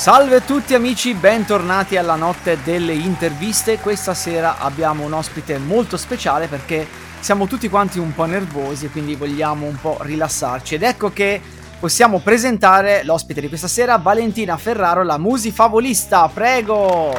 Salve 0.00 0.36
a 0.36 0.40
tutti 0.40 0.72
amici, 0.72 1.12
bentornati 1.12 1.98
alla 1.98 2.14
notte 2.14 2.56
delle 2.64 2.94
interviste. 2.94 3.78
Questa 3.78 4.14
sera 4.14 4.56
abbiamo 4.56 5.04
un 5.04 5.12
ospite 5.12 5.58
molto 5.58 5.98
speciale 5.98 6.46
perché 6.46 6.88
siamo 7.20 7.46
tutti 7.46 7.68
quanti 7.68 7.98
un 7.98 8.14
po' 8.14 8.24
nervosi 8.24 8.86
e 8.86 8.88
quindi 8.88 9.14
vogliamo 9.14 9.66
un 9.66 9.78
po' 9.78 9.98
rilassarci. 10.00 10.76
Ed 10.76 10.84
ecco 10.84 11.10
che 11.10 11.38
possiamo 11.78 12.20
presentare 12.20 13.04
l'ospite 13.04 13.42
di 13.42 13.48
questa 13.48 13.68
sera, 13.68 13.98
Valentina 13.98 14.56
Ferraro, 14.56 15.02
la 15.02 15.18
musifavolista. 15.18 16.26
Prego! 16.32 17.14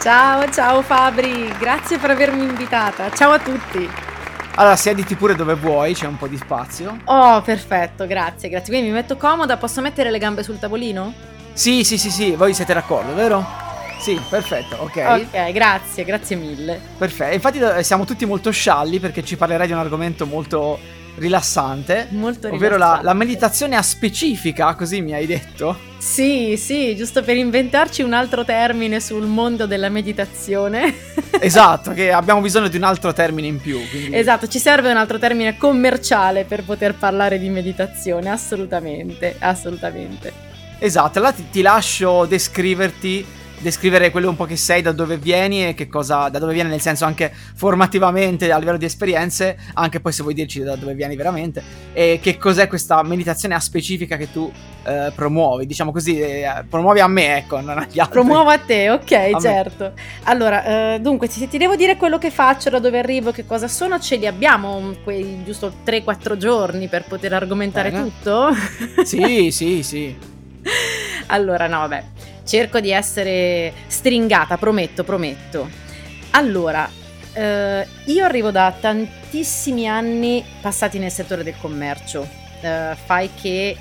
Ciao, 0.00 0.50
ciao 0.50 0.80
Fabri, 0.80 1.54
grazie 1.58 1.98
per 1.98 2.08
avermi 2.08 2.42
invitata. 2.42 3.10
Ciao 3.10 3.32
a 3.32 3.38
tutti. 3.38 3.86
Allora, 4.54 4.76
siediti 4.76 5.14
pure 5.14 5.34
dove 5.34 5.56
vuoi, 5.56 5.92
c'è 5.92 6.06
un 6.06 6.16
po' 6.16 6.26
di 6.26 6.38
spazio. 6.38 7.00
Oh, 7.04 7.42
perfetto, 7.42 8.06
grazie, 8.06 8.48
grazie. 8.48 8.70
Quindi 8.72 8.88
mi 8.88 8.94
metto 8.94 9.18
comoda, 9.18 9.58
posso 9.58 9.82
mettere 9.82 10.10
le 10.10 10.18
gambe 10.18 10.42
sul 10.42 10.58
tavolino? 10.58 11.32
Sì, 11.54 11.84
sì, 11.84 11.98
sì, 11.98 12.10
sì, 12.10 12.34
voi 12.34 12.54
siete 12.54 12.72
d'accordo, 12.72 13.14
vero? 13.14 13.44
Sì, 14.02 14.20
perfetto, 14.28 14.76
ok. 14.80 15.26
Ok, 15.30 15.52
grazie, 15.52 16.04
grazie 16.04 16.34
mille. 16.34 16.80
Perfetto, 16.98 17.34
infatti 17.34 17.58
eh, 17.58 17.82
siamo 17.84 18.04
tutti 18.04 18.24
molto 18.24 18.50
scialli 18.50 18.98
perché 18.98 19.22
ci 19.22 19.36
parlerai 19.36 19.68
di 19.68 19.72
un 19.72 19.78
argomento 19.78 20.26
molto 20.26 20.78
rilassante. 21.16 22.08
Molto 22.10 22.48
rilassante. 22.48 22.56
Ovvero 22.56 22.76
la, 22.78 23.00
la 23.00 23.14
meditazione 23.14 23.76
a 23.76 23.82
specifica, 23.82 24.74
così 24.74 25.02
mi 25.02 25.12
hai 25.12 25.26
detto? 25.26 25.78
Sì, 25.98 26.56
sì, 26.56 26.96
giusto 26.96 27.22
per 27.22 27.36
inventarci 27.36 28.02
un 28.02 28.12
altro 28.12 28.44
termine 28.44 28.98
sul 28.98 29.26
mondo 29.26 29.66
della 29.66 29.88
meditazione. 29.88 30.92
esatto, 31.38 31.92
che 31.92 32.10
abbiamo 32.10 32.40
bisogno 32.40 32.66
di 32.66 32.78
un 32.78 32.82
altro 32.82 33.12
termine 33.12 33.46
in 33.46 33.60
più. 33.60 33.78
Quindi... 33.88 34.16
Esatto, 34.16 34.48
ci 34.48 34.58
serve 34.58 34.90
un 34.90 34.96
altro 34.96 35.18
termine 35.18 35.56
commerciale 35.56 36.44
per 36.44 36.64
poter 36.64 36.94
parlare 36.96 37.38
di 37.38 37.50
meditazione, 37.50 38.30
assolutamente, 38.30 39.36
assolutamente. 39.38 40.50
Esatto, 40.84 41.18
allora 41.18 41.32
ti, 41.32 41.48
ti 41.48 41.62
lascio 41.62 42.24
descriverti 42.24 43.24
descrivere 43.62 44.10
quello 44.10 44.28
un 44.28 44.34
po' 44.34 44.44
che 44.44 44.56
sei, 44.56 44.82
da 44.82 44.90
dove 44.90 45.16
vieni 45.16 45.68
e 45.68 45.74
che 45.74 45.86
cosa, 45.86 46.28
da 46.28 46.40
dove 46.40 46.52
vieni 46.52 46.68
nel 46.68 46.80
senso 46.80 47.04
anche 47.04 47.32
formativamente 47.54 48.50
a 48.50 48.58
livello 48.58 48.76
di 48.76 48.84
esperienze, 48.84 49.56
anche 49.74 50.00
poi 50.00 50.10
se 50.10 50.22
vuoi 50.22 50.34
dirci 50.34 50.60
da 50.62 50.74
dove 50.74 50.94
vieni 50.94 51.14
veramente, 51.14 51.62
e 51.92 52.18
che 52.20 52.36
cos'è 52.36 52.66
questa 52.66 53.00
meditazione 53.04 53.54
a 53.54 53.60
specifica 53.60 54.16
che 54.16 54.32
tu 54.32 54.50
eh, 54.82 55.12
promuovi, 55.14 55.64
diciamo 55.64 55.92
così, 55.92 56.18
eh, 56.18 56.64
promuovi 56.68 56.98
a 56.98 57.06
me, 57.06 57.36
ecco, 57.36 57.60
non 57.60 57.78
agli 57.78 58.00
altri. 58.00 58.20
Promuovo 58.20 58.50
a 58.50 58.58
te, 58.58 58.90
ok, 58.90 59.12
a 59.12 59.38
certo. 59.38 59.84
Me. 59.84 60.02
Allora, 60.24 60.94
eh, 60.94 61.00
dunque, 61.00 61.28
se 61.28 61.48
ti 61.48 61.58
devo 61.58 61.76
dire 61.76 61.96
quello 61.96 62.18
che 62.18 62.32
faccio, 62.32 62.68
da 62.68 62.80
dove 62.80 62.98
arrivo, 62.98 63.30
che 63.30 63.46
cosa 63.46 63.68
sono, 63.68 64.00
ce 64.00 64.16
li 64.16 64.26
abbiamo 64.26 64.92
quei 65.04 65.44
giusto 65.44 65.72
3-4 65.86 66.36
giorni 66.36 66.88
per 66.88 67.04
poter 67.04 67.32
argomentare 67.32 67.92
Bene. 67.92 68.02
tutto? 68.02 68.48
sì, 69.04 69.52
sì, 69.52 69.84
sì. 69.84 70.31
allora, 71.28 71.66
no, 71.66 71.78
vabbè, 71.80 72.04
cerco 72.44 72.80
di 72.80 72.90
essere 72.90 73.72
stringata, 73.86 74.56
prometto, 74.56 75.04
prometto. 75.04 75.68
Allora, 76.30 76.88
eh, 77.34 77.86
io 78.04 78.24
arrivo 78.24 78.50
da 78.50 78.74
tantissimi 78.78 79.88
anni 79.88 80.44
passati 80.60 80.98
nel 80.98 81.10
settore 81.10 81.42
del 81.42 81.54
commercio. 81.60 82.26
Eh, 82.60 82.96
fai 83.04 83.30
che 83.34 83.76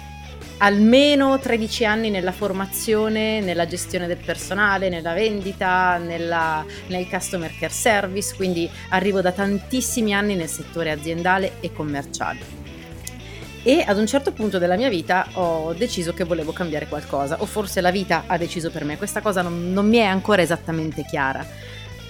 almeno 0.58 1.40
13 1.40 1.86
anni 1.86 2.10
nella 2.10 2.32
formazione, 2.32 3.42
nella 3.42 3.66
gestione 3.66 4.08
del 4.08 4.18
personale, 4.18 4.90
nella 4.90 5.14
vendita, 5.14 5.98
nella, 5.98 6.64
nel 6.88 7.08
customer 7.08 7.52
care 7.58 7.74
service, 7.74 8.36
quindi 8.36 8.70
arrivo 8.90 9.22
da 9.22 9.32
tantissimi 9.32 10.14
anni 10.14 10.36
nel 10.36 10.50
settore 10.50 10.92
aziendale 10.92 11.54
e 11.62 11.74
commerciale 11.74 12.61
e 13.64 13.84
ad 13.86 13.98
un 13.98 14.08
certo 14.08 14.32
punto 14.32 14.58
della 14.58 14.76
mia 14.76 14.90
vita 14.90 15.28
ho 15.34 15.74
deciso 15.74 16.14
che 16.14 16.24
volevo 16.24 16.52
cambiare 16.52 16.88
qualcosa, 16.88 17.42
o 17.42 17.46
forse 17.46 17.80
la 17.82 17.92
vita 17.92 18.24
ha 18.26 18.38
deciso 18.38 18.72
per 18.72 18.84
me, 18.84 18.98
questa 18.98 19.22
cosa 19.22 19.42
non, 19.42 19.72
non 19.72 19.88
mi 19.88 19.98
è 19.98 20.04
ancora 20.04 20.42
esattamente 20.42 21.04
chiara. 21.04 21.46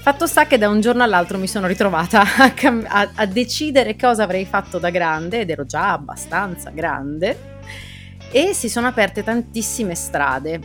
Fatto 0.01 0.25
sta 0.25 0.47
che 0.47 0.57
da 0.57 0.69
un 0.69 0.79
giorno 0.79 1.03
all'altro 1.03 1.38
mi 1.38 1.47
sono 1.47 1.67
ritrovata 1.67 2.23
a, 2.39 2.51
cam- 2.53 2.85
a, 2.88 3.12
a 3.16 3.25
decidere 3.25 3.95
cosa 3.97 4.23
avrei 4.23 4.45
fatto 4.45 4.79
da 4.79 4.89
grande, 4.89 5.41
ed 5.41 5.50
ero 5.50 5.66
già 5.66 5.91
abbastanza 5.91 6.69
grande, 6.69 7.59
e 8.31 8.53
si 8.53 8.69
sono 8.69 8.88
aperte 8.88 9.22
tantissime 9.22 9.94
strade, 9.94 10.59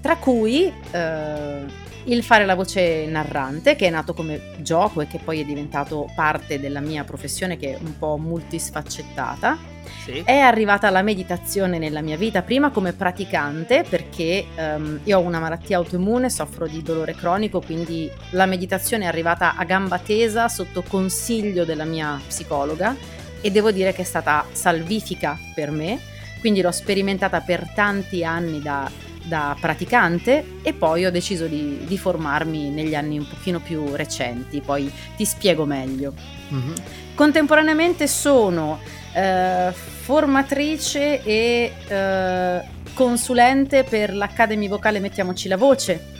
tra 0.00 0.16
cui 0.16 0.72
eh, 0.92 1.64
il 2.04 2.22
fare 2.22 2.46
la 2.46 2.54
voce 2.54 3.06
narrante, 3.06 3.74
che 3.74 3.88
è 3.88 3.90
nato 3.90 4.14
come 4.14 4.52
gioco 4.58 5.00
e 5.00 5.08
che 5.08 5.18
poi 5.18 5.40
è 5.40 5.44
diventato 5.44 6.08
parte 6.14 6.60
della 6.60 6.80
mia 6.80 7.02
professione, 7.02 7.56
che 7.56 7.74
è 7.74 7.78
un 7.80 7.98
po' 7.98 8.16
multisfaccettata 8.16 9.74
sì. 10.04 10.22
È 10.24 10.36
arrivata 10.36 10.90
la 10.90 11.02
meditazione 11.02 11.78
nella 11.78 12.00
mia 12.00 12.16
vita, 12.16 12.42
prima 12.42 12.70
come 12.70 12.92
praticante, 12.92 13.84
perché 13.88 14.46
um, 14.56 15.00
io 15.04 15.18
ho 15.18 15.22
una 15.22 15.38
malattia 15.38 15.76
autoimmune, 15.78 16.30
soffro 16.30 16.66
di 16.66 16.82
dolore 16.82 17.14
cronico, 17.14 17.60
quindi 17.60 18.10
la 18.30 18.46
meditazione 18.46 19.04
è 19.04 19.08
arrivata 19.08 19.56
a 19.56 19.64
gamba 19.64 19.98
tesa 19.98 20.48
sotto 20.48 20.82
consiglio 20.82 21.64
della 21.64 21.84
mia 21.84 22.20
psicologa 22.26 22.94
e 23.40 23.50
devo 23.50 23.70
dire 23.70 23.92
che 23.92 24.02
è 24.02 24.04
stata 24.04 24.44
salvifica 24.50 25.38
per 25.54 25.70
me, 25.70 26.00
quindi 26.40 26.60
l'ho 26.60 26.72
sperimentata 26.72 27.40
per 27.40 27.68
tanti 27.74 28.24
anni 28.24 28.60
da, 28.60 28.90
da 29.22 29.56
praticante 29.60 30.58
e 30.62 30.72
poi 30.72 31.04
ho 31.04 31.10
deciso 31.10 31.46
di, 31.46 31.80
di, 31.86 31.98
formarmi 31.98 32.70
negli 32.70 32.94
anni 32.94 33.18
un 33.18 33.28
pochino 33.28 33.60
più 33.60 33.94
recenti, 33.94 34.60
poi 34.60 34.90
ti 35.16 35.24
spiego 35.24 35.64
meglio. 35.64 36.12
Mm-hmm. 36.52 36.72
Contemporaneamente 37.14 38.06
sono 38.06 38.78
eh, 39.16 39.72
formatrice 39.72 41.22
e 41.22 41.72
eh, 41.88 42.60
consulente 42.92 43.82
per 43.84 44.14
l'Academy 44.14 44.68
Vocale 44.68 45.00
Mettiamoci 45.00 45.48
la 45.48 45.56
Voce 45.56 46.14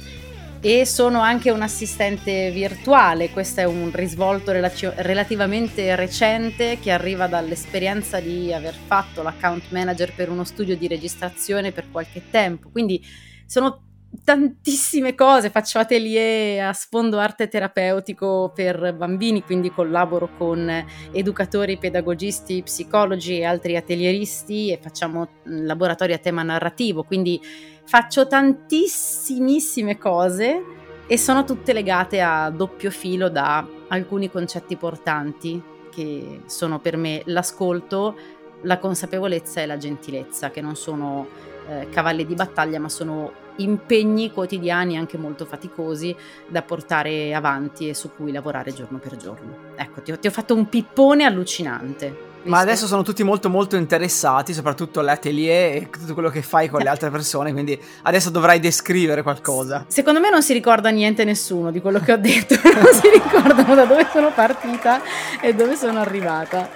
e 0.60 0.86
sono 0.86 1.20
anche 1.20 1.50
un 1.50 1.60
assistente 1.60 2.50
virtuale. 2.50 3.30
Questo 3.30 3.60
è 3.60 3.64
un 3.64 3.90
risvolto 3.92 4.50
relazio- 4.50 4.94
relativamente 4.96 5.94
recente 5.94 6.78
che 6.80 6.90
arriva 6.90 7.26
dall'esperienza 7.26 8.18
di 8.18 8.52
aver 8.52 8.74
fatto 8.74 9.22
l'account 9.22 9.64
manager 9.68 10.14
per 10.14 10.30
uno 10.30 10.44
studio 10.44 10.74
di 10.74 10.88
registrazione 10.88 11.72
per 11.72 11.90
qualche 11.90 12.22
tempo. 12.30 12.70
Quindi 12.70 13.04
sono 13.44 13.85
tantissime 14.24 15.14
cose, 15.14 15.50
faccio 15.50 15.78
atelier 15.78 16.64
a 16.64 16.72
sfondo 16.72 17.18
arte 17.18 17.48
terapeutico 17.48 18.50
per 18.54 18.94
bambini, 18.94 19.42
quindi 19.42 19.70
collaboro 19.70 20.30
con 20.36 20.84
educatori, 21.12 21.78
pedagogisti, 21.78 22.62
psicologi 22.62 23.38
e 23.38 23.44
altri 23.44 23.76
atelieristi 23.76 24.70
e 24.72 24.78
facciamo 24.82 25.28
laboratori 25.44 26.12
a 26.12 26.18
tema 26.18 26.42
narrativo, 26.42 27.04
quindi 27.04 27.40
faccio 27.84 28.26
tantissimissime 28.26 29.96
cose 29.96 30.62
e 31.06 31.16
sono 31.18 31.44
tutte 31.44 31.72
legate 31.72 32.20
a 32.20 32.50
doppio 32.50 32.90
filo 32.90 33.28
da 33.28 33.66
alcuni 33.88 34.28
concetti 34.28 34.76
portanti 34.76 35.62
che 35.90 36.42
sono 36.46 36.80
per 36.80 36.96
me 36.96 37.22
l'ascolto, 37.26 38.16
la 38.62 38.78
consapevolezza 38.78 39.60
e 39.62 39.66
la 39.66 39.76
gentilezza, 39.76 40.50
che 40.50 40.60
non 40.60 40.74
sono 40.74 41.54
eh, 41.68 41.88
cavalli 41.90 42.26
di 42.26 42.34
battaglia 42.34 42.78
ma 42.78 42.88
sono 42.88 43.44
impegni 43.56 44.32
quotidiani 44.32 44.96
anche 44.96 45.16
molto 45.16 45.44
faticosi 45.44 46.14
da 46.46 46.62
portare 46.62 47.34
avanti 47.34 47.88
e 47.88 47.94
su 47.94 48.10
cui 48.14 48.32
lavorare 48.32 48.72
giorno 48.72 48.98
per 48.98 49.16
giorno. 49.16 49.74
Ecco, 49.76 50.02
ti 50.02 50.12
ho, 50.12 50.18
ti 50.18 50.26
ho 50.26 50.30
fatto 50.30 50.54
un 50.54 50.68
pippone 50.68 51.24
allucinante. 51.24 52.25
Ma 52.46 52.58
adesso 52.60 52.86
sono 52.86 53.02
tutti 53.02 53.22
molto 53.24 53.48
molto 53.48 53.76
interessati, 53.76 54.54
soprattutto 54.54 55.00
all'atelier 55.00 55.76
e 55.76 55.90
tutto 55.90 56.14
quello 56.14 56.30
che 56.30 56.42
fai 56.42 56.68
con 56.68 56.80
le 56.80 56.88
altre 56.88 57.10
persone, 57.10 57.52
quindi 57.52 57.78
adesso 58.02 58.30
dovrai 58.30 58.60
descrivere 58.60 59.22
qualcosa. 59.22 59.84
Secondo 59.88 60.20
me 60.20 60.30
non 60.30 60.42
si 60.42 60.52
ricorda 60.52 60.90
niente 60.90 61.24
nessuno 61.24 61.70
di 61.70 61.80
quello 61.80 61.98
che 61.98 62.12
ho 62.12 62.16
detto, 62.16 62.54
non 62.62 62.92
si 62.92 63.08
ricordano 63.10 63.74
da 63.74 63.84
dove 63.84 64.06
sono 64.12 64.30
partita 64.32 65.00
e 65.40 65.54
dove 65.54 65.76
sono 65.76 66.00
arrivata. 66.00 66.68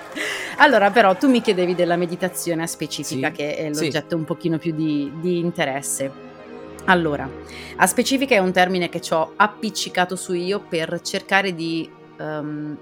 Allora, 0.56 0.90
però 0.90 1.14
tu 1.16 1.28
mi 1.28 1.40
chiedevi 1.40 1.74
della 1.74 1.96
meditazione 1.96 2.66
specifica, 2.66 3.28
sì, 3.28 3.34
che 3.34 3.56
è 3.56 3.68
l'oggetto 3.68 4.10
sì. 4.10 4.14
un 4.14 4.24
pochino 4.24 4.58
più 4.58 4.74
di, 4.74 5.10
di 5.20 5.38
interesse. 5.38 6.28
Allora, 6.86 7.28
a 7.76 7.86
specifica 7.86 8.34
è 8.34 8.38
un 8.38 8.52
termine 8.52 8.88
che 8.88 9.00
ci 9.00 9.12
ho 9.12 9.34
appiccicato 9.36 10.16
su 10.16 10.32
io 10.32 10.60
per 10.60 11.00
cercare 11.02 11.54
di 11.54 11.88
um, 12.18 12.76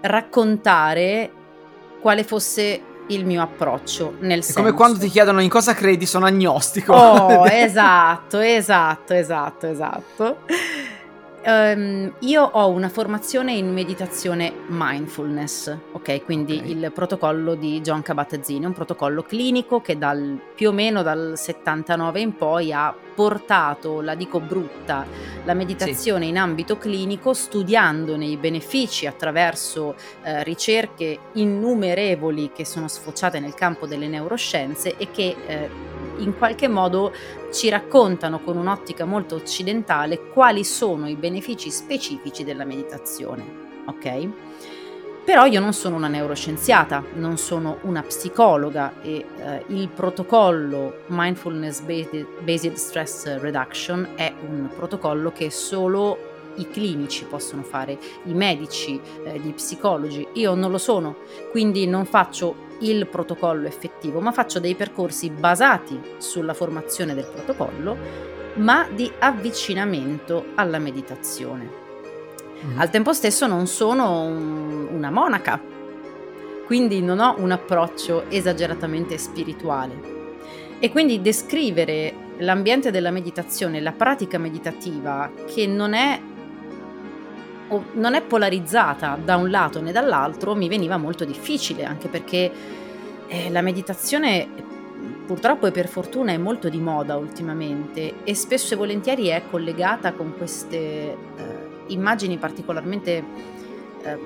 raccontare 0.00 1.30
quale 2.02 2.24
fosse 2.24 2.82
il 3.06 3.24
mio 3.24 3.42
approccio 3.42 4.16
nel 4.20 4.40
È 4.40 4.42
senso 4.42 4.60
come 4.60 4.72
quando 4.72 4.98
ti 4.98 5.08
chiedono 5.08 5.40
in 5.40 5.48
cosa 5.48 5.72
credi, 5.74 6.04
sono 6.04 6.26
agnostico. 6.26 6.92
Oh, 6.92 7.46
esatto, 7.48 8.38
esatto, 8.40 9.14
esatto, 9.14 9.66
esatto. 9.68 10.38
Ehm, 11.44 12.14
io 12.20 12.42
ho 12.42 12.68
una 12.68 12.88
formazione 12.88 13.52
in 13.52 13.72
meditazione 13.72 14.52
mindfulness, 14.68 15.76
ok? 15.90 16.24
Quindi 16.24 16.58
Ok. 16.58 16.68
il 16.68 16.92
protocollo 16.94 17.56
di 17.56 17.80
John 17.80 18.00
Kabat-Zinn, 18.00 18.64
un 18.64 18.72
protocollo 18.72 19.22
clinico 19.22 19.80
che 19.80 19.98
dal, 19.98 20.38
più 20.54 20.68
o 20.68 20.72
meno 20.72 21.02
dal 21.02 21.32
79 21.34 22.20
in 22.20 22.36
poi 22.36 22.72
ha 22.72 22.94
portato, 23.14 24.00
la 24.00 24.14
dico 24.14 24.38
brutta, 24.38 25.04
la 25.44 25.54
meditazione 25.54 26.26
in 26.26 26.38
ambito 26.38 26.78
clinico 26.78 27.34
studiandone 27.34 28.24
i 28.24 28.36
benefici 28.36 29.06
attraverso 29.06 29.96
eh, 30.22 30.44
ricerche 30.44 31.18
innumerevoli 31.32 32.52
che 32.54 32.64
sono 32.64 32.86
sfociate 32.86 33.40
nel 33.40 33.54
campo 33.54 33.86
delle 33.86 34.06
neuroscienze 34.06 34.96
e 34.96 35.10
che 35.10 35.36
eh, 35.46 35.68
in 36.18 36.36
qualche 36.38 36.68
modo 36.68 37.12
ci 37.52 37.68
raccontano 37.68 38.40
con 38.40 38.56
un'ottica 38.56 39.04
molto 39.04 39.34
occidentale 39.34 40.28
quali 40.28 40.64
sono 40.64 41.08
i 41.08 41.16
benefici 41.16 41.30
specifici 41.40 42.44
della 42.44 42.64
meditazione, 42.64 43.44
ok? 43.86 44.28
Però 45.24 45.44
io 45.44 45.60
non 45.60 45.72
sono 45.72 45.94
una 45.94 46.08
neuroscienziata, 46.08 47.04
non 47.14 47.38
sono 47.38 47.78
una 47.82 48.02
psicologa 48.02 49.00
e 49.02 49.24
eh, 49.36 49.64
il 49.68 49.88
protocollo 49.88 51.02
Mindfulness 51.06 51.80
Based 51.80 52.72
Stress 52.72 53.38
Reduction 53.38 54.14
è 54.16 54.32
un 54.48 54.68
protocollo 54.74 55.30
che 55.30 55.48
solo 55.50 56.30
i 56.56 56.68
clinici 56.68 57.24
possono 57.24 57.62
fare, 57.62 57.98
i 58.24 58.34
medici, 58.34 59.00
eh, 59.24 59.38
gli 59.38 59.52
psicologi. 59.52 60.26
Io 60.34 60.54
non 60.54 60.72
lo 60.72 60.78
sono, 60.78 61.16
quindi 61.52 61.86
non 61.86 62.04
faccio 62.04 62.70
il 62.80 63.06
protocollo 63.06 63.68
effettivo, 63.68 64.20
ma 64.20 64.32
faccio 64.32 64.58
dei 64.58 64.74
percorsi 64.74 65.30
basati 65.30 66.00
sulla 66.18 66.52
formazione 66.52 67.14
del 67.14 67.30
protocollo, 67.32 67.96
ma 68.54 68.86
di 68.92 69.10
avvicinamento 69.18 70.46
alla 70.54 70.78
meditazione. 70.78 71.68
Mhm. 72.60 72.78
Al 72.78 72.90
tempo 72.90 73.12
stesso 73.12 73.46
non 73.46 73.66
sono 73.66 74.22
un- 74.22 74.88
una 74.92 75.10
monaca, 75.10 75.60
quindi 76.66 77.02
non 77.02 77.18
ho 77.18 77.34
un 77.38 77.50
approccio 77.50 78.24
esageratamente 78.28 79.18
spirituale. 79.18 80.10
E 80.78 80.90
quindi 80.90 81.20
descrivere 81.20 82.14
l'ambiente 82.38 82.90
della 82.90 83.10
meditazione, 83.10 83.80
la 83.80 83.92
pratica 83.92 84.38
meditativa, 84.38 85.30
che 85.46 85.66
non 85.66 85.92
è, 85.94 86.20
o- 87.68 87.84
non 87.92 88.14
è 88.14 88.22
polarizzata 88.22 89.18
da 89.22 89.36
un 89.36 89.50
lato 89.50 89.80
né 89.80 89.92
dall'altro, 89.92 90.54
mi 90.54 90.68
veniva 90.68 90.96
molto 90.96 91.24
difficile, 91.24 91.84
anche 91.84 92.08
perché 92.08 92.50
eh, 93.28 93.50
la 93.50 93.62
meditazione 93.62 94.48
purtroppo 95.26 95.66
e 95.66 95.70
per 95.70 95.88
fortuna 95.88 96.32
è 96.32 96.36
molto 96.36 96.68
di 96.68 96.78
moda 96.78 97.16
ultimamente 97.16 98.24
e 98.24 98.34
spesso 98.34 98.74
e 98.74 98.76
volentieri 98.76 99.28
è 99.28 99.42
collegata 99.50 100.12
con 100.12 100.34
queste 100.36 100.76
eh, 100.76 101.16
immagini 101.88 102.36
particolarmente 102.36 103.24
eh, 104.02 104.18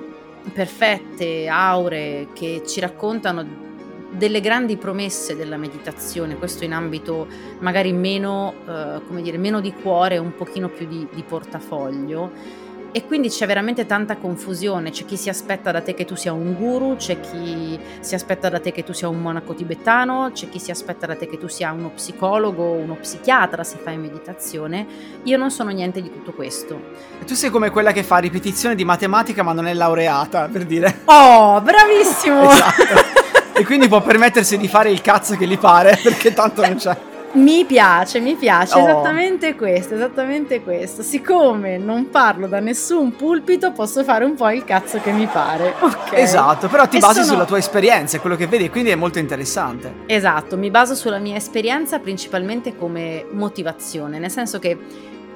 perfette, 0.51 1.47
auree, 1.47 2.29
che 2.33 2.63
ci 2.65 2.79
raccontano 2.79 3.65
delle 4.09 4.39
grandi 4.39 4.77
promesse 4.77 5.35
della 5.35 5.57
meditazione, 5.57 6.37
questo 6.37 6.63
in 6.63 6.73
ambito 6.73 7.27
magari 7.59 7.91
meno, 7.91 8.53
eh, 8.67 9.01
come 9.05 9.21
dire, 9.21 9.37
meno 9.37 9.59
di 9.59 9.73
cuore, 9.73 10.17
un 10.17 10.33
pochino 10.35 10.69
più 10.69 10.87
di, 10.87 11.07
di 11.11 11.23
portafoglio. 11.23 12.65
E 12.97 13.05
quindi 13.05 13.29
c'è 13.29 13.45
veramente 13.45 13.85
tanta 13.85 14.17
confusione, 14.17 14.89
c'è 14.89 15.05
chi 15.05 15.17
si 15.17 15.29
aspetta 15.29 15.71
da 15.71 15.81
te 15.81 15.93
che 15.93 16.03
tu 16.03 16.15
sia 16.15 16.33
un 16.33 16.55
guru, 16.55 16.95
c'è 16.95 17.19
chi 17.19 17.79
si 17.99 18.15
aspetta 18.15 18.49
da 18.49 18.59
te 18.59 18.71
che 18.71 18.83
tu 18.83 18.91
sia 18.91 19.07
un 19.07 19.21
monaco 19.21 19.53
tibetano, 19.53 20.31
c'è 20.33 20.49
chi 20.49 20.57
si 20.57 20.71
aspetta 20.71 21.05
da 21.05 21.15
te 21.15 21.27
che 21.27 21.37
tu 21.37 21.47
sia 21.47 21.71
uno 21.71 21.91
psicologo, 21.91 22.63
uno 22.63 22.95
psichiatra 22.95 23.63
se 23.63 23.77
fai 23.83 23.97
meditazione. 23.97 24.87
Io 25.25 25.37
non 25.37 25.51
sono 25.51 25.69
niente 25.69 26.01
di 26.01 26.11
tutto 26.11 26.31
questo. 26.31 26.81
E 27.21 27.23
tu 27.23 27.35
sei 27.35 27.51
come 27.51 27.69
quella 27.69 27.91
che 27.91 28.01
fa 28.01 28.17
ripetizione 28.17 28.73
di 28.73 28.83
matematica 28.83 29.43
ma 29.43 29.53
non 29.53 29.67
è 29.67 29.75
laureata, 29.75 30.49
per 30.51 30.65
dire. 30.65 31.01
Oh, 31.05 31.61
bravissimo! 31.61 32.49
Esatto. 32.49 33.59
E 33.59 33.63
quindi 33.63 33.87
può 33.87 34.01
permettersi 34.01 34.57
di 34.57 34.67
fare 34.67 34.89
il 34.89 35.01
cazzo 35.01 35.37
che 35.37 35.45
gli 35.45 35.59
pare, 35.59 35.99
perché 36.01 36.33
tanto 36.33 36.65
non 36.65 36.77
c'è. 36.77 36.97
Mi 37.33 37.65
piace, 37.65 38.19
mi 38.19 38.35
piace, 38.35 38.75
Oh. 38.77 38.87
esattamente 38.87 39.53
questo, 39.55 39.93
esattamente 39.95 40.61
questo. 40.63 41.03
Siccome 41.03 41.77
non 41.77 42.09
parlo 42.09 42.47
da 42.47 42.59
nessun 42.59 43.15
pulpito, 43.15 43.71
posso 43.73 44.03
fare 44.03 44.23
un 44.25 44.33
po' 44.35 44.49
il 44.49 44.63
cazzo 44.63 44.99
che 44.99 45.11
mi 45.11 45.27
pare. 45.27 45.73
Ok. 46.07 46.13
Esatto, 46.13 46.67
però 46.67 46.87
ti 46.87 46.97
E 46.97 46.99
basi 46.99 47.15
sono- 47.19 47.25
sulla 47.33 47.45
tua 47.45 47.57
esperienza, 47.57 48.17
è 48.17 48.21
quello 48.21 48.35
che 48.37 48.47
vedi, 48.47 48.69
quindi 48.69 48.89
è 48.91 48.95
molto 48.95 49.19
interessante. 49.19 49.93
Esatto, 50.05 50.57
mi 50.57 50.71
baso 50.71 50.95
sulla 50.95 51.17
mia 51.19 51.35
esperienza 51.35 51.99
principalmente 51.99 52.75
come 52.75 53.25
motivazione, 53.31 54.17
nel 54.19 54.31
senso 54.31 54.57
che 54.59 54.77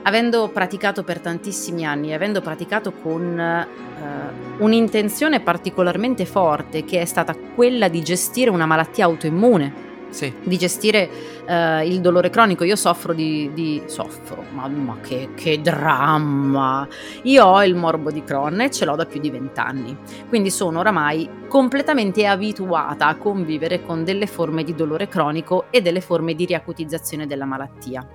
avendo 0.04 0.50
praticato 0.50 1.04
per 1.04 1.20
tantissimi 1.20 1.86
anni, 1.86 2.14
avendo 2.14 2.42
praticato 2.42 2.92
con 2.94 3.38
eh, 3.38 3.68
un'intenzione 4.58 5.42
particolarmente 5.42 6.26
forte 6.26 6.84
che 6.86 7.02
è 7.02 7.06
stata 7.06 7.36
quella 7.54 7.88
di 7.90 8.02
gestire 8.02 8.50
una 8.50 8.66
malattia 8.66 9.06
autoimmune, 9.06 9.90
Sì. 10.12 10.32
di 10.44 10.58
gestire 10.58 11.10
eh, 11.48 11.88
il 11.88 12.00
dolore 12.02 12.30
cronico. 12.30 12.64
Io 12.64 12.76
soffro 12.76 13.14
di... 13.14 13.50
di- 13.54 13.82
soffro, 13.88 14.44
mamma 14.54 14.98
che, 15.02 15.30
che 15.36 15.60
dramma! 15.62 16.88
Io 17.24 17.46
ho 17.46 17.64
il 17.64 17.76
morbo 17.76 18.12
di 18.12 18.24
Crohn 18.24 18.62
e 18.62 18.70
ce 18.72 18.86
l'ho 18.86 18.96
da 18.96 19.06
più 19.06 19.20
di 19.20 19.30
vent'anni, 19.32 19.98
quindi 20.30 20.52
sono 20.52 20.80
oramai 20.80 21.30
completamente 21.48 22.26
abituata 22.28 23.08
a 23.08 23.16
convivere 23.16 23.82
con 23.84 24.04
delle 24.04 24.28
forme 24.28 24.64
di 24.64 24.76
dolore 24.76 25.08
cronico 25.08 25.66
e 25.72 25.82
delle 25.82 26.02
forme 26.02 26.34
di 26.36 26.46
riacutizzazione 26.46 27.26
della 27.26 27.46
malattia. 27.46 28.06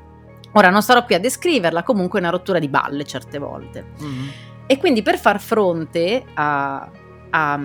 Ora 0.53 0.71
non 0.71 0.81
starò 0.83 1.05
qui 1.05 1.15
a 1.15 1.21
descriverla, 1.21 1.83
comunque 1.83 2.19
è 2.19 2.23
una 2.23 2.31
rottura 2.31 2.59
di 2.59 2.69
balle 2.69 3.05
certe 3.05 3.39
volte. 3.39 3.85
Mhm. 3.99 4.31
E 4.67 4.79
quindi 4.79 5.03
per 5.03 5.19
far 5.19 5.41
fronte 5.41 6.25
a- 6.35 6.91
a- 7.31 7.61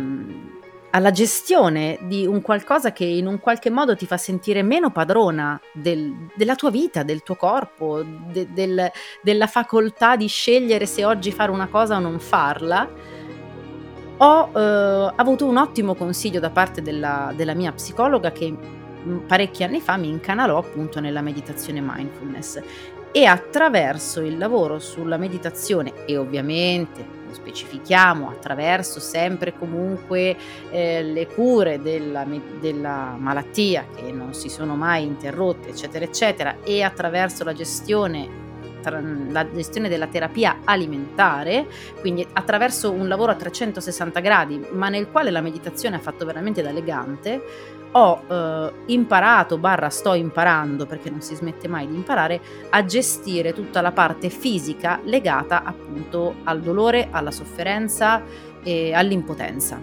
alla 0.92 1.12
gestione 1.12 1.98
di 2.02 2.26
un 2.26 2.42
qualcosa 2.42 2.92
che 2.92 3.06
in 3.06 3.26
un 3.26 3.40
qualche 3.40 3.70
modo 3.70 3.96
ti 3.96 4.06
fa 4.06 4.18
sentire 4.18 4.62
meno 4.62 4.92
padrona 4.92 5.60
del- 5.74 6.28
della 6.36 6.56
tua 6.56 6.70
vita, 6.70 7.04
del 7.04 7.24
tuo 7.24 7.36
corpo, 7.36 8.04
de- 8.04 8.48
del- 8.52 8.92
della 9.22 9.48
facoltà 9.48 10.16
di 10.16 10.28
scegliere 10.28 10.86
se 10.86 11.06
oggi 11.06 11.32
fare 11.32 11.52
una 11.52 11.68
cosa 11.68 11.96
o 11.96 12.00
non 12.00 12.20
farla, 12.20 12.90
ho 14.18 14.50
eh, 14.54 15.14
avuto 15.16 15.46
un 15.46 15.58
ottimo 15.58 15.96
consiglio 15.96 16.40
da 16.40 16.50
parte 16.50 16.82
della, 16.82 17.32
della 17.36 17.56
mia 17.56 17.72
psicologa 17.72 18.32
che 18.32 18.52
mh, 18.52 19.18
parecchi 19.28 19.64
anni 19.64 19.80
fa 19.80 19.98
mi 19.98 20.10
incanalò 20.10 20.58
appunto 20.58 21.00
nella 21.00 21.22
meditazione 21.22 21.82
mindfulness 21.82 22.62
e 23.14 23.26
attraverso 23.26 24.22
il 24.22 24.38
lavoro 24.38 24.78
sulla 24.80 25.18
meditazione 25.18 26.06
e 26.06 26.18
ovviamente 26.18 27.20
lo 27.32 27.34
specifichiamo 27.34 28.30
attraverso 28.30 29.00
sempre 29.00 29.54
comunque 29.58 30.36
eh, 30.70 31.02
le 31.02 31.28
cure 31.28 31.82
della, 31.82 32.26
della 32.60 33.16
malattia 33.18 33.86
che 33.96 34.12
non 34.12 34.34
si 34.34 34.50
sono 34.50 34.76
mai 34.76 35.06
interrotte 35.06 35.70
eccetera 35.70 36.06
eccetera 36.06 36.58
e 36.64 36.84
attraverso 36.84 37.44
la 37.44 37.54
gestione 37.54 38.40
la 38.84 39.48
gestione 39.52 39.90
della 39.90 40.08
terapia 40.08 40.62
alimentare 40.64 41.68
quindi 42.00 42.26
attraverso 42.34 42.92
un 42.92 43.08
lavoro 43.08 43.32
a 43.32 43.36
360 43.36 44.20
gradi 44.22 44.66
ma 44.72 44.90
nel 44.90 45.08
quale 45.12 45.30
la 45.30 45.42
meditazione 45.42 45.98
ha 45.98 46.00
fatto 46.00 46.26
veramente 46.26 46.64
da 46.64 46.72
legante 46.72 47.80
ho 47.94 48.24
eh, 48.28 48.72
imparato, 48.88 49.58
barra 49.58 49.90
sto 49.90 50.14
imparando 50.14 50.86
perché 50.86 51.10
non 51.10 51.22
si 51.22 51.36
smette 51.36 51.68
mai 51.68 51.88
di 51.88 51.96
imparare, 51.96 52.40
a 52.70 52.86
gestire 52.86 53.54
tutta 53.54 53.82
la 53.82 53.92
parte 53.92 54.30
fisica 54.30 55.00
legata 55.04 55.64
appunto 55.64 56.36
al 56.44 56.62
dolore, 56.62 57.08
alla 57.12 57.32
sofferenza 57.32 58.22
e 58.64 58.94
all'impotenza. 58.94 59.80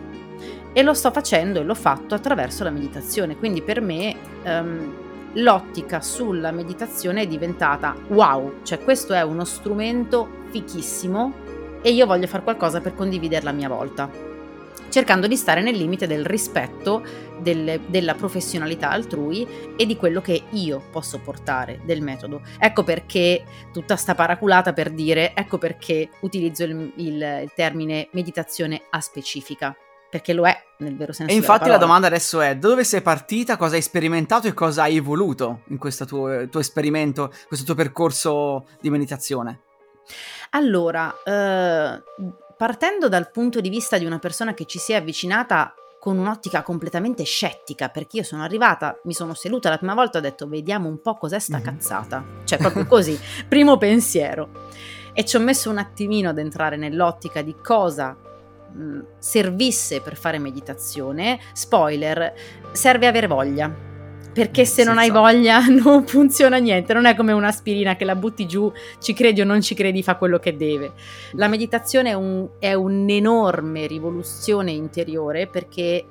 E 0.72 0.82
lo 0.82 0.94
sto 0.94 1.10
facendo 1.10 1.60
e 1.60 1.64
l'ho 1.64 1.74
fatto 1.74 2.14
attraverso 2.14 2.64
la 2.64 2.70
meditazione, 2.70 3.36
quindi 3.36 3.62
per 3.62 3.80
me 3.80 4.14
ehm, 4.42 4.94
l'ottica 5.34 6.00
sulla 6.00 6.52
meditazione 6.52 7.22
è 7.22 7.26
diventata 7.26 7.94
wow, 8.08 8.62
cioè 8.62 8.78
questo 8.78 9.12
è 9.12 9.22
uno 9.22 9.44
strumento 9.44 10.28
fichissimo 10.50 11.46
e 11.82 11.92
io 11.92 12.06
voglio 12.06 12.26
fare 12.26 12.42
qualcosa 12.42 12.80
per 12.80 12.94
condividerla 12.94 13.50
a 13.50 13.52
mia 13.52 13.68
volta 13.68 14.27
cercando 14.88 15.26
di 15.26 15.36
stare 15.36 15.60
nel 15.62 15.76
limite 15.76 16.06
del 16.06 16.24
rispetto 16.24 17.02
delle- 17.38 17.80
della 17.86 18.14
professionalità 18.14 18.90
altrui 18.90 19.46
e 19.76 19.86
di 19.86 19.96
quello 19.96 20.20
che 20.20 20.42
io 20.50 20.82
posso 20.90 21.18
portare 21.20 21.80
del 21.84 22.02
metodo. 22.02 22.40
Ecco 22.58 22.82
perché 22.82 23.44
tutta 23.72 23.96
sta 23.96 24.14
paraculata 24.14 24.72
per 24.72 24.90
dire, 24.90 25.34
ecco 25.34 25.58
perché 25.58 26.08
utilizzo 26.20 26.64
il, 26.64 26.92
il- 26.96 27.40
il 27.42 27.52
termine 27.54 28.08
meditazione 28.12 28.82
aspecifica, 28.90 29.74
perché 30.10 30.32
lo 30.32 30.46
è 30.46 30.56
nel 30.78 30.96
vero 30.96 31.12
senso 31.12 31.32
E 31.32 31.36
infatti 31.36 31.68
la 31.68 31.76
domanda 31.76 32.06
adesso 32.06 32.40
è: 32.40 32.56
da 32.56 32.68
dove 32.68 32.84
sei 32.84 33.02
partita, 33.02 33.56
cosa 33.56 33.74
hai 33.76 33.82
sperimentato 33.82 34.46
e 34.46 34.54
cosa 34.54 34.82
hai 34.84 34.96
evoluto 34.96 35.62
in 35.68 35.78
questo 35.78 36.04
tuo, 36.06 36.48
tuo 36.48 36.60
esperimento, 36.60 37.32
questo 37.46 37.64
tuo 37.66 37.74
percorso 37.74 38.66
di 38.80 38.88
meditazione? 38.90 39.60
Allora, 40.50 41.14
eh, 41.24 42.02
partendo 42.58 43.08
dal 43.08 43.30
punto 43.30 43.60
di 43.60 43.68
vista 43.68 43.98
di 43.98 44.04
una 44.04 44.18
persona 44.18 44.52
che 44.52 44.64
ci 44.64 44.80
si 44.80 44.90
è 44.90 44.96
avvicinata 44.96 45.74
con 46.00 46.18
un'ottica 46.18 46.62
completamente 46.62 47.22
scettica, 47.22 47.88
perché 47.88 48.18
io 48.18 48.22
sono 48.24 48.42
arrivata, 48.42 48.98
mi 49.04 49.14
sono 49.14 49.32
seduta 49.34 49.70
la 49.70 49.78
prima 49.78 49.94
volta 49.94 50.18
e 50.18 50.20
ho 50.20 50.24
detto 50.24 50.48
vediamo 50.48 50.88
un 50.88 51.00
po' 51.00 51.16
cos'è 51.16 51.38
sta 51.38 51.58
mm-hmm. 51.58 51.64
cazzata, 51.66 52.24
cioè 52.44 52.58
proprio 52.58 52.86
così, 52.86 53.18
primo 53.48 53.78
pensiero. 53.78 54.66
E 55.12 55.24
ci 55.24 55.36
ho 55.36 55.40
messo 55.40 55.70
un 55.70 55.78
attimino 55.78 56.30
ad 56.30 56.38
entrare 56.38 56.76
nell'ottica 56.76 57.42
di 57.42 57.54
cosa 57.62 58.16
mh, 58.16 59.00
servisse 59.18 60.00
per 60.00 60.16
fare 60.16 60.38
meditazione. 60.38 61.38
Spoiler, 61.52 62.34
serve 62.72 63.06
avere 63.06 63.28
voglia 63.28 63.87
perché 64.38 64.64
se 64.64 64.84
non 64.84 64.98
hai 64.98 65.10
voglia 65.10 65.58
non 65.66 66.06
funziona 66.06 66.58
niente, 66.58 66.92
non 66.92 67.06
è 67.06 67.16
come 67.16 67.32
un'aspirina 67.32 67.96
che 67.96 68.04
la 68.04 68.14
butti 68.14 68.46
giù, 68.46 68.72
ci 69.00 69.12
credi 69.12 69.40
o 69.40 69.44
non 69.44 69.60
ci 69.60 69.74
credi, 69.74 70.00
fa 70.04 70.14
quello 70.14 70.38
che 70.38 70.56
deve. 70.56 70.92
La 71.32 71.48
meditazione 71.48 72.10
è, 72.10 72.14
un, 72.14 72.48
è 72.60 72.72
un'enorme 72.72 73.88
rivoluzione 73.88 74.70
interiore 74.70 75.48
perché 75.48 76.06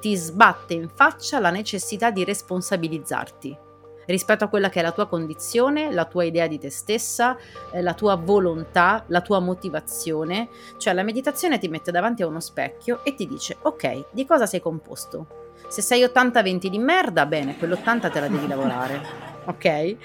ti 0.00 0.14
sbatte 0.14 0.74
in 0.74 0.90
faccia 0.94 1.38
la 1.38 1.48
necessità 1.48 2.10
di 2.10 2.24
responsabilizzarti 2.24 3.56
rispetto 4.04 4.44
a 4.44 4.48
quella 4.48 4.68
che 4.68 4.80
è 4.80 4.82
la 4.82 4.92
tua 4.92 5.06
condizione, 5.06 5.90
la 5.92 6.04
tua 6.04 6.24
idea 6.24 6.46
di 6.48 6.58
te 6.58 6.68
stessa, 6.68 7.38
eh, 7.70 7.80
la 7.80 7.94
tua 7.94 8.16
volontà, 8.16 9.02
la 9.06 9.22
tua 9.22 9.40
motivazione. 9.40 10.50
Cioè 10.76 10.92
la 10.92 11.04
meditazione 11.04 11.58
ti 11.58 11.68
mette 11.68 11.90
davanti 11.90 12.20
a 12.20 12.26
uno 12.26 12.40
specchio 12.40 13.02
e 13.02 13.14
ti 13.14 13.26
dice 13.26 13.56
ok, 13.62 14.08
di 14.10 14.26
cosa 14.26 14.44
sei 14.44 14.60
composto? 14.60 15.41
Se 15.68 15.82
sei 15.82 16.02
80-20 16.02 16.66
di 16.66 16.78
merda, 16.78 17.26
bene, 17.26 17.56
quell'80 17.56 18.10
te 18.10 18.20
la 18.20 18.28
devi 18.28 18.46
lavorare, 18.46 19.00
ok? 19.46 19.96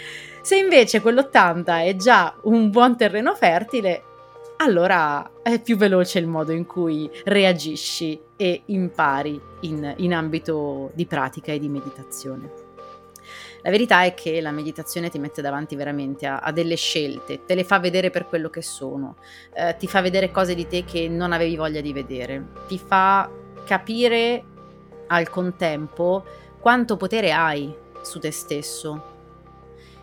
Se 0.42 0.56
invece 0.56 1.02
quell'80 1.02 1.86
è 1.86 1.96
già 1.96 2.34
un 2.44 2.70
buon 2.70 2.96
terreno 2.96 3.36
fertile, 3.36 4.04
allora 4.58 5.30
è 5.44 5.60
più 5.62 5.78
veloce 5.78 6.20
il 6.20 6.28
modo 6.28 6.52
in 6.52 6.66
cui 6.66 7.10
reagisci 7.26 8.20
e 8.36 8.62
impari 8.66 9.40
in, 9.62 9.94
in 9.98 10.14
ambito 10.14 10.92
di 10.94 11.06
pratica 11.06 11.52
e 11.52 11.60
di 11.60 11.70
meditazione. 11.70 12.66
La 13.62 13.70
verità 13.70 14.04
è 14.04 14.14
che 14.14 14.40
la 14.40 14.52
meditazione 14.52 15.10
ti 15.10 15.20
mette 15.20 15.42
davanti 15.42 15.76
veramente 15.76 16.26
a, 16.26 16.40
a 16.40 16.52
delle 16.52 16.76
scelte, 16.76 17.44
te 17.46 17.54
le 17.54 17.64
fa 17.64 17.80
vedere 17.80 18.10
per 18.10 18.26
quello 18.26 18.50
che 18.50 18.62
sono, 18.62 19.18
eh, 19.54 19.76
ti 19.78 19.88
fa 19.88 20.02
vedere 20.02 20.32
cose 20.32 20.56
di 20.56 20.68
te 20.68 20.86
che 20.86 21.10
non 21.10 21.34
avevi 21.34 21.56
voglia 21.56 21.82
di 21.82 21.92
vedere, 21.92 22.46
ti 22.68 22.80
fa 22.80 23.30
capire 23.66 24.44
al 25.08 25.30
contempo 25.30 26.24
quanto 26.60 26.98
potere 26.98 27.32
hai 27.32 27.74
su 28.02 28.20
te 28.20 28.32
stesso. 28.32 29.16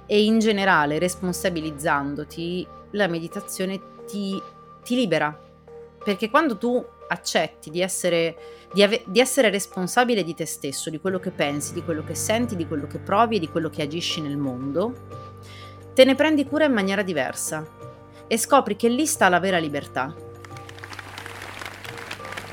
E 0.06 0.24
in 0.24 0.38
generale 0.38 0.98
responsabilizzandoti 0.98 2.66
la 2.92 3.06
meditazione 3.06 3.80
ti, 4.06 4.40
ti 4.82 4.94
libera. 4.94 5.38
Perché 6.04 6.28
quando 6.28 6.58
tu 6.58 6.84
accetti 7.08 7.70
di 7.70 7.80
essere, 7.80 8.36
di, 8.72 8.82
ave- 8.82 9.02
di 9.06 9.20
essere 9.20 9.50
responsabile 9.50 10.22
di 10.22 10.34
te 10.34 10.46
stesso, 10.46 10.90
di 10.90 11.00
quello 11.00 11.18
che 11.18 11.30
pensi, 11.30 11.72
di 11.72 11.82
quello 11.82 12.04
che 12.04 12.14
senti, 12.14 12.56
di 12.56 12.66
quello 12.66 12.86
che 12.86 12.98
provi 12.98 13.36
e 13.36 13.40
di 13.40 13.48
quello 13.48 13.70
che 13.70 13.82
agisci 13.82 14.20
nel 14.20 14.36
mondo, 14.36 14.92
te 15.94 16.04
ne 16.04 16.14
prendi 16.14 16.46
cura 16.46 16.64
in 16.64 16.72
maniera 16.72 17.02
diversa 17.02 17.66
e 18.26 18.38
scopri 18.38 18.76
che 18.76 18.88
lì 18.88 19.06
sta 19.06 19.28
la 19.28 19.38
vera 19.38 19.58
libertà 19.58 20.23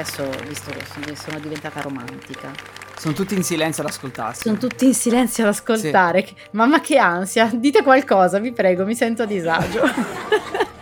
Adesso, 0.02 0.28
visto 0.48 0.72
che 0.72 1.16
sono 1.16 1.38
diventata 1.38 1.80
romantica. 1.82 2.52
Sono 2.98 3.14
tutti 3.14 3.36
in 3.36 3.44
silenzio 3.44 3.84
ad 3.84 3.90
ascoltarsi. 3.90 4.42
Sono 4.42 4.58
tutti 4.58 4.86
in 4.86 4.96
silenzio 4.96 5.44
ad 5.44 5.52
ascoltare. 5.52 6.26
Sì. 6.26 6.36
Mamma 6.52 6.82
che 6.82 6.98
ansia. 6.98 7.52
Dite 7.54 7.84
qualcosa, 7.84 8.40
vi 8.40 8.52
prego, 8.52 8.84
mi 8.84 8.96
sento 8.96 9.22
a 9.22 9.26
disagio. 9.28 9.82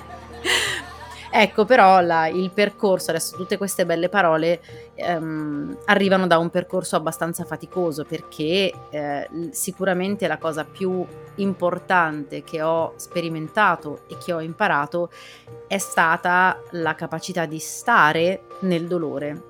Ecco, 1.32 1.64
però 1.64 2.02
la, 2.02 2.28
il 2.28 2.50
percorso, 2.52 3.12
adesso 3.12 3.36
tutte 3.36 3.58
queste 3.58 3.86
belle 3.86 4.10
parole 4.10 4.62
ehm, 4.96 5.78
arrivano 5.86 6.26
da 6.26 6.40
un 6.40 6.50
percorso 6.50 6.96
abbastanza 6.96 7.46
faticoso 7.46 8.04
perché 8.04 8.74
eh, 8.90 9.30
sicuramente 9.52 10.28
la 10.28 10.40
cosa 10.40 10.66
più 10.66 11.06
importante 11.36 12.44
che 12.44 12.64
ho 12.64 12.94
sperimentato 12.96 14.02
e 14.08 14.18
che 14.18 14.34
ho 14.34 14.42
imparato 14.42 15.12
è 15.68 15.78
stata 15.78 16.62
la 16.72 16.96
capacità 16.96 17.46
di 17.46 17.60
stare 17.60 18.46
nel 18.62 18.88
dolore. 18.88 19.44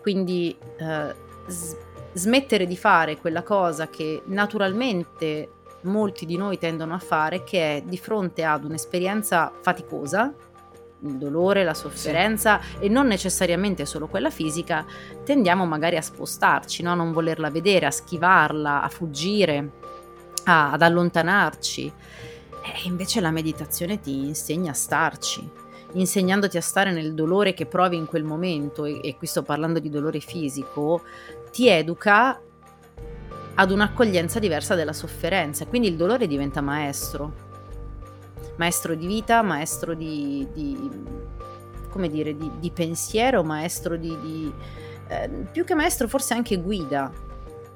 Quindi 0.00 0.56
eh, 0.78 1.14
s- 1.46 1.76
smettere 2.14 2.66
di 2.66 2.76
fare 2.76 3.18
quella 3.18 3.42
cosa 3.42 3.88
che 3.88 4.22
naturalmente 4.26 5.50
molti 5.82 6.24
di 6.24 6.38
noi 6.38 6.58
tendono 6.58 6.94
a 6.94 6.98
fare, 6.98 7.44
che 7.44 7.76
è 7.76 7.82
di 7.82 7.98
fronte 7.98 8.42
ad 8.42 8.64
un'esperienza 8.64 9.52
faticosa, 9.60 10.32
il 11.04 11.16
dolore, 11.16 11.64
la 11.64 11.74
sofferenza 11.74 12.60
sì. 12.60 12.84
e 12.84 12.88
non 12.88 13.06
necessariamente 13.06 13.86
solo 13.86 14.06
quella 14.06 14.30
fisica, 14.30 14.84
tendiamo 15.24 15.66
magari 15.66 15.96
a 15.96 16.02
spostarci, 16.02 16.82
no? 16.82 16.92
a 16.92 16.94
non 16.94 17.12
volerla 17.12 17.50
vedere, 17.50 17.86
a 17.86 17.90
schivarla, 17.90 18.82
a 18.82 18.88
fuggire, 18.88 19.70
a, 20.44 20.72
ad 20.72 20.82
allontanarci. 20.82 21.92
E 22.62 22.88
invece 22.88 23.20
la 23.20 23.30
meditazione 23.30 24.00
ti 24.00 24.26
insegna 24.26 24.70
a 24.70 24.74
starci, 24.74 25.48
insegnandoti 25.92 26.56
a 26.56 26.62
stare 26.62 26.92
nel 26.92 27.14
dolore 27.14 27.54
che 27.54 27.66
provi 27.66 27.96
in 27.96 28.06
quel 28.06 28.24
momento, 28.24 28.84
e, 28.84 29.00
e 29.02 29.16
qui 29.16 29.26
sto 29.26 29.42
parlando 29.42 29.78
di 29.78 29.90
dolore 29.90 30.20
fisico, 30.20 31.02
ti 31.52 31.68
educa 31.68 32.40
ad 33.56 33.70
un'accoglienza 33.70 34.38
diversa 34.38 34.74
della 34.74 34.92
sofferenza, 34.92 35.66
quindi 35.66 35.88
il 35.88 35.96
dolore 35.96 36.26
diventa 36.26 36.60
maestro 36.60 37.52
maestro 38.56 38.94
di 38.94 39.06
vita, 39.06 39.42
maestro 39.42 39.94
di, 39.94 40.46
di 40.52 40.90
come 41.90 42.08
dire, 42.08 42.36
di, 42.36 42.50
di, 42.58 42.70
pensiero, 42.70 43.42
maestro 43.42 43.96
di, 43.96 44.16
di 44.20 44.52
eh, 45.08 45.28
più 45.50 45.64
che 45.64 45.74
maestro 45.74 46.08
forse 46.08 46.34
anche 46.34 46.56
guida, 46.56 47.10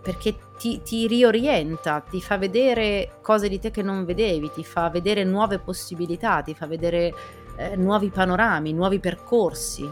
perché 0.01 0.37
ti, 0.59 0.81
ti, 0.83 1.07
riorienta, 1.07 2.01
ti 2.01 2.21
fa 2.21 2.39
vedere 2.39 3.19
cose 3.21 3.49
di 3.49 3.59
te 3.59 3.71
che 3.71 3.83
non 3.83 4.05
vedevi, 4.05 4.51
ti 4.51 4.65
fa 4.65 4.89
vedere 4.89 5.25
nuove 5.25 5.59
possibilità, 5.59 6.43
ti 6.43 6.55
fa 6.55 6.67
vedere 6.67 7.15
eh, 7.57 7.77
nuovi 7.77 8.11
panorami, 8.11 8.73
nuovi 8.73 8.99
percorsi 8.99 9.89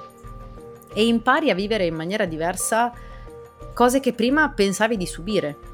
e 0.93 1.07
impari 1.07 1.51
a 1.51 1.55
vivere 1.55 1.85
in 1.85 1.95
maniera 1.95 2.25
diversa 2.25 2.91
cose 3.75 4.01
che 4.01 4.15
prima 4.15 4.51
pensavi 4.51 4.97
di 4.97 5.07
subire. 5.07 5.66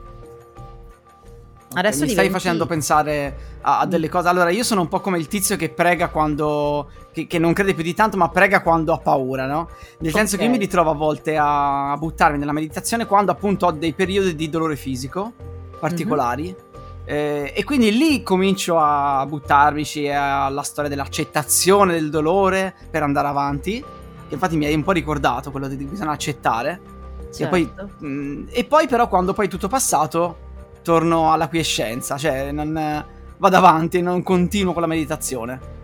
Adesso 1.75 2.01
mi 2.01 2.09
diventi... 2.09 2.13
stai 2.13 2.31
facendo 2.31 2.67
pensare 2.67 3.37
a, 3.63 3.81
a, 3.81 3.87
delle 3.87 4.09
cose. 4.09 4.29
Allora, 4.29 4.51
io 4.51 4.63
sono 4.63 4.83
un 4.83 4.89
po' 4.89 5.01
come 5.01 5.19
il 5.19 5.29
tizio 5.29 5.57
che 5.57 5.69
prega 5.71 6.09
quando. 6.09 6.91
Che, 7.13 7.27
che 7.27 7.39
non 7.39 7.53
crede 7.53 7.75
più 7.75 7.83
di 7.83 7.95
tanto, 7.95 8.17
ma 8.17 8.29
prega 8.29 8.63
quando 8.63 8.93
ha 8.93 8.99
paura, 8.99 9.47
no? 9.47 9.69
Nel 9.99 10.11
okay. 10.11 10.13
senso 10.13 10.37
che 10.37 10.45
io 10.45 10.51
mi 10.51 10.59
ritrovo 10.59 10.91
a 10.91 10.95
volte 10.95 11.37
a, 11.37 11.93
a, 11.93 11.97
buttarmi 11.97 12.39
nella 12.39 12.53
meditazione 12.53 13.07
quando 13.07 13.33
appunto 13.33 13.67
ho 13.67 13.73
dei 13.73 13.93
periodi 13.93 14.35
di 14.35 14.49
dolore 14.49 14.77
fisico 14.77 15.33
particolari. 15.79 16.45
Mm-hmm. 16.45 16.71
Eh, 17.05 17.53
e 17.57 17.65
quindi 17.65 17.97
lì 17.97 18.23
comincio 18.23 18.79
a 18.79 19.27
buttarmici 19.27 20.09
alla 20.09 20.63
storia 20.63 20.89
dell'accettazione 20.89 21.95
del 21.95 22.11
dolore 22.11 22.75
per 22.91 23.03
andare 23.03 23.29
avanti. 23.29 23.81
Che 24.29 24.35
infatti 24.35 24.57
mi 24.57 24.67
hai 24.67 24.75
un 24.75 24.83
po' 24.85 24.93
ricordato 24.93 25.51
quello 25.51 25.69
di 25.69 25.77
bisogna 25.85 26.13
accettare. 26.13 27.01
Certo. 27.33 27.43
E, 27.43 27.49
poi, 27.49 27.73
certo. 27.75 27.95
mh, 27.99 28.07
mm, 28.07 28.45
e 28.51 28.65
poi, 28.65 28.87
però, 28.87 29.09
quando 29.09 29.33
poi 29.33 29.49
tutto 29.49 29.69
passato 29.69 30.51
torno 30.83 31.33
alla 31.33 31.49
quiescenza, 31.49 32.17
cioè 32.17 32.53
non, 32.53 33.05
vado 33.39 33.57
avanti, 33.57 34.01
non 34.03 34.23
continuo 34.23 34.73
con 34.73 34.83
la 34.83 34.89
meditazione. 34.89 35.81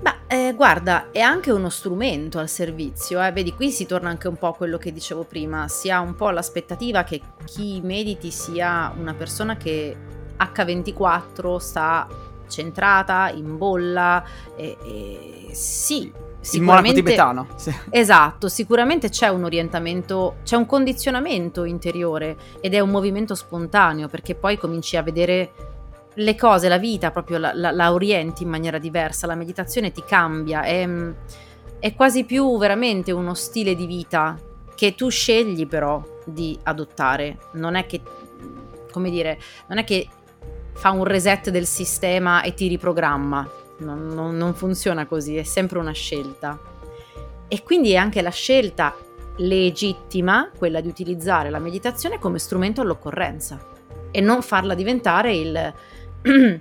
Beh, 0.00 0.14
eh, 0.26 0.54
guarda, 0.54 1.10
è 1.12 1.20
anche 1.20 1.52
uno 1.52 1.68
strumento 1.68 2.40
al 2.40 2.48
servizio, 2.48 3.22
eh. 3.22 3.30
vedi, 3.30 3.52
qui 3.54 3.70
si 3.70 3.86
torna 3.86 4.08
anche 4.08 4.26
un 4.26 4.36
po' 4.36 4.48
a 4.48 4.54
quello 4.54 4.76
che 4.76 4.92
dicevo 4.92 5.22
prima, 5.22 5.68
si 5.68 5.90
ha 5.90 6.00
un 6.00 6.16
po' 6.16 6.30
l'aspettativa 6.30 7.04
che 7.04 7.20
chi 7.44 7.80
mediti 7.82 8.32
sia 8.32 8.92
una 8.98 9.14
persona 9.14 9.56
che 9.56 9.96
H24 10.36 11.56
sta 11.58 12.08
centrata, 12.48 13.30
in 13.30 13.56
bolla, 13.56 14.24
e, 14.56 14.76
e 14.84 15.54
sì, 15.54 16.12
il 16.50 16.62
monaco 16.62 16.92
tibetano. 16.92 17.46
Sì. 17.56 17.72
Esatto, 17.90 18.48
sicuramente 18.48 19.08
c'è 19.08 19.28
un 19.28 19.44
orientamento, 19.44 20.36
c'è 20.42 20.56
un 20.56 20.66
condizionamento 20.66 21.64
interiore 21.64 22.36
ed 22.60 22.74
è 22.74 22.80
un 22.80 22.90
movimento 22.90 23.34
spontaneo 23.34 24.08
perché 24.08 24.34
poi 24.34 24.58
cominci 24.58 24.96
a 24.96 25.02
vedere 25.02 25.52
le 26.14 26.34
cose, 26.34 26.68
la 26.68 26.78
vita, 26.78 27.10
proprio 27.10 27.38
la, 27.38 27.52
la, 27.54 27.70
la 27.70 27.92
orienti 27.92 28.42
in 28.42 28.48
maniera 28.48 28.78
diversa, 28.78 29.26
la 29.26 29.34
meditazione 29.34 29.92
ti 29.92 30.02
cambia, 30.06 30.62
è, 30.62 30.88
è 31.78 31.94
quasi 31.94 32.24
più 32.24 32.58
veramente 32.58 33.12
uno 33.12 33.34
stile 33.34 33.74
di 33.74 33.86
vita 33.86 34.38
che 34.74 34.94
tu 34.94 35.08
scegli 35.08 35.66
però 35.66 36.02
di 36.24 36.58
adottare, 36.64 37.38
non 37.52 37.76
è 37.76 37.86
che, 37.86 38.00
come 38.90 39.10
dire, 39.10 39.38
non 39.68 39.78
è 39.78 39.84
che 39.84 40.08
fa 40.74 40.90
un 40.90 41.04
reset 41.04 41.50
del 41.50 41.66
sistema 41.66 42.42
e 42.42 42.54
ti 42.54 42.66
riprogramma, 42.66 43.48
non, 43.78 44.08
non, 44.08 44.36
non 44.36 44.54
funziona 44.54 45.06
così, 45.06 45.36
è 45.36 45.42
sempre 45.42 45.78
una 45.78 45.92
scelta. 45.92 46.58
E 47.48 47.62
quindi 47.62 47.92
è 47.92 47.96
anche 47.96 48.22
la 48.22 48.30
scelta 48.30 48.94
legittima 49.36 50.50
quella 50.56 50.80
di 50.80 50.88
utilizzare 50.88 51.50
la 51.50 51.58
meditazione 51.58 52.18
come 52.18 52.38
strumento 52.38 52.82
all'occorrenza 52.82 53.70
e 54.10 54.20
non 54.20 54.42
farla 54.42 54.74
diventare 54.74 55.34
il, 55.34 55.74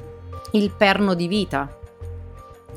il 0.52 0.72
perno 0.72 1.14
di 1.14 1.28
vita. 1.28 1.78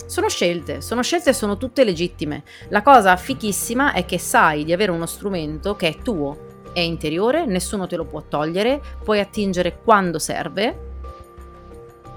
sono 0.07 0.29
scelte, 0.29 0.81
sono 0.81 1.03
scelte 1.03 1.31
e 1.31 1.35
sono 1.35 1.57
tutte 1.57 1.85
legittime. 1.85 2.43
La 2.69 2.83
cosa 2.83 3.17
fichissima 3.17 3.93
è 3.93 4.05
che 4.05 4.19
sai 4.19 4.65
di 4.65 4.73
avere 4.73 4.91
uno 4.91 5.07
strumento 5.07 5.77
che 5.77 5.89
è 5.89 5.97
tuo, 5.99 6.53
è 6.73 6.81
interiore, 6.81 7.47
nessuno 7.47 7.87
te 7.87 7.97
lo 7.97 8.05
può 8.05 8.23
togliere, 8.29 8.83
puoi 9.03 9.21
attingere 9.21 9.79
quando 9.83 10.19
serve 10.19 10.84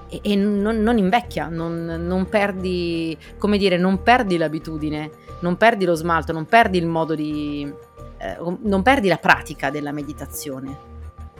e, 0.08 0.20
e 0.22 0.36
non, 0.36 0.80
non, 0.80 0.98
invecchia, 0.98 1.48
non, 1.48 1.84
non, 1.84 2.28
perdi, 2.28 3.16
come 3.38 3.58
dire, 3.58 3.76
non 3.76 4.02
perdi 4.02 4.36
l'abitudine, 4.36 5.10
non 5.40 5.56
perdi 5.56 5.84
lo 5.84 5.94
smalto, 5.94 6.32
non 6.32 6.46
perdi 6.46 6.78
il 6.78 6.86
modo 6.86 7.14
di... 7.14 7.70
Eh, 8.20 8.36
non 8.62 8.82
perdi 8.82 9.08
la 9.08 9.16
pratica 9.16 9.70
della 9.70 9.92
meditazione. 9.92 10.86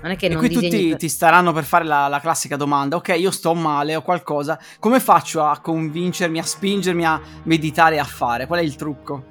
Non 0.00 0.12
è 0.12 0.16
che 0.16 0.26
e 0.26 0.28
non 0.28 0.38
qui 0.38 0.50
tutti 0.50 0.88
per... 0.90 0.96
ti 0.96 1.08
staranno 1.08 1.52
per 1.52 1.64
fare 1.64 1.84
la, 1.84 2.06
la, 2.06 2.20
classica 2.20 2.56
domanda: 2.56 2.94
ok, 2.96 3.16
io 3.18 3.32
sto 3.32 3.52
male 3.54 3.96
o 3.96 4.02
qualcosa, 4.02 4.56
come 4.78 5.00
faccio 5.00 5.42
a 5.42 5.58
convincermi, 5.58 6.38
a 6.38 6.44
spingermi 6.44 7.04
a 7.04 7.20
meditare 7.44 7.96
e 7.96 7.98
a 7.98 8.04
fare? 8.04 8.46
Qual 8.46 8.60
è 8.60 8.62
il 8.62 8.76
trucco? 8.76 9.24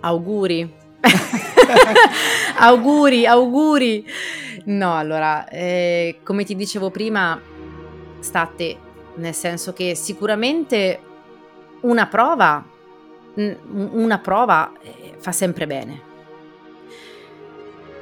Auguri. 0.00 0.74
auguri, 2.58 3.26
auguri. 3.26 4.04
No, 4.64 4.96
allora, 4.96 5.48
eh, 5.48 6.18
come 6.24 6.44
ti 6.44 6.56
dicevo 6.56 6.90
prima, 6.90 7.40
state, 8.20 8.76
nel 9.14 9.34
senso 9.34 9.72
che 9.72 9.94
sicuramente 9.94 11.00
una 11.80 12.06
prova, 12.06 12.64
una 13.34 14.18
prova 14.18 14.72
eh, 14.80 15.14
fa 15.18 15.32
sempre 15.32 15.66
bene. 15.66 16.02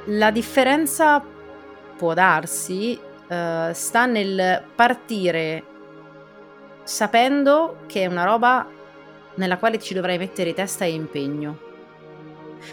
La 0.05 0.31
differenza 0.31 1.23
può 1.97 2.13
darsi 2.13 2.97
uh, 2.99 3.71
sta 3.73 4.05
nel 4.05 4.63
partire 4.75 5.63
sapendo 6.83 7.77
che 7.87 8.03
è 8.03 8.05
una 8.05 8.23
roba 8.23 8.67
nella 9.35 9.57
quale 9.57 9.79
ci 9.79 9.93
dovrai 9.93 10.17
mettere 10.17 10.53
testa 10.53 10.85
e 10.85 10.93
impegno. 10.93 11.57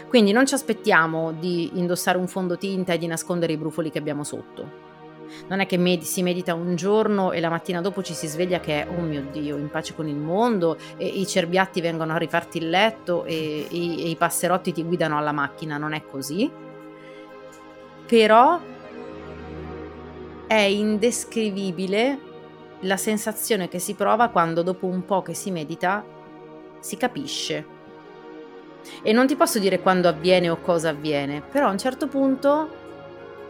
Quindi 0.07 0.31
non 0.31 0.45
ci 0.45 0.53
aspettiamo 0.53 1.31
di 1.31 1.71
indossare 1.77 2.17
un 2.17 2.27
fondotinta 2.27 2.93
e 2.93 2.97
di 2.97 3.07
nascondere 3.07 3.53
i 3.53 3.57
brufoli 3.57 3.89
che 3.89 3.97
abbiamo 3.97 4.23
sotto. 4.23 4.92
Non 5.47 5.59
è 5.59 5.65
che 5.65 5.77
med- 5.77 6.01
si 6.01 6.21
medita 6.21 6.53
un 6.53 6.75
giorno 6.75 7.31
e 7.31 7.39
la 7.39 7.49
mattina 7.49 7.81
dopo 7.81 8.01
ci 8.01 8.13
si 8.13 8.27
sveglia 8.27 8.59
che 8.59 8.83
è, 8.83 8.87
oh 8.87 9.01
mio 9.01 9.25
Dio, 9.31 9.57
in 9.57 9.69
pace 9.69 9.93
con 9.93 10.07
il 10.07 10.15
mondo, 10.15 10.77
e 10.97 11.05
i 11.05 11.25
cerbiatti 11.27 11.81
vengono 11.81 12.13
a 12.13 12.17
rifarti 12.17 12.57
il 12.57 12.69
letto 12.69 13.25
e, 13.25 13.67
e, 13.69 14.03
e 14.03 14.09
i 14.09 14.15
passerotti 14.15 14.71
ti 14.71 14.83
guidano 14.83 15.17
alla 15.17 15.31
macchina. 15.31 15.77
Non 15.77 15.93
è 15.93 16.03
così. 16.05 16.51
Però 18.05 18.59
è 20.47 20.61
indescrivibile 20.61 22.31
la 22.81 22.97
sensazione 22.97 23.67
che 23.67 23.79
si 23.79 23.93
prova 23.93 24.27
quando 24.27 24.61
dopo 24.61 24.85
un 24.85 25.05
po' 25.05 25.21
che 25.21 25.33
si 25.33 25.51
medita 25.51 26.03
si 26.79 26.97
capisce. 26.97 27.65
E 29.01 29.13
non 29.13 29.27
ti 29.27 29.35
posso 29.35 29.59
dire 29.59 29.79
quando 29.79 30.09
avviene 30.09 30.49
o 30.49 30.57
cosa 30.57 30.89
avviene, 30.89 31.41
però 31.41 31.67
a 31.67 31.71
un 31.71 31.77
certo 31.77 32.07
punto 32.07 32.82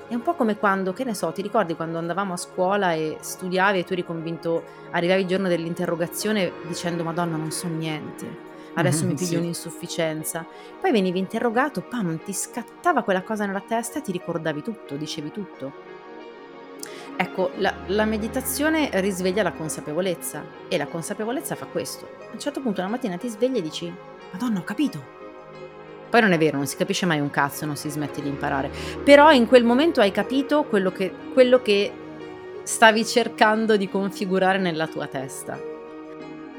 è 0.08 0.14
un 0.14 0.22
po' 0.22 0.34
come 0.34 0.58
quando, 0.58 0.94
che 0.94 1.04
ne 1.04 1.14
so, 1.14 1.32
ti 1.32 1.42
ricordi 1.42 1.76
quando 1.76 1.98
andavamo 1.98 2.34
a 2.34 2.38
scuola 2.38 2.94
e 2.94 3.18
studiavi 3.20 3.80
e 3.80 3.84
tu 3.84 3.94
eri 3.94 4.06
convinto, 4.06 4.64
arrivavi 4.92 5.22
il 5.22 5.28
giorno 5.28 5.48
dell'interrogazione 5.48 6.52
dicendo 6.68 7.04
Madonna 7.04 7.38
non 7.38 7.52
so 7.52 7.68
niente, 7.68 8.26
adesso 8.74 9.06
mm, 9.06 9.08
mi 9.08 9.14
piglio 9.16 9.28
sì. 9.30 9.36
un'insufficienza. 9.38 10.46
Poi 10.80 10.92
venivi 10.92 11.20
interrogato, 11.20 11.82
pam, 11.82 12.22
ti 12.24 12.34
scattava 12.34 13.04
quella 13.04 13.24
cosa 13.24 13.46
nella 13.46 13.64
testa 13.66 14.00
e 14.00 14.02
ti 14.02 14.12
ricordavi 14.12 14.62
tutto, 14.62 14.96
dicevi 14.96 15.32
tutto. 15.32 15.92
Ecco, 17.16 17.52
la, 17.58 17.74
la, 17.88 18.06
meditazione 18.06 18.90
risveglia 18.94 19.44
la 19.44 19.54
consapevolezza 19.54 20.44
e 20.68 20.78
la 20.78 20.88
consapevolezza 20.88 21.56
fa 21.56 21.66
questo. 21.68 22.06
A 22.20 22.34
un 22.34 22.40
certo 22.40 22.60
punto 22.60 22.82
una 22.82 22.90
mattina 22.90 23.18
ti 23.18 23.30
svegli 23.30 23.58
e 23.58 23.62
dici, 23.62 23.94
Madonna, 24.32 24.60
ho 24.60 24.64
capito. 24.64 25.23
Poi 26.14 26.22
non 26.22 26.32
è 26.32 26.38
vero, 26.38 26.58
non 26.58 26.68
si 26.68 26.76
capisce 26.76 27.08
mai 27.08 27.20
un 27.20 27.32
cazzo, 27.32 27.66
non 27.66 27.76
si 27.76 27.90
smette 27.90 28.22
di 28.22 28.28
imparare. 28.30 28.70
Però 29.04 29.32
in 29.32 29.48
quel 29.48 29.64
momento 29.64 30.00
hai 30.00 30.12
capito 30.12 30.62
quello 30.62 30.92
che, 30.92 31.12
quello 31.34 31.60
che 31.64 31.92
stavi 32.62 33.04
cercando 33.04 33.78
di 33.78 33.90
configurare 33.90 34.60
nella 34.60 34.86
tua 34.86 35.08
testa. 35.08 35.60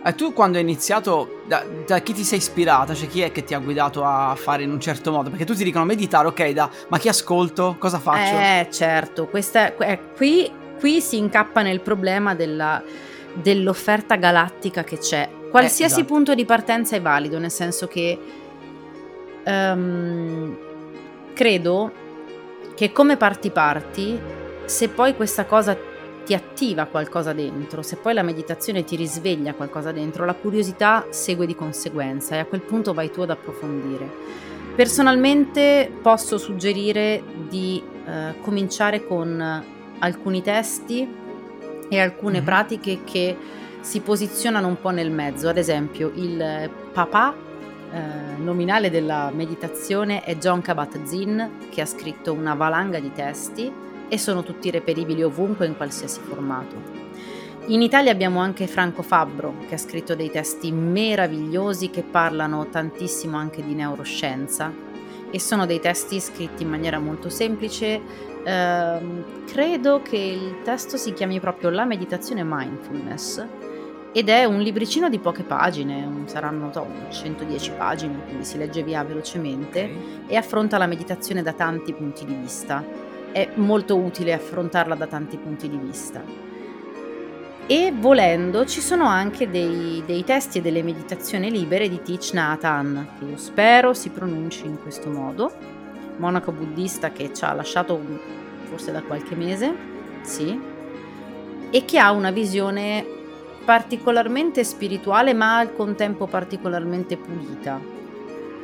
E 0.05 0.15
tu 0.17 0.33
quando 0.33 0.57
hai 0.57 0.65
iniziato, 0.65 1.43
da, 1.47 1.65
da, 1.87 2.01
chi 2.01 2.15
ti 2.15 2.25
sei 2.25 2.39
ispirata? 2.39 2.95
Cioè 2.95 3.07
chi 3.07 3.21
è 3.21 3.31
che 3.31 3.45
ti 3.45 3.55
ha 3.55 3.61
guidato 3.61 4.03
a 4.05 4.35
fare 4.35 4.65
in 4.65 4.73
un 4.73 4.81
certo 4.81 5.13
modo? 5.13 5.31
Perché 5.31 5.45
tutti 5.45 5.63
dicono 5.63 5.85
meditare, 5.85 6.27
ok, 6.27 6.51
da, 6.51 6.69
ma 6.89 6.99
chi 6.99 7.07
ascolto? 7.07 7.77
Cosa 7.79 8.01
faccio? 8.01 8.35
Eh, 8.37 8.67
certo, 8.73 9.29
questa, 9.29 9.77
eh, 9.77 10.01
qui, 10.17 10.51
qui 10.81 11.01
si 11.01 11.17
incappa 11.17 11.63
nel 11.63 11.81
problema 11.81 12.35
della, 12.35 12.83
dell'offerta 13.35 14.17
galattica 14.17 14.83
che 14.83 14.99
c'è. 14.99 15.29
Qualsiasi 15.49 16.01
eh, 16.01 16.03
esatto. 16.03 16.13
punto 16.13 16.35
di 16.35 16.45
partenza 16.45 16.97
è 16.97 17.01
valido, 17.01 17.39
nel 17.39 17.53
senso 17.53 17.87
che 17.87 18.43
um, 19.45 20.57
credo 21.35 21.93
che 22.75 22.93
come 22.93 23.17
parti 23.17 23.51
parti, 23.51 24.19
se 24.65 24.89
poi 24.89 25.15
questa 25.15 25.45
cosa 25.45 25.77
ti 26.25 26.35
attiva 26.35 26.87
qualcosa 26.87 27.33
dentro, 27.33 27.83
se 27.83 27.97
poi 27.97 28.15
la 28.15 28.23
meditazione 28.23 28.83
ti 28.83 28.97
risveglia 28.97 29.55
qualcosa 29.55 29.93
dentro, 29.93 30.25
la 30.25 30.35
curiosità 30.35 31.07
segue 31.11 31.47
di 31.47 31.55
conseguenza 31.55 32.35
e 32.35 32.39
a 32.39 32.47
quel 32.47 32.63
punto 32.63 32.95
vai 32.95 33.11
tu 33.11 33.21
ad 33.21 33.31
approfondire. 33.31 34.11
Personalmente 34.75 35.93
posso 36.03 36.39
suggerire 36.39 37.23
di 37.49 37.81
eh, 38.07 38.35
cominciare 38.41 39.07
con 39.07 39.63
alcuni 39.99 40.43
testi 40.43 41.07
e 41.89 42.01
alcune 42.01 42.37
mm-hmm. 42.37 42.45
pratiche 42.45 43.05
che 43.05 43.37
si 43.81 44.01
posizionano 44.01 44.67
un 44.67 44.81
po' 44.81 44.91
nel 44.91 45.11
mezzo, 45.11 45.49
ad 45.49 45.59
esempio 45.59 46.11
il 46.15 46.71
papà 46.93 47.44
eh, 47.95 48.37
nominale 48.39 48.91
della 48.91 49.31
meditazione 49.33 50.25
è 50.25 50.37
John 50.37 50.61
Kabat-Zinn 50.61 51.69
che 51.71 51.81
ha 51.81 51.87
scritto 51.87 52.33
una 52.33 52.55
valanga 52.55 52.99
di 52.99 53.13
testi 53.13 53.73
e 54.09 54.19
sono 54.19 54.43
tutti 54.43 54.69
reperibili 54.73 55.23
ovunque 55.23 55.67
in 55.67 55.77
qualsiasi 55.77 56.19
formato. 56.21 56.75
In 57.67 57.83
Italia 57.83 58.11
abbiamo 58.11 58.41
anche 58.41 58.67
Franco 58.67 59.03
Fabbro 59.03 59.55
che 59.69 59.75
ha 59.75 59.79
scritto 59.79 60.17
dei 60.17 60.29
testi 60.29 60.73
meravigliosi 60.73 61.91
che 61.91 62.03
parlano 62.03 62.67
tantissimo 62.69 63.37
anche 63.37 63.65
di 63.65 63.75
neuroscienza 63.75 64.73
e 65.31 65.39
sono 65.39 65.65
dei 65.65 65.79
testi 65.79 66.19
scritti 66.19 66.65
in 66.65 66.71
maniera 66.71 66.99
molto 66.99 67.29
semplice. 67.29 68.01
Eh, 68.45 68.99
credo 69.47 70.03
che 70.03 70.17
il 70.17 70.63
testo 70.65 70.97
si 70.97 71.13
chiami 71.13 71.39
proprio 71.39 71.71
La 71.71 71.85
meditazione 71.85 72.43
mindfulness 72.45 73.47
ed 74.17 74.29
è 74.29 74.45
un 74.45 74.61
libricino 74.61 75.09
di 75.09 75.19
poche 75.19 75.43
pagine, 75.43 76.09
saranno 76.27 76.71
so, 76.73 76.87
110 77.11 77.73
pagine, 77.73 78.23
quindi 78.25 78.45
si 78.45 78.57
legge 78.57 78.85
via 78.85 79.03
velocemente 79.03 79.83
okay. 79.83 80.21
e 80.29 80.37
affronta 80.37 80.79
la 80.79 80.87
meditazione 80.87 81.43
da 81.43 81.53
tanti 81.53 81.93
punti 81.93 82.25
di 82.25 82.33
vista 82.33 82.85
è 83.33 83.51
molto 83.57 83.97
utile 83.97 84.33
affrontarla 84.33 84.95
da 84.95 85.09
tanti 85.09 85.37
punti 85.37 85.69
di 85.69 85.77
vista. 85.77 86.23
E 87.67 87.93
volendo 87.93 88.65
ci 88.65 88.81
sono 88.81 89.07
anche 89.07 89.51
dei, 89.51 90.05
dei 90.07 90.23
testi 90.23 90.59
e 90.59 90.61
delle 90.61 90.85
meditazioni 90.85 91.51
libere 91.51 91.89
di 91.89 92.01
Thich 92.01 92.35
Nhat 92.35 92.63
Hanh, 92.63 93.07
che 93.19 93.25
io 93.25 93.37
spero 93.37 93.95
si 93.95 94.11
pronunci 94.11 94.65
in 94.67 94.81
questo 94.81 95.11
modo, 95.11 95.53
monaco 96.19 96.53
buddista 96.53 97.11
che 97.11 97.35
ci 97.35 97.45
ha 97.45 97.53
lasciato 97.53 98.01
forse 98.63 98.93
da 98.93 99.03
qualche 99.03 99.35
mese, 99.35 99.75
sì, 100.23 100.57
e 101.69 101.85
che 101.85 101.99
ha 101.99 102.13
una 102.13 102.31
visione 102.31 103.24
particolarmente 103.65 104.63
spirituale 104.65 105.33
ma 105.33 105.59
al 105.59 105.75
contempo 105.75 106.27
particolarmente 106.27 107.17
pulita. 107.17 107.81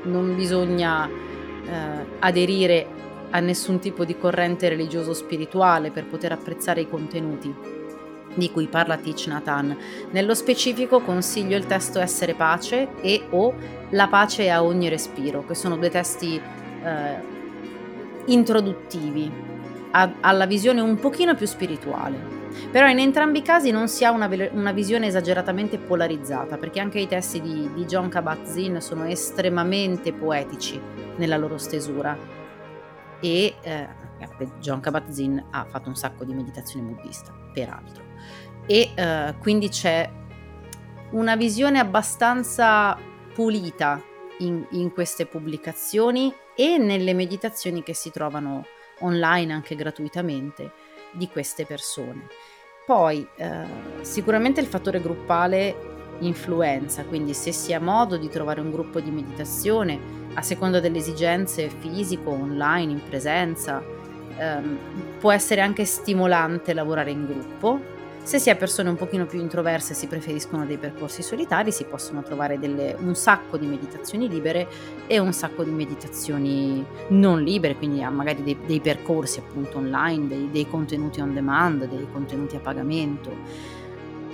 Non 0.03 0.35
bisogna 0.35 1.09
eh, 1.09 2.07
aderire 2.19 2.87
a 3.31 3.41
nessun 3.41 3.79
tipo 3.79 4.05
di 4.05 4.17
corrente 4.17 4.69
religioso 4.69 5.15
spirituale 5.15 5.91
per 5.91 6.07
poter 6.07 6.33
apprezzare 6.33 6.83
i 6.83 6.89
contenuti 6.89 7.79
di 8.35 8.51
cui 8.51 8.67
parla 8.67 8.97
Thich 8.97 9.27
Nhat 9.27 9.49
Hanh. 9.49 9.77
Nello 10.11 10.35
specifico 10.35 11.01
consiglio 11.01 11.57
il 11.57 11.67
testo 11.67 11.99
Essere 11.99 12.35
pace 12.35 12.89
e 13.01 13.27
o 13.31 13.55
La 13.91 14.07
pace 14.09 14.51
a 14.51 14.63
ogni 14.63 14.89
respiro, 14.89 15.45
che 15.45 15.55
sono 15.55 15.77
due 15.77 15.91
testi 15.91 16.41
eh, 16.83 17.39
introduttivi 18.27 19.31
a, 19.91 20.13
alla 20.21 20.47
visione 20.47 20.81
un 20.81 20.97
pochino 20.97 21.35
più 21.35 21.47
spirituale. 21.47 22.40
Però 22.71 22.89
in 22.89 22.99
entrambi 22.99 23.39
i 23.39 23.43
casi 23.43 23.71
non 23.71 23.89
si 23.89 24.05
ha 24.05 24.11
una, 24.11 24.29
una 24.53 24.73
visione 24.73 25.07
esageratamente 25.07 25.79
polarizzata, 25.79 26.57
perché 26.57 26.81
anche 26.81 26.99
i 26.99 27.07
testi 27.07 27.41
di, 27.41 27.71
di 27.75 27.85
John 27.85 28.09
Kabat-Zinn 28.09 28.79
sono 28.79 29.05
estremamente 29.05 30.13
poetici 30.13 30.81
nella 31.17 31.37
loro 31.37 31.59
stesura 31.59 32.17
e 33.21 33.55
eh, 33.61 33.89
John 34.59 34.81
Kabat-Zinn 34.81 35.39
ha 35.51 35.65
fatto 35.65 35.89
un 35.89 35.97
sacco 35.97 36.25
di 36.25 36.35
meditazione 36.35 36.87
buddista, 36.87 37.33
peraltro. 37.53 38.05
E 38.67 38.91
eh, 38.95 39.35
quindi 39.41 39.69
c'è 39.69 40.09
una 41.11 41.37
visione 41.37 41.79
abbastanza 41.79 42.97
pulita 43.35 44.03
in, 44.39 44.67
in, 44.71 44.93
queste 44.93 45.27
pubblicazioni 45.27 46.33
e 46.55 46.79
nelle 46.79 47.15
meditazioni 47.15 47.83
che 47.83 47.95
si 47.95 48.11
trovano 48.11 48.65
online 49.01 49.53
anche 49.53 49.75
gratuitamente 49.75 50.73
di 51.13 51.29
queste 51.29 51.65
persone. 51.65 52.27
Poi 52.87 53.27
eh, 53.37 53.65
sicuramente 54.03 54.61
il 54.61 54.67
fattore 54.67 55.01
gruppale 55.01 55.89
influenza, 56.21 57.05
quindi 57.05 57.35
se 57.35 57.53
si 57.53 57.73
ha 57.73 57.81
modo 57.81 58.17
di 58.17 58.29
trovare 58.29 58.61
un 58.61 58.71
gruppo 58.71 59.01
di 59.01 59.11
meditazione 59.11 60.19
a 60.35 60.43
seconda 60.43 60.81
delle 60.81 60.99
esigenze 60.99 61.69
fisico, 61.69 62.31
online, 62.31 62.93
in 62.93 63.03
presenza, 63.09 63.83
ehm, 64.37 64.79
può 65.19 65.33
essere 65.33 65.61
anche 65.61 65.85
stimolante 65.85 66.75
lavorare 66.75 67.11
in 67.11 67.27
gruppo 67.27 67.99
se 68.31 68.39
si 68.39 68.49
è 68.49 68.57
persone 68.57 68.89
un 68.89 68.95
pochino 68.95 69.27
più 69.27 69.41
introverse 69.41 69.91
e 69.91 69.97
si 69.97 70.07
preferiscono 70.07 70.65
dei 70.65 70.79
percorsi 70.79 71.21
solitari, 71.21 71.73
si 71.73 71.83
possono 71.83 72.23
trovare 72.23 72.61
delle, 72.61 72.95
un 72.97 73.17
sacco 73.17 73.57
di 73.57 73.67
meditazioni 73.67 74.29
libere 74.29 74.69
e 75.09 75.19
un 75.19 75.33
sacco 75.33 75.65
di 75.65 75.73
meditazioni 75.73 76.87
non 77.09 77.43
libere, 77.43 77.75
quindi 77.75 78.07
magari 78.09 78.45
dei, 78.45 78.57
dei 78.65 78.79
percorsi 78.79 79.41
appunto 79.41 79.79
online, 79.79 80.29
dei, 80.29 80.49
dei, 80.49 80.69
contenuti 80.69 81.21
on 81.21 81.35
demand, 81.35 81.89
dei 81.89 82.07
contenuti 82.13 82.55
a 82.55 82.61
pagamento. 82.61 83.33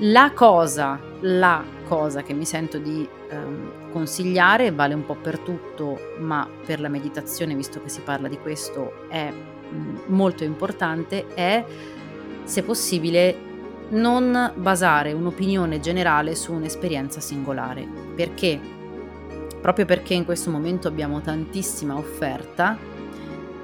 La 0.01 0.33
cosa, 0.35 1.01
la 1.21 1.65
cosa 1.89 2.23
che 2.23 2.35
mi 2.35 2.45
sento 2.45 2.77
di 2.77 3.09
ehm, 3.31 3.93
consigliare, 3.93 4.73
vale 4.73 4.93
un 4.93 5.07
po' 5.07 5.17
per 5.17 5.39
tutto, 5.39 5.99
ma 6.19 6.47
per 6.67 6.81
la 6.81 6.89
meditazione, 6.89 7.55
visto 7.55 7.81
che 7.81 7.89
si 7.89 8.03
parla 8.03 8.29
di 8.29 8.37
questo, 8.37 9.09
è 9.09 9.31
mh, 9.31 10.01
molto 10.09 10.45
importante, 10.45 11.29
è 11.33 11.65
se 12.45 12.63
possibile 12.63 13.46
non 13.91 14.53
basare 14.57 15.13
un'opinione 15.13 15.81
generale 15.81 16.35
su 16.35 16.53
un'esperienza 16.53 17.21
singolare. 17.21 17.87
Perché? 18.15 18.59
Proprio 19.61 19.85
perché 19.85 20.15
in 20.15 20.25
questo 20.25 20.51
momento 20.51 20.89
abbiamo 20.89 21.21
tantissima 21.21 21.97
offerta, 21.97 22.79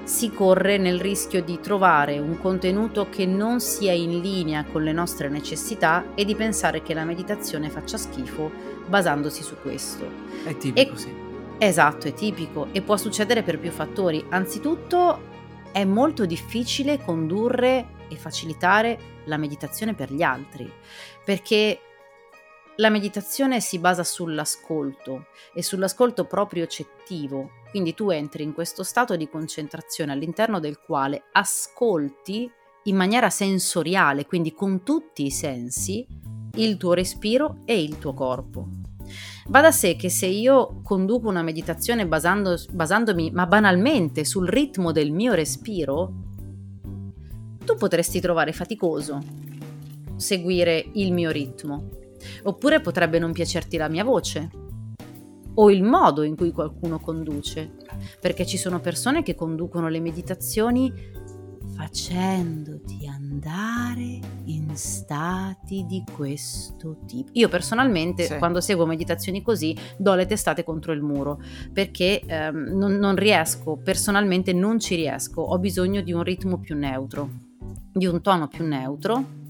si 0.05 0.33
corre 0.33 0.79
nel 0.79 1.01
rischio 1.01 1.43
di 1.43 1.61
trovare 1.61 2.19
un 2.19 2.39
contenuto 2.39 3.09
che 3.09 3.25
non 3.25 3.61
sia 3.61 3.93
in 3.93 4.21
linea 4.21 4.65
con 4.65 4.83
le 4.83 4.93
nostre 4.93 5.29
necessità 5.29 6.07
e 6.15 6.25
di 6.25 6.35
pensare 6.35 6.83
che 6.83 6.93
la 6.93 7.05
meditazione 7.05 7.71
faccia 7.71 7.97
schifo 7.97 8.51
basandosi 8.89 9.43
su 9.43 9.55
questo. 9.63 10.05
È 10.45 10.57
tipico, 10.57 10.95
e, 10.95 10.99
sì. 10.99 11.15
Esatto, 11.59 12.09
è 12.09 12.13
tipico 12.13 12.67
e 12.73 12.83
può 12.83 12.97
succedere 12.97 13.43
per 13.43 13.61
più 13.61 13.71
fattori. 13.71 14.25
Anzitutto 14.31 15.31
è 15.71 15.85
molto 15.85 16.27
difficile 16.27 16.99
condurre 17.03 17.87
e 18.09 18.17
facilitare 18.17 19.12
la 19.27 19.37
meditazione 19.37 19.95
per 19.95 20.13
gli 20.13 20.23
altri, 20.23 20.71
perché 21.25 21.81
la 22.77 22.89
meditazione 22.89 23.61
si 23.61 23.79
basa 23.79 24.03
sull'ascolto 24.03 25.27
e 25.55 25.63
sull'ascolto 25.63 26.25
proprio 26.25 26.67
cettivo, 26.67 27.51
quindi 27.71 27.95
tu 27.95 28.11
entri 28.11 28.43
in 28.43 28.55
questo 28.55 28.83
stato 28.83 29.17
di 29.17 29.29
concentrazione 29.29 30.13
all'interno 30.13 30.59
del 30.59 30.79
quale 30.79 31.25
ascolti 31.33 32.51
in 32.85 32.97
maniera 32.97 33.31
sensoriale, 33.31 34.27
quindi 34.27 34.53
con 34.53 34.83
tutti 34.83 35.25
i 35.25 35.31
sensi, 35.31 36.07
il 36.55 36.77
tuo 36.77 36.95
respiro 36.95 37.59
e 37.65 37.81
il 37.81 37.99
tuo 37.99 38.15
corpo. 38.15 38.69
Va 39.47 39.61
da 39.61 39.71
sé 39.71 39.97
che 39.97 40.09
se 40.09 40.27
io 40.27 40.81
conduco 40.83 41.29
una 41.29 41.43
meditazione 41.43 42.07
basando, 42.07 42.57
basandomi, 42.71 43.31
ma 43.33 43.47
banalmente, 43.47 44.25
sul 44.25 44.49
ritmo 44.49 44.93
del 44.93 45.11
mio 45.13 45.35
respiro, 45.35 46.22
tu 47.65 47.77
potresti 47.77 48.21
trovare 48.21 48.53
faticoso 48.53 49.21
seguire 50.17 50.85
il 50.95 51.13
mio 51.13 51.31
ritmo, 51.31 51.89
oppure 52.45 52.81
potrebbe 52.81 53.19
non 53.19 53.33
piacerti 53.33 53.77
la 53.77 53.89
mia 53.89 54.05
voce 54.05 54.51
o 55.55 55.71
il 55.71 55.83
modo 55.83 56.23
in 56.23 56.37
cui 56.37 56.51
qualcuno 56.53 56.99
conduce, 56.99 57.73
perché 58.21 58.47
ci 58.47 58.57
sono 58.57 58.81
persone 58.81 59.23
che 59.23 59.35
conducono 59.35 59.89
le 59.89 60.01
meditazioni 60.01 60.93
facendoti 61.75 63.07
andare 63.07 64.21
in 64.45 64.71
stati 64.75 65.85
di 65.87 66.05
questo 66.15 66.99
tipo. 67.07 67.31
Io 67.35 67.49
personalmente 67.49 68.25
sì. 68.25 68.39
quando 68.39 68.61
seguo 68.61 68.87
meditazioni 68.87 69.43
così 69.43 69.77
do 69.97 70.15
le 70.15 70.27
testate 70.27 70.65
contro 70.65 70.93
il 70.93 71.03
muro 71.03 71.41
perché 71.73 72.21
ehm, 72.25 72.77
non, 72.77 72.95
non 72.95 73.17
riesco, 73.17 73.77
personalmente 73.77 74.53
non 74.53 74.79
ci 74.79 74.95
riesco, 74.95 75.41
ho 75.43 75.59
bisogno 75.59 76.03
di 76.03 76.13
un 76.13 76.23
ritmo 76.23 76.59
più 76.59 76.77
neutro 76.77 77.42
di 77.93 78.07
un 78.07 78.21
tono 78.21 78.49
più 78.49 78.67
neutro 78.67 79.41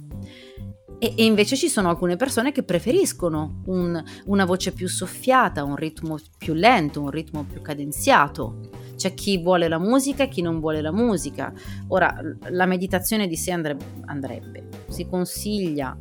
e, 1.03 1.25
invece 1.25 1.57
ci 1.57 1.69
sono 1.69 1.89
alcune 1.89 2.15
persone 2.15 2.53
che 2.53 2.63
preferiscono 2.63 3.63
un, 3.67 4.01
una 4.27 4.45
voce 4.45 4.71
più 4.71 4.87
soffiata, 4.87 5.65
un 5.65 5.75
ritmo 5.75 6.17
più 6.39 6.55
lento, 6.55 7.01
un 7.01 7.11
ritmo 7.11 7.43
più 7.43 7.61
cadenziato. 7.61 8.71
C'è 8.95 9.13
chi 9.13 9.43
vuole 9.43 9.67
la 9.67 9.81
musica 9.81 10.23
e 10.23 10.29
chi 10.29 10.43
non 10.43 10.61
vuole 10.61 10.81
la 10.81 10.93
musica. 10.93 11.53
Ora, 11.89 12.17
la 12.51 12.67
meditazione 12.67 13.27
di 13.27 13.37
sé 13.37 13.51
andrebbe, 13.51 13.85
andrebbe. 14.05 14.69
si 14.91 15.09
consiglia 15.09 15.99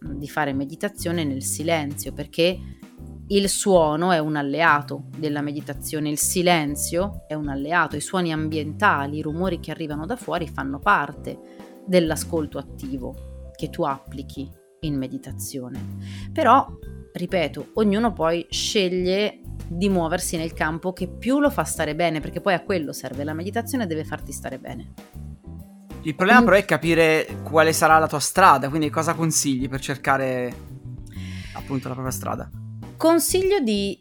di 0.00 0.28
fare 0.28 0.52
meditazione 0.52 1.22
nel 1.22 1.44
silenzio 1.44 2.12
perché 2.12 2.58
il 3.32 3.48
suono 3.48 4.10
è 4.10 4.18
un 4.18 4.34
alleato 4.34 5.04
della 5.16 5.40
meditazione, 5.40 6.08
il 6.08 6.18
silenzio 6.18 7.24
è 7.28 7.34
un 7.34 7.48
alleato, 7.48 7.94
i 7.94 8.00
suoni 8.00 8.32
ambientali, 8.32 9.18
i 9.18 9.22
rumori 9.22 9.60
che 9.60 9.70
arrivano 9.70 10.04
da 10.04 10.16
fuori 10.16 10.48
fanno 10.48 10.80
parte 10.80 11.38
dell'ascolto 11.86 12.58
attivo 12.58 13.52
che 13.54 13.70
tu 13.70 13.84
applichi 13.84 14.50
in 14.80 14.96
meditazione. 14.96 15.98
Però, 16.32 16.66
ripeto, 17.12 17.70
ognuno 17.74 18.12
poi 18.12 18.46
sceglie 18.50 19.40
di 19.68 19.88
muoversi 19.88 20.36
nel 20.36 20.52
campo 20.52 20.92
che 20.92 21.06
più 21.06 21.38
lo 21.38 21.50
fa 21.50 21.62
stare 21.62 21.94
bene, 21.94 22.18
perché 22.18 22.40
poi 22.40 22.54
a 22.54 22.64
quello 22.64 22.92
serve, 22.92 23.22
la 23.22 23.34
meditazione 23.34 23.86
deve 23.86 24.04
farti 24.04 24.32
stare 24.32 24.58
bene. 24.58 24.92
Il 26.02 26.16
problema 26.16 26.40
mm. 26.40 26.44
però 26.44 26.56
è 26.56 26.64
capire 26.64 27.42
quale 27.44 27.72
sarà 27.72 27.98
la 27.98 28.08
tua 28.08 28.18
strada, 28.18 28.68
quindi 28.68 28.90
cosa 28.90 29.14
consigli 29.14 29.68
per 29.68 29.78
cercare 29.78 30.52
appunto 31.52 31.86
la 31.86 31.94
propria 31.94 32.12
strada? 32.12 32.50
Consiglio 33.00 33.60
di 33.60 33.98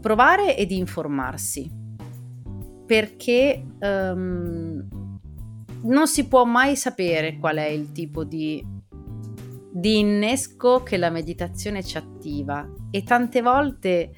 provare 0.00 0.56
e 0.56 0.64
di 0.64 0.78
informarsi, 0.78 1.70
perché 2.86 3.62
um, 3.78 4.88
non 5.82 6.06
si 6.06 6.26
può 6.26 6.44
mai 6.44 6.74
sapere 6.74 7.36
qual 7.36 7.56
è 7.58 7.66
il 7.66 7.92
tipo 7.92 8.24
di, 8.24 8.66
di 9.70 9.98
innesco 9.98 10.82
che 10.82 10.96
la 10.96 11.10
meditazione 11.10 11.84
ci 11.84 11.98
attiva 11.98 12.66
e 12.90 13.02
tante 13.02 13.42
volte 13.42 14.12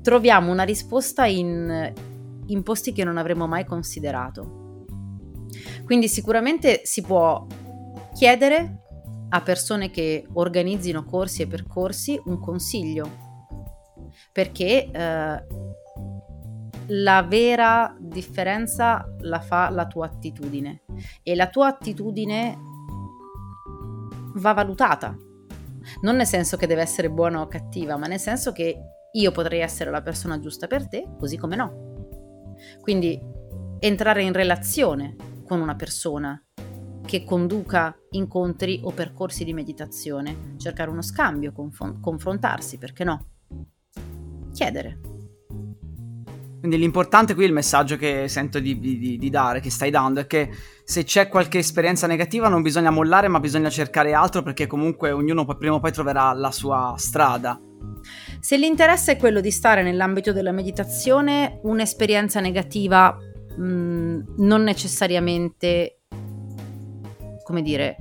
troviamo 0.00 0.50
una 0.50 0.62
risposta 0.62 1.26
in, 1.26 1.92
in 2.46 2.62
posti 2.62 2.92
che 2.92 3.04
non 3.04 3.18
avremmo 3.18 3.46
mai 3.46 3.66
considerato. 3.66 4.86
Quindi 5.84 6.08
sicuramente 6.08 6.80
si 6.84 7.02
può 7.02 7.46
chiedere 8.14 8.78
a 9.28 9.42
persone 9.42 9.90
che 9.90 10.26
organizzino 10.32 11.04
corsi 11.04 11.42
e 11.42 11.46
percorsi 11.46 12.18
un 12.24 12.40
consiglio, 12.40 13.26
perché 14.32 14.90
eh, 14.90 15.46
la 16.88 17.22
vera 17.22 17.94
differenza 17.98 19.06
la 19.20 19.40
fa 19.40 19.68
la 19.70 19.86
tua 19.86 20.06
attitudine 20.06 20.82
e 21.22 21.34
la 21.34 21.48
tua 21.48 21.68
attitudine 21.68 22.58
va 24.34 24.52
valutata. 24.52 25.16
Non 26.02 26.16
nel 26.16 26.26
senso 26.26 26.56
che 26.56 26.66
deve 26.66 26.82
essere 26.82 27.10
buona 27.10 27.40
o 27.40 27.48
cattiva, 27.48 27.96
ma 27.96 28.06
nel 28.06 28.20
senso 28.20 28.52
che 28.52 28.78
io 29.12 29.32
potrei 29.32 29.60
essere 29.60 29.90
la 29.90 30.02
persona 30.02 30.38
giusta 30.38 30.66
per 30.66 30.88
te, 30.88 31.06
così 31.18 31.36
come 31.36 31.56
no. 31.56 32.54
Quindi 32.80 33.20
entrare 33.78 34.22
in 34.22 34.32
relazione 34.32 35.16
con 35.44 35.60
una 35.60 35.76
persona 35.76 36.40
che 37.04 37.24
conduca 37.24 37.96
incontri 38.10 38.80
o 38.84 38.90
percorsi 38.90 39.44
di 39.44 39.54
meditazione, 39.54 40.56
cercare 40.58 40.90
uno 40.90 41.00
scambio, 41.00 41.52
confron- 41.52 42.00
confrontarsi, 42.00 42.76
perché 42.76 43.04
no? 43.04 43.37
Chiedere. 44.58 44.98
Quindi 46.58 46.78
l'importante 46.78 47.34
qui, 47.34 47.44
il 47.44 47.52
messaggio 47.52 47.96
che 47.96 48.26
sento 48.26 48.58
di, 48.58 48.80
di, 48.80 49.16
di, 49.16 49.30
dare, 49.30 49.60
che 49.60 49.70
stai 49.70 49.90
dando, 49.90 50.18
è 50.18 50.26
che 50.26 50.50
se 50.82 51.04
c'è 51.04 51.28
qualche 51.28 51.58
esperienza 51.58 52.08
negativa 52.08 52.48
non 52.48 52.62
bisogna 52.62 52.90
mollare, 52.90 53.28
ma 53.28 53.38
bisogna 53.38 53.70
cercare 53.70 54.14
altro 54.14 54.42
perché 54.42 54.66
comunque 54.66 55.12
ognuno 55.12 55.44
poi, 55.44 55.56
prima 55.58 55.76
o 55.76 55.78
poi 55.78 55.92
troverà 55.92 56.32
la 56.32 56.50
sua 56.50 56.96
strada. 56.98 57.60
Se 58.40 58.56
l'interesse 58.56 59.12
è 59.12 59.16
quello 59.16 59.40
di 59.40 59.52
stare 59.52 59.84
nell'ambito 59.84 60.32
della 60.32 60.50
meditazione, 60.50 61.60
un'esperienza 61.62 62.40
negativa 62.40 63.16
mh, 63.56 63.62
mm, 63.62 64.20
non 64.38 64.64
necessariamente, 64.64 66.00
come 67.44 67.62
dire, 67.62 67.96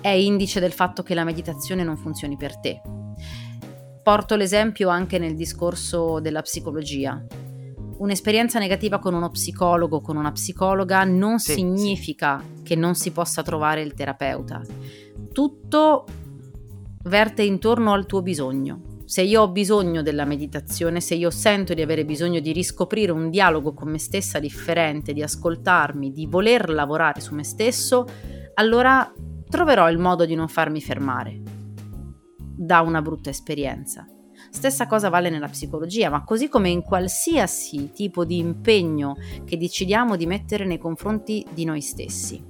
è 0.00 0.08
indice 0.08 0.58
del 0.58 0.72
fatto 0.72 1.02
che 1.02 1.12
la 1.12 1.24
meditazione 1.24 1.84
non 1.84 1.98
funzioni 1.98 2.38
per 2.38 2.58
te. 2.58 2.80
Porto 4.08 4.36
l'esempio 4.36 4.88
anche 4.88 5.18
nel 5.18 5.34
discorso 5.34 6.18
della 6.18 6.40
psicologia 6.40 7.22
un'esperienza 7.98 8.58
negativa 8.58 8.98
con 8.98 9.12
uno 9.12 9.28
psicologo, 9.28 10.00
con 10.00 10.16
una 10.16 10.32
psicologa, 10.32 11.04
non 11.04 11.38
sì, 11.38 11.52
significa 11.52 12.42
sì. 12.42 12.62
che 12.62 12.74
non 12.74 12.94
si 12.94 13.10
possa 13.10 13.42
trovare 13.42 13.82
il 13.82 13.92
terapeuta. 13.92 14.62
Tutto 15.30 16.06
verte 17.02 17.42
intorno 17.42 17.92
al 17.92 18.06
tuo 18.06 18.22
bisogno. 18.22 19.02
Se 19.04 19.20
io 19.20 19.42
ho 19.42 19.48
bisogno 19.50 20.00
della 20.00 20.24
meditazione, 20.24 21.02
se 21.02 21.14
io 21.14 21.28
sento 21.28 21.74
di 21.74 21.82
avere 21.82 22.06
bisogno 22.06 22.40
di 22.40 22.52
riscoprire 22.52 23.12
un 23.12 23.28
dialogo 23.28 23.74
con 23.74 23.90
me 23.90 23.98
stessa 23.98 24.38
differente, 24.38 25.12
di 25.12 25.22
ascoltarmi, 25.22 26.12
di 26.12 26.24
voler 26.24 26.70
lavorare 26.70 27.20
su 27.20 27.34
me 27.34 27.44
stesso, 27.44 28.06
allora 28.54 29.12
troverò 29.50 29.90
il 29.90 29.98
modo 29.98 30.24
di 30.24 30.34
non 30.34 30.48
farmi 30.48 30.80
fermare 30.80 31.56
da 32.58 32.80
una 32.80 33.00
brutta 33.00 33.30
esperienza. 33.30 34.06
Stessa 34.50 34.86
cosa 34.86 35.08
vale 35.08 35.30
nella 35.30 35.48
psicologia, 35.48 36.10
ma 36.10 36.24
così 36.24 36.48
come 36.48 36.70
in 36.70 36.82
qualsiasi 36.82 37.90
tipo 37.92 38.24
di 38.24 38.38
impegno 38.38 39.16
che 39.44 39.56
decidiamo 39.56 40.16
di 40.16 40.26
mettere 40.26 40.64
nei 40.64 40.78
confronti 40.78 41.46
di 41.52 41.64
noi 41.64 41.80
stessi. 41.80 42.44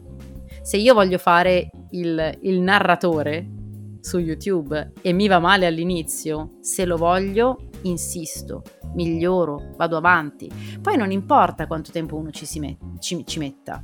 Se 0.62 0.77
io 0.77 0.94
voglio 0.94 1.18
fare 1.18 1.71
il, 1.90 2.38
il 2.42 2.61
narratore 2.61 3.57
su 4.01 4.18
YouTube 4.18 4.92
e 5.03 5.12
mi 5.12 5.29
va 5.29 5.38
male 5.38 5.66
all'inizio, 5.66 6.57
se 6.61 6.85
lo 6.85 6.97
voglio, 6.97 7.68
insisto, 7.83 8.62
miglioro, 8.94 9.73
vado 9.77 9.97
avanti. 9.97 10.51
Poi 10.81 10.97
non 10.97 11.11
importa 11.11 11.66
quanto 11.66 11.90
tempo 11.90 12.16
uno 12.16 12.31
ci, 12.31 12.59
met- 12.59 12.99
ci, 12.99 13.25
ci 13.27 13.38
metta. 13.38 13.83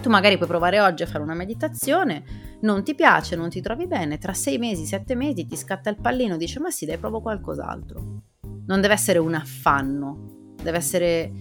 Tu 0.00 0.08
magari 0.08 0.36
puoi 0.36 0.48
provare 0.48 0.80
oggi 0.80 1.02
a 1.02 1.06
fare 1.06 1.22
una 1.22 1.34
meditazione, 1.34 2.24
non 2.60 2.82
ti 2.82 2.94
piace, 2.94 3.36
non 3.36 3.48
ti 3.48 3.60
trovi 3.60 3.86
bene, 3.86 4.18
tra 4.18 4.32
sei 4.32 4.58
mesi, 4.58 4.84
sette 4.84 5.14
mesi 5.14 5.46
ti 5.46 5.56
scatta 5.56 5.90
il 5.90 6.00
pallino, 6.00 6.36
dice 6.36 6.60
ma 6.60 6.70
sì, 6.70 6.86
dai, 6.86 6.98
provo 6.98 7.20
qualcos'altro. 7.20 8.22
Non 8.66 8.80
deve 8.80 8.94
essere 8.94 9.18
un 9.18 9.34
affanno, 9.34 10.54
deve 10.62 10.76
essere, 10.76 11.32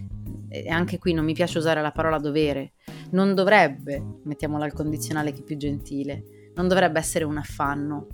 e 0.48 0.70
anche 0.70 0.98
qui 0.98 1.14
non 1.14 1.26
mi 1.26 1.34
piace 1.34 1.58
usare 1.58 1.82
la 1.82 1.92
parola 1.92 2.18
dovere, 2.20 2.74
non 3.12 3.36
dovrebbe, 3.36 4.20
mettiamola 4.24 4.66
al 4.66 4.74
condizionale 4.74 5.32
che 5.34 5.42
è 5.42 5.44
più 5.44 5.58
gentile, 5.58 6.52
non 6.56 6.68
dovrebbe 6.68 7.00
essere 7.00 7.26
un 7.26 7.38
affanno, 7.38 8.08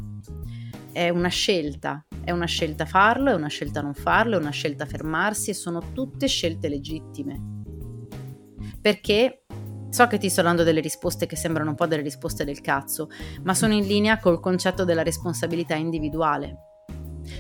è 0.92 1.10
una 1.10 1.28
scelta, 1.28 2.06
è 2.24 2.32
una 2.32 2.46
scelta 2.46 2.86
farlo, 2.86 3.32
è 3.32 3.36
una 3.36 3.50
scelta 3.50 3.82
non 3.82 3.94
farlo, 3.94 4.38
è 4.38 4.40
una 4.40 4.50
scelta 4.50 4.86
fermarsi 4.86 5.50
e 5.50 5.54
sono 5.54 5.92
tutte 5.94 6.28
scelte 6.28 6.70
legittime. 6.70 7.54
Perché 8.82 9.46
So 9.90 10.08
che 10.08 10.18
ti 10.18 10.30
sto 10.30 10.42
dando 10.42 10.64
delle 10.64 10.82
risposte 10.82 11.26
che 11.26 11.36
sembrano 11.36 11.70
un 11.70 11.76
po' 11.76 11.88
delle 11.88 12.02
risposte 12.02 12.44
del 12.44 12.62
cazzo, 12.62 13.10
ma 13.44 13.54
sono 13.54 13.74
in 13.74 13.86
linea 13.86 14.20
col 14.20 14.40
concetto 14.40 14.84
della 14.84 15.04
responsabilità 15.04 15.76
individuale. 15.76 16.58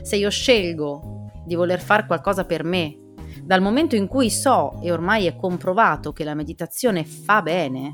Se 0.02 0.16
io 0.16 0.30
scelgo 0.30 1.32
di 1.46 1.56
voler 1.56 1.80
fare 1.80 2.06
qualcosa 2.06 2.46
per 2.46 2.64
me, 2.64 3.00
dal 3.44 3.62
momento 3.62 3.96
in 3.96 4.08
cui 4.08 4.30
so 4.30 4.80
e 4.82 4.92
ormai 4.92 5.26
è 5.26 5.36
comprovato 5.36 6.14
che 6.14 6.24
la 6.24 6.34
meditazione 6.34 7.04
fa 7.04 7.42
bene, 7.42 7.92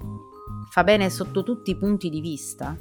fa 0.70 0.84
bene 0.84 1.10
sotto 1.10 1.44
tutti 1.44 1.72
i 1.72 1.78
punti 1.78 2.10
di 2.10 2.22
vista 2.22 2.78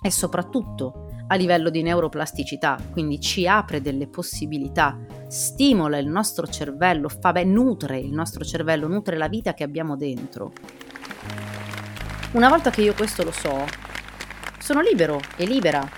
e 0.00 0.10
soprattutto 0.10 1.06
a 1.26 1.34
livello 1.34 1.70
di 1.70 1.82
neuroplasticità, 1.82 2.78
quindi 2.90 3.20
ci 3.20 3.46
apre 3.46 3.80
delle 3.80 4.08
possibilità, 4.08 4.98
stimola 5.26 5.98
il 5.98 6.06
nostro 6.06 6.46
cervello, 6.46 7.08
fa 7.08 7.32
bene, 7.32 7.50
nutre 7.50 7.98
il 7.98 8.12
nostro 8.12 8.44
cervello, 8.44 8.88
nutre 8.88 9.16
la 9.18 9.28
vita 9.28 9.52
che 9.52 9.64
abbiamo 9.64 9.96
dentro. 9.96 10.52
Una 12.30 12.50
volta 12.50 12.68
che 12.68 12.82
io 12.82 12.92
questo 12.92 13.24
lo 13.24 13.32
so, 13.32 13.64
sono 14.58 14.82
libero 14.82 15.18
e 15.38 15.46
libera 15.46 15.88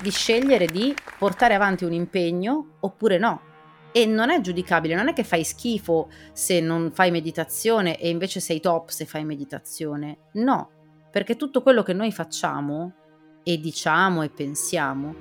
di 0.00 0.10
scegliere 0.12 0.66
di 0.66 0.94
portare 1.18 1.54
avanti 1.54 1.84
un 1.84 1.92
impegno 1.92 2.76
oppure 2.78 3.18
no. 3.18 3.40
E 3.90 4.06
non 4.06 4.30
è 4.30 4.40
giudicabile, 4.40 4.94
non 4.94 5.08
è 5.08 5.12
che 5.12 5.24
fai 5.24 5.42
schifo 5.42 6.08
se 6.32 6.60
non 6.60 6.92
fai 6.92 7.10
meditazione 7.10 7.98
e 7.98 8.08
invece 8.08 8.38
sei 8.38 8.60
top 8.60 8.90
se 8.90 9.04
fai 9.04 9.24
meditazione. 9.24 10.28
No, 10.34 10.70
perché 11.10 11.34
tutto 11.34 11.60
quello 11.60 11.82
che 11.82 11.92
noi 11.92 12.12
facciamo 12.12 12.92
e 13.42 13.58
diciamo 13.58 14.22
e 14.22 14.28
pensiamo, 14.28 15.16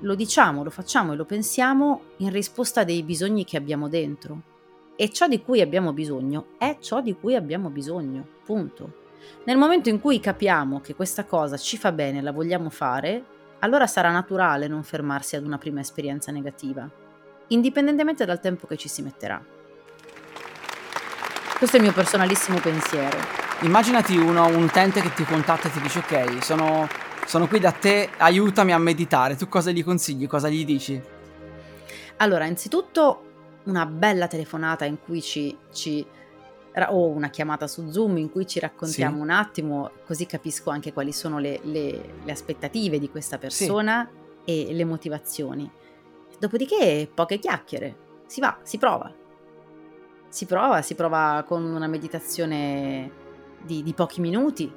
lo 0.00 0.16
diciamo, 0.16 0.64
lo 0.64 0.70
facciamo 0.70 1.12
e 1.12 1.16
lo 1.16 1.26
pensiamo 1.26 2.02
in 2.16 2.30
risposta 2.30 2.82
dei 2.82 3.04
bisogni 3.04 3.44
che 3.44 3.56
abbiamo 3.56 3.88
dentro. 3.88 4.42
E 4.96 5.10
ciò 5.10 5.28
di 5.28 5.40
cui 5.40 5.60
abbiamo 5.60 5.92
bisogno 5.92 6.56
è 6.58 6.78
ciò 6.80 7.00
di 7.00 7.14
cui 7.14 7.36
abbiamo 7.36 7.70
bisogno, 7.70 8.26
punto. 8.44 9.06
Nel 9.44 9.56
momento 9.56 9.88
in 9.88 10.00
cui 10.00 10.20
capiamo 10.20 10.80
che 10.80 10.94
questa 10.94 11.24
cosa 11.24 11.56
ci 11.56 11.76
fa 11.76 11.92
bene 11.92 12.18
e 12.18 12.22
la 12.22 12.32
vogliamo 12.32 12.70
fare, 12.70 13.24
allora 13.60 13.86
sarà 13.86 14.10
naturale 14.10 14.68
non 14.68 14.84
fermarsi 14.84 15.36
ad 15.36 15.44
una 15.44 15.58
prima 15.58 15.80
esperienza 15.80 16.30
negativa, 16.30 16.88
indipendentemente 17.48 18.24
dal 18.24 18.40
tempo 18.40 18.66
che 18.66 18.76
ci 18.76 18.88
si 18.88 19.02
metterà. 19.02 19.42
Questo 21.58 21.76
è 21.76 21.80
il 21.80 21.86
mio 21.86 21.94
personalissimo 21.94 22.58
pensiero. 22.60 23.18
Immaginati 23.62 24.16
uno, 24.16 24.46
un 24.46 24.62
utente 24.62 25.00
che 25.00 25.12
ti 25.12 25.24
contatta 25.24 25.66
e 25.66 25.72
ti 25.72 25.80
dice 25.80 25.98
ok, 25.98 26.44
sono, 26.44 26.86
sono 27.26 27.48
qui 27.48 27.58
da 27.58 27.72
te, 27.72 28.10
aiutami 28.16 28.72
a 28.72 28.78
meditare, 28.78 29.34
tu 29.34 29.48
cosa 29.48 29.72
gli 29.72 29.82
consigli, 29.82 30.28
cosa 30.28 30.48
gli 30.48 30.64
dici? 30.64 31.02
Allora, 32.18 32.44
innanzitutto 32.44 33.24
una 33.64 33.86
bella 33.86 34.28
telefonata 34.28 34.84
in 34.84 34.98
cui 35.04 35.20
ci, 35.20 35.56
ci 35.72 36.06
o 36.86 37.08
una 37.08 37.30
chiamata 37.30 37.66
su 37.66 37.90
Zoom 37.90 38.18
in 38.18 38.30
cui 38.30 38.46
ci 38.46 38.58
raccontiamo 38.58 39.16
sì. 39.16 39.22
un 39.22 39.30
attimo, 39.30 39.90
così 40.06 40.26
capisco 40.26 40.70
anche 40.70 40.92
quali 40.92 41.12
sono 41.12 41.38
le, 41.38 41.60
le, 41.62 42.14
le 42.22 42.32
aspettative 42.32 42.98
di 42.98 43.10
questa 43.10 43.38
persona 43.38 44.08
sì. 44.44 44.68
e 44.68 44.74
le 44.74 44.84
motivazioni. 44.84 45.70
Dopodiché 46.38 47.10
poche 47.12 47.38
chiacchiere, 47.38 47.96
si 48.26 48.40
va, 48.40 48.58
si 48.62 48.78
prova. 48.78 49.12
Si 50.28 50.46
prova, 50.46 50.82
si 50.82 50.94
prova 50.94 51.44
con 51.46 51.64
una 51.64 51.86
meditazione 51.86 53.10
di, 53.62 53.82
di 53.82 53.92
pochi 53.94 54.20
minuti, 54.20 54.70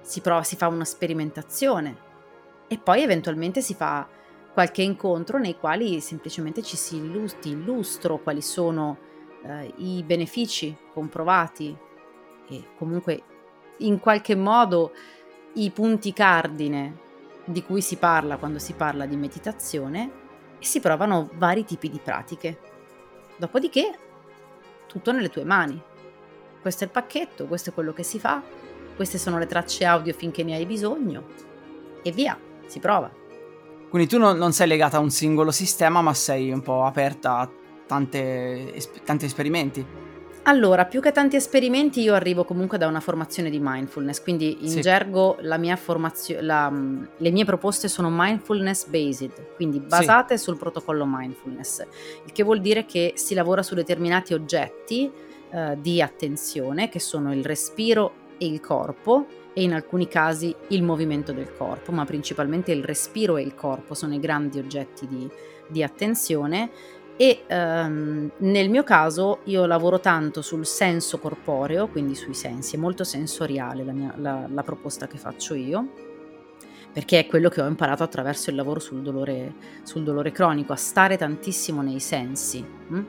si, 0.00 0.20
prova, 0.20 0.42
si 0.42 0.56
fa 0.56 0.68
una 0.68 0.84
sperimentazione 0.84 2.04
e 2.68 2.78
poi 2.78 3.02
eventualmente 3.02 3.60
si 3.60 3.74
fa 3.74 4.08
qualche 4.52 4.82
incontro 4.82 5.38
nei 5.38 5.56
quali 5.58 6.00
semplicemente 6.00 6.62
ci 6.62 6.76
si 6.76 6.96
illustro 6.96 8.18
quali 8.18 8.40
sono 8.40 8.98
eh, 9.50 9.72
i 9.76 10.02
benefici 10.02 10.76
comprovati 10.92 11.76
e 12.48 12.64
comunque 12.76 13.22
in 13.78 13.98
qualche 13.98 14.34
modo 14.34 14.92
i 15.54 15.70
punti 15.70 16.12
cardine 16.12 17.04
di 17.44 17.62
cui 17.62 17.80
si 17.80 17.96
parla 17.96 18.36
quando 18.36 18.58
si 18.58 18.72
parla 18.72 19.06
di 19.06 19.16
meditazione 19.16 20.10
e 20.58 20.64
si 20.64 20.80
provano 20.80 21.30
vari 21.34 21.64
tipi 21.64 21.88
di 21.88 22.00
pratiche. 22.02 22.58
Dopodiché 23.36 23.98
tutto 24.86 25.12
nelle 25.12 25.28
tue 25.28 25.44
mani. 25.44 25.80
Questo 26.60 26.84
è 26.84 26.86
il 26.86 26.92
pacchetto, 26.92 27.46
questo 27.46 27.70
è 27.70 27.72
quello 27.72 27.92
che 27.92 28.02
si 28.02 28.18
fa, 28.18 28.42
queste 28.96 29.18
sono 29.18 29.38
le 29.38 29.46
tracce 29.46 29.84
audio 29.84 30.12
finché 30.14 30.42
ne 30.42 30.56
hai 30.56 30.66
bisogno 30.66 31.24
e 32.02 32.10
via, 32.10 32.38
si 32.66 32.80
prova. 32.80 33.10
Quindi 33.88 34.08
tu 34.08 34.18
non, 34.18 34.36
non 34.36 34.52
sei 34.52 34.66
legata 34.66 34.96
a 34.96 35.00
un 35.00 35.10
singolo 35.10 35.52
sistema, 35.52 36.00
ma 36.02 36.12
sei 36.14 36.50
un 36.50 36.62
po' 36.62 36.84
aperta 36.84 37.38
a 37.38 37.50
tante, 37.86 38.74
es- 38.74 38.90
tanti 39.04 39.24
esperimenti? 39.24 40.04
Allora, 40.48 40.84
più 40.84 41.00
che 41.00 41.10
tanti 41.10 41.34
esperimenti, 41.34 42.00
io 42.02 42.14
arrivo 42.14 42.44
comunque 42.44 42.78
da 42.78 42.86
una 42.86 43.00
formazione 43.00 43.50
di 43.50 43.58
mindfulness, 43.60 44.22
quindi 44.22 44.58
in 44.60 44.70
sì. 44.70 44.80
gergo 44.80 45.38
la 45.40 45.56
mia 45.56 45.74
formazio- 45.74 46.38
la, 46.40 46.70
le 46.70 47.30
mie 47.32 47.44
proposte 47.44 47.88
sono 47.88 48.08
mindfulness 48.12 48.86
based, 48.86 49.54
quindi 49.56 49.80
basate 49.80 50.36
sì. 50.36 50.44
sul 50.44 50.56
protocollo 50.56 51.04
mindfulness, 51.04 51.84
il 52.24 52.30
che 52.30 52.44
vuol 52.44 52.60
dire 52.60 52.86
che 52.86 53.14
si 53.16 53.34
lavora 53.34 53.64
su 53.64 53.74
determinati 53.74 54.34
oggetti 54.34 55.10
eh, 55.50 55.76
di 55.80 56.00
attenzione, 56.00 56.88
che 56.88 57.00
sono 57.00 57.34
il 57.34 57.44
respiro 57.44 58.12
e 58.38 58.46
il 58.46 58.60
corpo, 58.60 59.26
e 59.52 59.62
in 59.62 59.72
alcuni 59.72 60.06
casi 60.06 60.54
il 60.68 60.82
movimento 60.82 61.32
del 61.32 61.50
corpo, 61.56 61.90
ma 61.90 62.04
principalmente 62.04 62.72
il 62.72 62.84
respiro 62.84 63.38
e 63.38 63.42
il 63.42 63.54
corpo 63.54 63.94
sono 63.94 64.14
i 64.14 64.20
grandi 64.20 64.58
oggetti 64.58 65.08
di, 65.08 65.26
di 65.66 65.82
attenzione 65.82 66.70
e 67.16 67.44
um, 67.48 68.30
nel 68.38 68.68
mio 68.68 68.82
caso 68.82 69.38
io 69.44 69.64
lavoro 69.64 70.00
tanto 70.00 70.42
sul 70.42 70.66
senso 70.66 71.18
corporeo, 71.18 71.88
quindi 71.88 72.14
sui 72.14 72.34
sensi, 72.34 72.76
è 72.76 72.78
molto 72.78 73.04
sensoriale 73.04 73.84
la, 73.84 73.92
mia, 73.92 74.14
la, 74.18 74.46
la 74.52 74.62
proposta 74.62 75.06
che 75.06 75.16
faccio 75.16 75.54
io, 75.54 75.88
perché 76.92 77.20
è 77.20 77.26
quello 77.26 77.48
che 77.48 77.62
ho 77.62 77.66
imparato 77.66 78.02
attraverso 78.02 78.50
il 78.50 78.56
lavoro 78.56 78.80
sul 78.80 79.00
dolore, 79.00 79.54
sul 79.82 80.02
dolore 80.02 80.30
cronico, 80.30 80.74
a 80.74 80.76
stare 80.76 81.16
tantissimo 81.16 81.80
nei 81.80 82.00
sensi. 82.00 82.62
Hm? 82.62 83.04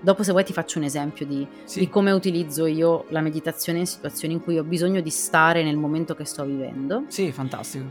Dopo 0.00 0.22
se 0.22 0.30
vuoi 0.30 0.44
ti 0.44 0.54
faccio 0.54 0.78
un 0.78 0.84
esempio 0.84 1.26
di, 1.26 1.46
sì. 1.64 1.80
di, 1.80 1.88
come 1.90 2.10
utilizzo 2.12 2.64
io 2.64 3.04
la 3.08 3.20
meditazione 3.20 3.80
in 3.80 3.86
situazioni 3.86 4.32
in 4.32 4.42
cui 4.42 4.58
ho 4.58 4.64
bisogno 4.64 5.02
di 5.02 5.10
stare 5.10 5.62
nel 5.62 5.76
momento 5.76 6.14
che 6.14 6.24
sto 6.24 6.44
vivendo. 6.44 7.04
Sì, 7.08 7.30
fantastico. 7.30 7.84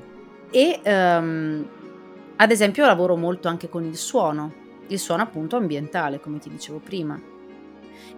E 0.50 0.82
um, 0.84 1.68
ad 2.36 2.50
esempio 2.50 2.86
lavoro 2.88 3.16
molto 3.16 3.48
anche 3.48 3.70
con 3.70 3.84
il 3.84 3.96
suono, 3.96 4.68
il 4.90 5.00
suono 5.00 5.24
appunto 5.24 5.56
ambientale, 5.56 6.20
come 6.20 6.40
ti 6.40 6.50
dicevo 6.50 6.80
prima. 6.80 7.20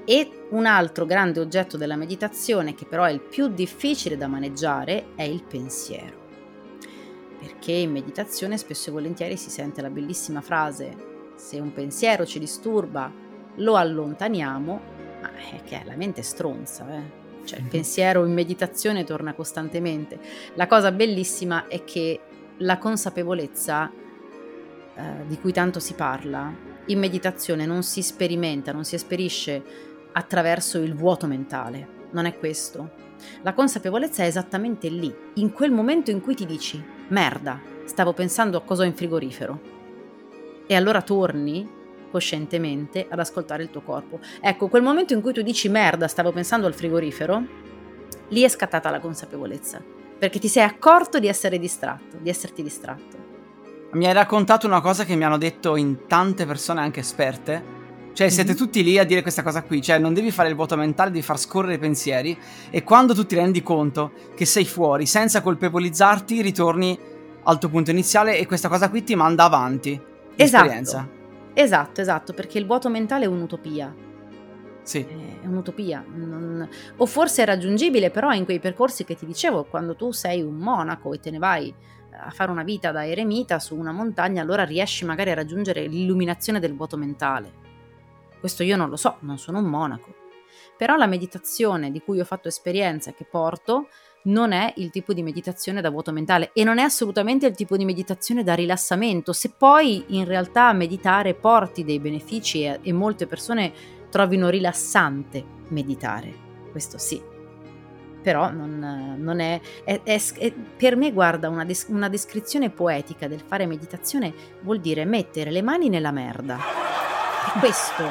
E 0.03 0.47
un 0.49 0.65
altro 0.65 1.05
grande 1.05 1.39
oggetto 1.39 1.77
della 1.77 1.95
meditazione, 1.95 2.73
che 2.73 2.85
però 2.85 3.03
è 3.03 3.11
il 3.11 3.21
più 3.21 3.47
difficile 3.47 4.17
da 4.17 4.27
maneggiare, 4.27 5.15
è 5.15 5.23
il 5.23 5.43
pensiero. 5.43 6.19
Perché 7.39 7.71
in 7.71 7.91
meditazione 7.91 8.57
spesso 8.57 8.89
e 8.89 8.93
volentieri 8.93 9.37
si 9.37 9.49
sente 9.49 9.81
la 9.81 9.89
bellissima 9.89 10.41
frase 10.41 11.09
se 11.35 11.59
un 11.59 11.73
pensiero 11.73 12.25
ci 12.25 12.37
disturba, 12.37 13.11
lo 13.55 13.75
allontaniamo, 13.75 14.81
ma 15.21 15.31
è 15.35 15.63
che 15.63 15.81
la 15.85 15.95
mente 15.95 16.21
è 16.21 16.23
stronza, 16.23 16.87
eh? 16.95 17.19
Cioè 17.43 17.57
il 17.57 17.65
mhm. 17.65 17.71
pensiero 17.71 18.25
in 18.25 18.33
meditazione 18.33 19.03
torna 19.03 19.33
costantemente. 19.33 20.19
La 20.53 20.67
cosa 20.67 20.91
bellissima 20.91 21.67
è 21.67 21.83
che 21.83 22.19
la 22.57 22.77
consapevolezza 22.77 23.91
eh, 24.95 25.27
di 25.27 25.39
cui 25.39 25.51
tanto 25.51 25.79
si 25.79 25.93
parla, 25.93 26.53
in 26.85 26.99
meditazione 26.99 27.65
non 27.65 27.83
si 27.83 28.01
sperimenta, 28.01 28.71
non 28.71 28.83
si 28.83 28.95
esperisce 28.95 29.63
attraverso 30.13 30.79
il 30.79 30.95
vuoto 30.95 31.27
mentale. 31.27 31.99
Non 32.11 32.25
è 32.25 32.37
questo. 32.37 32.99
La 33.43 33.53
consapevolezza 33.53 34.23
è 34.23 34.27
esattamente 34.27 34.89
lì, 34.89 35.13
in 35.35 35.51
quel 35.51 35.71
momento 35.71 36.11
in 36.11 36.21
cui 36.21 36.35
ti 36.35 36.45
dici, 36.45 36.83
merda, 37.09 37.61
stavo 37.85 38.13
pensando 38.13 38.57
a 38.57 38.61
cosa 38.61 38.83
ho 38.83 38.85
in 38.85 38.95
frigorifero. 38.95 39.59
e 40.71 40.75
allora 40.75 41.01
torni 41.01 41.69
coscientemente 42.09 43.05
ad 43.09 43.19
ascoltare 43.19 43.63
il 43.63 43.69
tuo 43.69 43.81
corpo. 43.81 44.19
Ecco, 44.39 44.69
quel 44.69 44.81
momento 44.81 45.13
in 45.13 45.21
cui 45.21 45.33
tu 45.33 45.41
dici 45.41 45.67
merda, 45.67 46.07
stavo 46.07 46.31
pensando 46.31 46.65
al 46.65 46.73
frigorifero, 46.73 47.43
lì 48.29 48.41
è 48.41 48.47
scattata 48.47 48.89
la 48.89 49.01
consapevolezza, 49.01 49.81
perché 50.17 50.39
ti 50.39 50.47
sei 50.47 50.63
accorto 50.63 51.19
di 51.19 51.27
essere 51.27 51.59
distratto, 51.59 52.17
di 52.21 52.29
esserti 52.29 52.63
distratto. 52.63 53.20
Mi 53.93 54.05
hai 54.05 54.13
raccontato 54.13 54.67
una 54.67 54.79
cosa 54.79 55.03
che 55.03 55.15
mi 55.15 55.25
hanno 55.25 55.37
detto 55.37 55.75
in 55.75 56.07
tante 56.07 56.45
persone 56.45 56.79
anche 56.79 57.01
esperte, 57.01 57.79
cioè 58.13 58.29
siete 58.29 58.51
mm-hmm. 58.51 58.57
tutti 58.57 58.83
lì 58.83 58.97
a 58.97 59.03
dire 59.03 59.21
questa 59.21 59.43
cosa 59.43 59.63
qui, 59.63 59.81
cioè 59.81 59.97
non 59.97 60.13
devi 60.13 60.31
fare 60.31 60.47
il 60.47 60.55
vuoto 60.55 60.77
mentale, 60.77 61.11
devi 61.11 61.23
far 61.23 61.37
scorrere 61.37 61.73
i 61.73 61.77
pensieri 61.77 62.37
e 62.69 62.83
quando 62.83 63.13
tu 63.13 63.25
ti 63.25 63.35
rendi 63.35 63.61
conto 63.61 64.11
che 64.33 64.45
sei 64.45 64.63
fuori 64.63 65.05
senza 65.05 65.41
colpevolizzarti 65.41 66.41
ritorni 66.41 66.97
al 67.43 67.57
tuo 67.59 67.67
punto 67.67 67.91
iniziale 67.91 68.37
e 68.37 68.45
questa 68.45 68.69
cosa 68.69 68.89
qui 68.89 69.03
ti 69.03 69.15
manda 69.15 69.43
avanti. 69.43 69.99
Esatto. 70.35 71.19
Esatto, 71.53 71.99
esatto, 71.99 72.33
perché 72.33 72.59
il 72.59 72.65
vuoto 72.65 72.89
mentale 72.89 73.25
è 73.25 73.27
un'utopia. 73.27 73.93
Sì. 74.83 75.05
È 75.05 75.45
un'utopia. 75.45 76.03
Non... 76.13 76.67
O 76.97 77.05
forse 77.05 77.43
è 77.43 77.45
raggiungibile, 77.45 78.09
però 78.09 78.31
in 78.31 78.45
quei 78.45 78.59
percorsi 78.59 79.03
che 79.03 79.15
ti 79.15 79.25
dicevo, 79.25 79.65
quando 79.65 79.95
tu 79.95 80.11
sei 80.11 80.41
un 80.41 80.55
monaco 80.55 81.13
e 81.13 81.19
te 81.19 81.29
ne 81.29 81.39
vai 81.39 81.73
a 82.23 82.29
fare 82.29 82.51
una 82.51 82.63
vita 82.63 82.91
da 82.91 83.05
eremita 83.05 83.59
su 83.59 83.75
una 83.75 83.91
montagna, 83.91 84.41
allora 84.41 84.63
riesci 84.63 85.05
magari 85.05 85.31
a 85.31 85.35
raggiungere 85.35 85.87
l'illuminazione 85.87 86.59
del 86.59 86.75
vuoto 86.75 86.97
mentale. 86.97 87.51
Questo 88.39 88.63
io 88.63 88.75
non 88.75 88.89
lo 88.89 88.95
so, 88.95 89.17
non 89.19 89.37
sono 89.37 89.59
un 89.59 89.65
monaco. 89.65 90.13
Però 90.77 90.95
la 90.95 91.05
meditazione 91.05 91.91
di 91.91 92.01
cui 92.01 92.19
ho 92.19 92.25
fatto 92.25 92.47
esperienza 92.47 93.11
e 93.11 93.13
che 93.13 93.23
porto 93.23 93.87
non 94.23 94.51
è 94.51 94.73
il 94.77 94.89
tipo 94.89 95.13
di 95.13 95.23
meditazione 95.23 95.81
da 95.81 95.89
vuoto 95.89 96.11
mentale 96.11 96.51
e 96.53 96.63
non 96.63 96.77
è 96.77 96.83
assolutamente 96.83 97.47
il 97.47 97.55
tipo 97.55 97.77
di 97.77 97.85
meditazione 97.85 98.43
da 98.43 98.53
rilassamento. 98.53 99.33
Se 99.33 99.51
poi 99.55 100.03
in 100.09 100.25
realtà 100.25 100.73
meditare 100.73 101.33
porti 101.33 101.83
dei 101.83 101.99
benefici 101.99 102.63
e, 102.63 102.79
e 102.81 102.93
molte 102.93 103.27
persone 103.27 103.71
trovino 104.09 104.49
rilassante 104.49 105.43
meditare, 105.69 106.33
questo 106.71 106.97
sì. 106.97 107.30
Però 108.21 108.51
non, 108.51 109.15
non 109.17 109.39
è, 109.39 109.59
è, 109.83 110.01
è, 110.03 110.21
è, 110.37 110.51
Per 110.51 110.95
me, 110.95 111.11
guarda, 111.11 111.49
una, 111.49 111.65
des, 111.65 111.85
una 111.89 112.09
descrizione 112.09 112.69
poetica 112.69 113.27
del 113.27 113.41
fare 113.45 113.65
meditazione 113.65 114.33
vuol 114.61 114.79
dire 114.79 115.05
mettere 115.05 115.51
le 115.51 115.61
mani 115.61 115.89
nella 115.89 116.11
merda. 116.11 116.57
È 116.57 117.59
questo. 117.59 118.03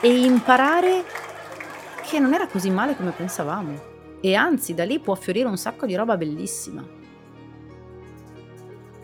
E 0.00 0.08
imparare 0.08 1.04
che 2.06 2.18
non 2.18 2.34
era 2.34 2.46
così 2.46 2.68
male 2.68 2.96
come 2.96 3.12
pensavamo 3.12 3.90
e 4.24 4.36
anzi 4.36 4.72
da 4.72 4.84
lì 4.84 5.00
può 5.00 5.16
fiorire 5.16 5.48
un 5.48 5.56
sacco 5.56 5.84
di 5.84 5.96
roba 5.96 6.16
bellissima. 6.16 7.00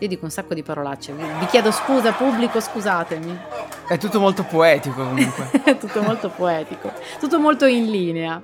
Io 0.01 0.07
dico 0.07 0.23
un 0.23 0.31
sacco 0.31 0.53
di 0.53 0.63
parolacce, 0.63 1.11
vi 1.11 1.45
chiedo 1.47 1.71
scusa 1.71 2.13
pubblico, 2.13 2.61
scusatemi. 2.61 3.37
È 3.85 3.97
tutto 3.97 4.21
molto 4.21 4.43
poetico 4.43 5.03
comunque. 5.03 5.49
È 5.61 5.77
tutto 5.77 6.01
molto 6.01 6.29
poetico, 6.29 6.93
tutto 7.19 7.37
molto 7.37 7.65
in 7.65 7.91
linea. 7.91 8.41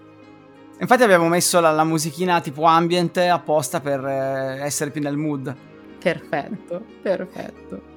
Infatti 0.78 1.04
abbiamo 1.04 1.28
messo 1.28 1.60
la, 1.60 1.72
la 1.72 1.84
musichina 1.84 2.42
tipo 2.42 2.64
ambient 2.64 3.18
apposta 3.18 3.80
per 3.80 4.04
eh, 4.06 4.60
essere 4.62 4.92
più 4.92 5.02
nel 5.02 5.16
mood. 5.16 5.56
Perfetto, 6.00 6.84
perfetto. 7.02 7.94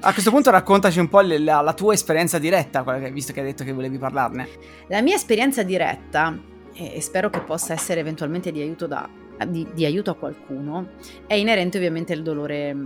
A 0.00 0.12
questo 0.12 0.30
punto 0.30 0.50
raccontaci 0.50 1.00
un 1.00 1.08
po' 1.08 1.20
la, 1.20 1.60
la 1.60 1.72
tua 1.74 1.92
esperienza 1.92 2.38
diretta, 2.38 2.82
visto 3.10 3.32
che 3.32 3.40
hai 3.40 3.46
detto 3.46 3.64
che 3.64 3.72
volevi 3.72 3.98
parlarne. 3.98 4.48
La 4.88 5.00
mia 5.00 5.16
esperienza 5.16 5.62
diretta 5.62 6.38
e 6.72 7.00
spero 7.00 7.30
che 7.30 7.40
possa 7.40 7.72
essere 7.72 8.00
eventualmente 8.00 8.52
di 8.52 8.60
aiuto, 8.60 8.86
da, 8.86 9.08
di, 9.48 9.66
di 9.72 9.84
aiuto 9.84 10.12
a 10.12 10.14
qualcuno, 10.14 10.90
è 11.26 11.34
inerente 11.34 11.78
ovviamente 11.78 12.12
il 12.12 12.22
dolore, 12.22 12.76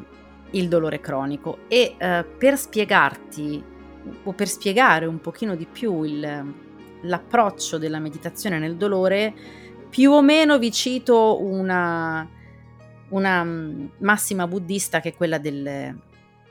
il 0.53 0.68
dolore 0.68 1.01
cronico. 1.01 1.59
E 1.68 1.97
eh, 1.99 2.25
per 2.25 2.57
spiegarti 2.57 3.62
o 4.25 4.33
per 4.33 4.49
spiegare 4.49 5.05
un 5.05 5.21
pochino 5.21 5.55
di 5.55 5.66
più 5.71 6.03
il, 6.05 6.55
l'approccio 7.03 7.79
della 7.79 7.99
meditazione 7.99 8.59
nel 8.59 8.77
dolore, 8.77 9.35
più 9.88 10.11
o 10.11 10.23
meno 10.23 10.59
vi 10.59 10.73
cito 10.73 11.43
una, 11.43 12.29
una 13.11 13.45
mm, 13.45 13.87
massima 13.99 14.47
buddista 14.47 15.01
che 15.01 15.11
è 15.11 15.15
quella 15.15 15.38
del 15.38 15.95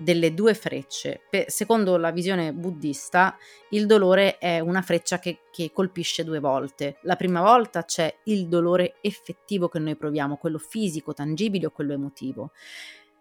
delle 0.01 0.33
due 0.33 0.53
frecce. 0.53 1.21
Per, 1.29 1.49
secondo 1.49 1.97
la 1.97 2.11
visione 2.11 2.53
buddista, 2.53 3.37
il 3.69 3.85
dolore 3.85 4.37
è 4.37 4.59
una 4.59 4.81
freccia 4.81 5.19
che, 5.19 5.41
che, 5.51 5.71
colpisce 5.71 6.23
due 6.23 6.39
volte. 6.39 6.97
La 7.03 7.15
prima 7.15 7.41
volta 7.41 7.85
c'è 7.85 8.13
il 8.25 8.47
dolore 8.47 8.95
effettivo 9.01 9.69
che 9.69 9.79
noi 9.79 9.95
proviamo, 9.95 10.37
quello 10.37 10.57
fisico, 10.57 11.13
tangibile 11.13 11.67
o 11.67 11.71
quello 11.71 11.93
emotivo. 11.93 12.51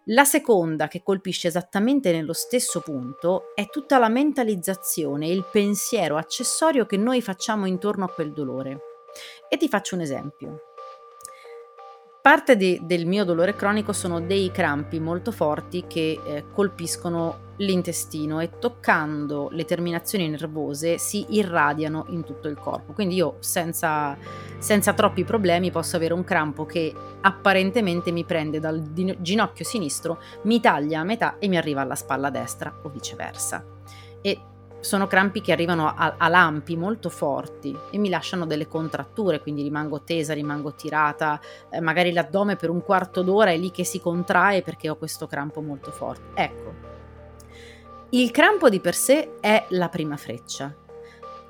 La 0.06 0.24
seconda, 0.24 0.88
che 0.88 1.02
colpisce 1.02 1.48
esattamente 1.48 2.10
nello 2.10 2.32
stesso 2.32 2.80
punto, 2.80 3.54
è 3.54 3.66
tutta 3.68 3.98
la 3.98 4.08
mentalizzazione, 4.08 5.28
il 5.28 5.46
pensiero 5.50 6.16
accessorio 6.16 6.86
che 6.86 6.96
noi 6.96 7.20
facciamo 7.20 7.66
intorno 7.66 8.06
a 8.06 8.10
quel 8.10 8.32
dolore. 8.32 8.80
E 9.48 9.56
ti 9.58 9.68
faccio 9.68 9.96
un 9.96 10.00
esempio. 10.00 10.69
Parte 12.22 12.54
di, 12.54 12.78
del 12.82 13.06
mio 13.06 13.24
dolore 13.24 13.54
cronico 13.54 13.94
sono 13.94 14.20
dei 14.20 14.50
crampi 14.50 15.00
molto 15.00 15.32
forti 15.32 15.86
che 15.86 16.20
eh, 16.22 16.44
colpiscono 16.52 17.48
l'intestino 17.56 18.40
e 18.40 18.58
toccando 18.58 19.48
le 19.50 19.64
terminazioni 19.64 20.28
nervose 20.28 20.98
si 20.98 21.24
irradiano 21.30 22.04
in 22.08 22.22
tutto 22.22 22.48
il 22.48 22.58
corpo. 22.58 22.92
Quindi 22.92 23.14
io 23.14 23.36
senza, 23.40 24.18
senza 24.58 24.92
troppi 24.92 25.24
problemi 25.24 25.70
posso 25.70 25.96
avere 25.96 26.12
un 26.12 26.22
crampo 26.22 26.66
che 26.66 26.94
apparentemente 27.22 28.12
mi 28.12 28.24
prende 28.24 28.60
dal 28.60 28.92
ginocchio 28.92 29.64
sinistro, 29.64 30.20
mi 30.42 30.60
taglia 30.60 31.00
a 31.00 31.04
metà 31.04 31.38
e 31.38 31.48
mi 31.48 31.56
arriva 31.56 31.80
alla 31.80 31.94
spalla 31.94 32.28
destra 32.28 32.80
o 32.82 32.90
viceversa. 32.90 33.64
E 34.20 34.38
sono 34.80 35.06
crampi 35.06 35.40
che 35.40 35.52
arrivano 35.52 35.86
a, 35.86 36.14
a, 36.16 36.28
lampi 36.28 36.76
molto 36.76 37.08
forti 37.08 37.76
e 37.90 37.98
mi 37.98 38.08
lasciano 38.08 38.46
delle 38.46 38.66
contratture, 38.66 39.40
quindi 39.40 39.62
rimango 39.62 40.02
tesa, 40.02 40.34
rimango 40.34 40.74
tirata, 40.74 41.40
eh, 41.70 41.80
magari 41.80 42.12
l'addome 42.12 42.56
per 42.56 42.70
un 42.70 42.82
quarto 42.82 43.22
d'ora 43.22 43.50
è 43.50 43.56
lì 43.56 43.70
che 43.70 43.84
si 43.84 44.00
contrae 44.00 44.62
perché 44.62 44.88
ho 44.88 44.96
questo 44.96 45.26
crampo 45.26 45.60
molto 45.60 45.90
forte. 45.90 46.40
Ecco, 46.40 46.90
il 48.10 48.32
crampo 48.32 48.68
di 48.68 48.80
per 48.80 48.94
sé 48.94 49.36
è 49.40 49.66
la 49.68 49.88
prima 49.88 50.16
freccia, 50.16 50.74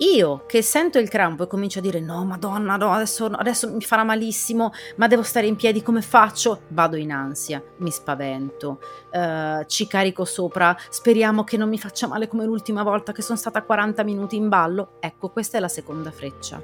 io 0.00 0.44
che 0.46 0.62
sento 0.62 0.98
il 0.98 1.08
crampo 1.08 1.44
e 1.44 1.46
comincio 1.46 1.78
a 1.78 1.82
dire 1.82 2.00
no, 2.00 2.24
madonna, 2.24 2.76
no, 2.76 2.92
adesso, 2.92 3.26
adesso 3.26 3.70
mi 3.70 3.82
farà 3.82 4.02
malissimo, 4.02 4.72
ma 4.96 5.06
devo 5.06 5.22
stare 5.22 5.46
in 5.46 5.56
piedi, 5.56 5.82
come 5.82 6.00
faccio? 6.00 6.62
Vado 6.68 6.96
in 6.96 7.12
ansia, 7.12 7.62
mi 7.78 7.90
spavento, 7.90 8.80
uh, 9.12 9.64
ci 9.66 9.86
carico 9.86 10.24
sopra, 10.24 10.76
speriamo 10.88 11.44
che 11.44 11.56
non 11.56 11.68
mi 11.68 11.78
faccia 11.78 12.06
male 12.06 12.28
come 12.28 12.44
l'ultima 12.44 12.82
volta 12.82 13.12
che 13.12 13.22
sono 13.22 13.36
stata 13.36 13.62
40 13.62 14.02
minuti 14.02 14.36
in 14.36 14.48
ballo. 14.48 14.92
Ecco, 15.00 15.30
questa 15.30 15.58
è 15.58 15.60
la 15.60 15.68
seconda 15.68 16.10
freccia. 16.10 16.62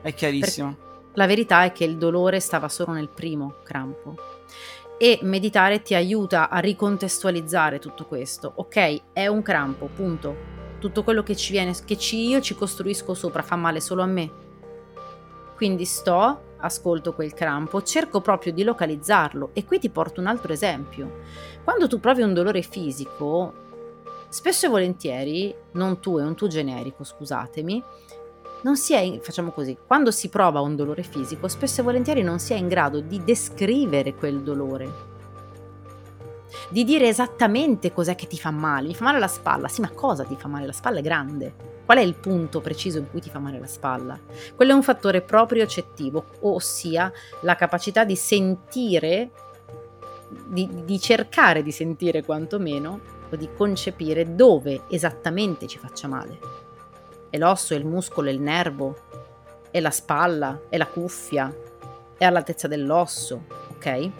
È 0.00 0.14
chiarissimo. 0.14 0.68
Perché 0.68 0.86
la 1.14 1.26
verità 1.26 1.64
è 1.64 1.72
che 1.72 1.84
il 1.84 1.98
dolore 1.98 2.40
stava 2.40 2.68
solo 2.68 2.92
nel 2.92 3.08
primo 3.08 3.56
crampo 3.64 4.14
e 4.96 5.18
meditare 5.22 5.82
ti 5.82 5.94
aiuta 5.94 6.48
a 6.48 6.58
ricontestualizzare 6.58 7.78
tutto 7.78 8.06
questo. 8.06 8.52
Ok, 8.56 9.12
è 9.12 9.26
un 9.26 9.42
crampo, 9.42 9.90
punto 9.94 10.67
tutto 10.78 11.02
quello 11.02 11.22
che 11.22 11.36
ci 11.36 11.52
viene, 11.52 11.74
che 11.84 11.96
ci, 11.98 12.28
io 12.28 12.40
ci 12.40 12.54
costruisco 12.54 13.14
sopra 13.14 13.42
fa 13.42 13.56
male 13.56 13.80
solo 13.80 14.02
a 14.02 14.06
me. 14.06 14.30
Quindi 15.56 15.84
sto, 15.84 16.40
ascolto 16.58 17.14
quel 17.14 17.34
crampo, 17.34 17.82
cerco 17.82 18.20
proprio 18.20 18.52
di 18.52 18.62
localizzarlo 18.62 19.50
e 19.52 19.64
qui 19.64 19.78
ti 19.78 19.90
porto 19.90 20.20
un 20.20 20.26
altro 20.26 20.52
esempio. 20.52 21.20
Quando 21.64 21.88
tu 21.88 21.98
provi 22.00 22.22
un 22.22 22.32
dolore 22.32 22.62
fisico, 22.62 23.52
spesso 24.28 24.66
e 24.66 24.68
volentieri, 24.68 25.54
non 25.72 26.00
tu, 26.00 26.18
è 26.18 26.22
un 26.22 26.34
tu 26.34 26.46
generico, 26.46 27.04
scusatemi, 27.04 27.82
non 28.62 28.76
si 28.76 28.94
è, 28.94 29.18
facciamo 29.20 29.50
così, 29.50 29.76
quando 29.86 30.10
si 30.10 30.28
prova 30.28 30.60
un 30.60 30.76
dolore 30.76 31.02
fisico, 31.02 31.48
spesso 31.48 31.80
e 31.80 31.84
volentieri 31.84 32.22
non 32.22 32.38
si 32.38 32.52
è 32.52 32.56
in 32.56 32.68
grado 32.68 33.00
di 33.00 33.22
descrivere 33.22 34.14
quel 34.14 34.42
dolore 34.42 35.07
di 36.70 36.84
dire 36.84 37.08
esattamente 37.08 37.92
cos'è 37.92 38.14
che 38.14 38.26
ti 38.26 38.38
fa 38.38 38.50
male. 38.50 38.88
Mi 38.88 38.94
fa 38.94 39.04
male 39.04 39.18
la 39.18 39.28
spalla. 39.28 39.68
Sì, 39.68 39.80
ma 39.80 39.90
cosa 39.90 40.24
ti 40.24 40.36
fa 40.36 40.48
male? 40.48 40.66
La 40.66 40.72
spalla 40.72 40.98
è 40.98 41.02
grande. 41.02 41.54
Qual 41.84 41.98
è 41.98 42.02
il 42.02 42.14
punto 42.14 42.60
preciso 42.60 42.98
in 42.98 43.10
cui 43.10 43.20
ti 43.20 43.30
fa 43.30 43.38
male 43.38 43.58
la 43.58 43.66
spalla? 43.66 44.18
Quello 44.54 44.72
è 44.72 44.74
un 44.74 44.82
fattore 44.82 45.22
proprio 45.22 45.62
accettivo, 45.62 46.24
ossia 46.40 47.10
la 47.40 47.56
capacità 47.56 48.04
di 48.04 48.16
sentire, 48.16 49.30
di, 50.46 50.84
di 50.84 51.00
cercare 51.00 51.62
di 51.62 51.72
sentire 51.72 52.22
quantomeno, 52.22 53.16
o 53.30 53.36
di 53.36 53.48
concepire 53.54 54.34
dove 54.34 54.82
esattamente 54.88 55.66
ci 55.66 55.78
faccia 55.78 56.08
male. 56.08 56.38
È 57.30 57.36
l'osso, 57.36 57.74
è 57.74 57.76
il 57.76 57.86
muscolo, 57.86 58.28
è 58.28 58.32
il 58.32 58.40
nervo, 58.40 58.96
è 59.70 59.80
la 59.80 59.90
spalla, 59.90 60.60
è 60.68 60.76
la 60.76 60.86
cuffia, 60.86 61.54
è 62.16 62.24
all'altezza 62.24 62.68
dell'osso, 62.68 63.44
ok? 63.72 64.10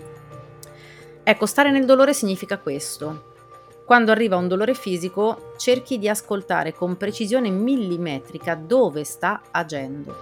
Ecco, 1.28 1.44
stare 1.44 1.70
nel 1.70 1.84
dolore 1.84 2.14
significa 2.14 2.56
questo. 2.56 3.34
Quando 3.84 4.12
arriva 4.12 4.36
un 4.36 4.48
dolore 4.48 4.72
fisico, 4.72 5.52
cerchi 5.58 5.98
di 5.98 6.08
ascoltare 6.08 6.72
con 6.72 6.96
precisione 6.96 7.50
millimetrica 7.50 8.54
dove 8.54 9.04
sta 9.04 9.42
agendo. 9.50 10.16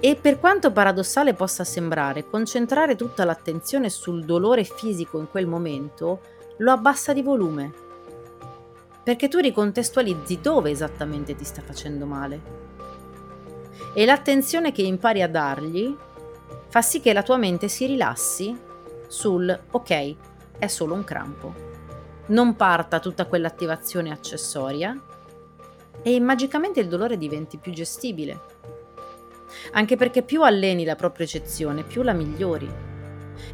E 0.00 0.16
per 0.16 0.40
quanto 0.40 0.72
paradossale 0.72 1.34
possa 1.34 1.62
sembrare, 1.62 2.28
concentrare 2.28 2.96
tutta 2.96 3.24
l'attenzione 3.24 3.90
sul 3.90 4.24
dolore 4.24 4.64
fisico 4.64 5.20
in 5.20 5.30
quel 5.30 5.46
momento 5.46 6.20
lo 6.56 6.72
abbassa 6.72 7.12
di 7.12 7.22
volume. 7.22 7.72
perché 9.02 9.28
tu 9.28 9.38
ricontestualizzi 9.38 10.40
dove 10.40 10.70
esattamente 10.70 11.34
ti 11.34 11.44
sta 11.44 11.62
facendo 11.62 12.06
male. 12.06 12.40
E 13.94 14.04
l'attenzione 14.04 14.72
che 14.72 14.82
impari 14.82 15.22
a 15.22 15.28
dargli 15.28 15.96
fa 16.68 16.82
sì 16.82 17.00
che 17.00 17.12
la 17.12 17.22
tua 17.22 17.36
mente 17.36 17.68
si 17.68 17.86
rilassi 17.86 18.56
sul 19.08 19.58
ok, 19.70 20.14
è 20.60 20.68
solo 20.68 20.94
un 20.94 21.02
crampo. 21.02 21.54
Non 22.26 22.54
parta 22.54 23.00
tutta 23.00 23.26
quell'attivazione 23.26 24.12
accessoria 24.12 24.96
e 26.02 26.20
magicamente 26.20 26.78
il 26.78 26.86
dolore 26.86 27.18
diventi 27.18 27.56
più 27.56 27.72
gestibile. 27.72 28.40
Anche 29.72 29.96
perché 29.96 30.22
più 30.22 30.44
alleni 30.44 30.84
la 30.84 30.94
propria 30.94 31.26
eccezione, 31.26 31.82
più 31.82 32.02
la 32.02 32.12
migliori. 32.12 32.70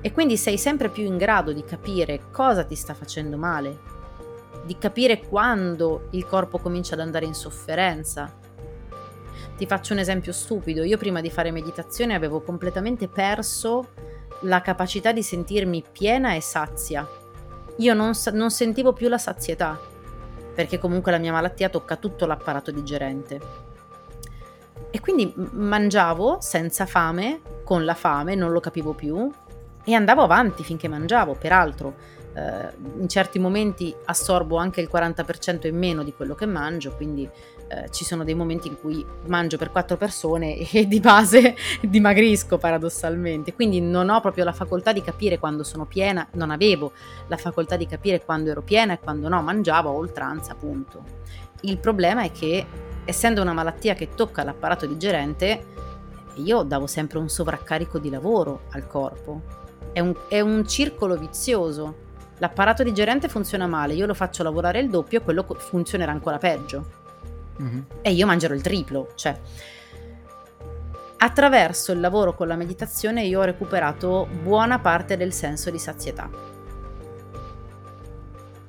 E 0.00 0.12
quindi 0.12 0.36
sei 0.36 0.58
sempre 0.58 0.90
più 0.90 1.04
in 1.04 1.16
grado 1.16 1.52
di 1.52 1.64
capire 1.64 2.24
cosa 2.30 2.64
ti 2.64 2.74
sta 2.74 2.92
facendo 2.92 3.36
male, 3.36 3.78
di 4.64 4.76
capire 4.76 5.20
quando 5.20 6.08
il 6.10 6.26
corpo 6.26 6.58
comincia 6.58 6.94
ad 6.94 7.00
andare 7.00 7.24
in 7.24 7.34
sofferenza. 7.34 8.36
Ti 9.56 9.64
faccio 9.64 9.92
un 9.92 10.00
esempio 10.00 10.32
stupido, 10.32 10.82
io 10.82 10.98
prima 10.98 11.20
di 11.20 11.30
fare 11.30 11.50
meditazione 11.50 12.14
avevo 12.14 12.42
completamente 12.42 13.08
perso 13.08 13.92
la 14.40 14.60
capacità 14.60 15.12
di 15.12 15.22
sentirmi 15.22 15.84
piena 15.90 16.34
e 16.34 16.40
sazia. 16.40 17.06
Io 17.76 17.94
non, 17.94 18.12
non 18.32 18.50
sentivo 18.50 18.92
più 18.92 19.08
la 19.08 19.18
sazietà, 19.18 19.78
perché 20.54 20.78
comunque 20.78 21.12
la 21.12 21.18
mia 21.18 21.32
malattia 21.32 21.68
tocca 21.68 21.96
tutto 21.96 22.26
l'apparato 22.26 22.70
digerente. 22.70 23.40
E 24.90 25.00
quindi 25.00 25.32
mangiavo 25.34 26.38
senza 26.40 26.86
fame, 26.86 27.40
con 27.64 27.84
la 27.84 27.94
fame, 27.94 28.34
non 28.34 28.52
lo 28.52 28.60
capivo 28.60 28.92
più, 28.92 29.30
e 29.84 29.94
andavo 29.94 30.22
avanti 30.22 30.64
finché 30.64 30.88
mangiavo. 30.88 31.34
Peraltro, 31.34 31.94
eh, 32.36 32.68
in 32.98 33.08
certi 33.08 33.38
momenti 33.38 33.94
assorbo 34.04 34.56
anche 34.56 34.82
il 34.82 34.90
40% 34.92 35.66
in 35.66 35.76
meno 35.76 36.02
di 36.02 36.12
quello 36.12 36.34
che 36.34 36.44
mangio, 36.44 36.94
quindi 36.94 37.28
eh, 37.68 37.90
ci 37.90 38.04
sono 38.04 38.24
dei 38.24 38.34
momenti 38.34 38.68
in 38.68 38.78
cui 38.78 39.04
mangio 39.26 39.56
per 39.56 39.70
quattro 39.70 39.96
persone 39.96 40.58
e 40.70 40.86
di 40.86 41.00
base 41.00 41.56
dimagrisco 41.80 42.58
paradossalmente, 42.58 43.54
quindi 43.54 43.80
non 43.80 44.10
ho 44.10 44.20
proprio 44.20 44.44
la 44.44 44.52
facoltà 44.52 44.92
di 44.92 45.00
capire 45.00 45.38
quando 45.38 45.64
sono 45.64 45.86
piena, 45.86 46.28
non 46.32 46.50
avevo 46.50 46.92
la 47.28 47.38
facoltà 47.38 47.76
di 47.76 47.86
capire 47.86 48.22
quando 48.22 48.50
ero 48.50 48.60
piena 48.60 48.92
e 48.92 49.00
quando 49.00 49.28
no, 49.28 49.40
mangiavo 49.40 49.88
a 49.88 49.92
oltranza, 49.92 50.52
appunto. 50.52 51.24
Il 51.62 51.78
problema 51.78 52.22
è 52.22 52.30
che 52.30 52.66
essendo 53.06 53.40
una 53.40 53.54
malattia 53.54 53.94
che 53.94 54.10
tocca 54.14 54.44
l'apparato 54.44 54.84
digerente, 54.84 55.74
io 56.34 56.62
davo 56.64 56.86
sempre 56.86 57.18
un 57.18 57.30
sovraccarico 57.30 57.98
di 57.98 58.10
lavoro 58.10 58.64
al 58.72 58.86
corpo. 58.86 59.64
È 59.90 60.00
un, 60.00 60.14
è 60.28 60.40
un 60.40 60.68
circolo 60.68 61.16
vizioso 61.16 62.04
l'apparato 62.38 62.82
digerente 62.82 63.28
funziona 63.28 63.66
male, 63.66 63.94
io 63.94 64.06
lo 64.06 64.14
faccio 64.14 64.42
lavorare 64.42 64.80
il 64.80 64.90
doppio, 64.90 65.22
quello 65.22 65.44
funzionerà 65.58 66.12
ancora 66.12 66.38
peggio. 66.38 67.04
Mm-hmm. 67.60 67.80
E 68.02 68.12
io 68.12 68.26
mangerò 68.26 68.54
il 68.54 68.62
triplo, 68.62 69.12
cioè 69.14 69.38
attraverso 71.18 71.92
il 71.92 72.00
lavoro 72.00 72.34
con 72.34 72.46
la 72.46 72.56
meditazione 72.56 73.24
io 73.24 73.40
ho 73.40 73.44
recuperato 73.44 74.28
buona 74.42 74.78
parte 74.78 75.16
del 75.16 75.32
senso 75.32 75.70
di 75.70 75.78
sazietà. 75.78 76.28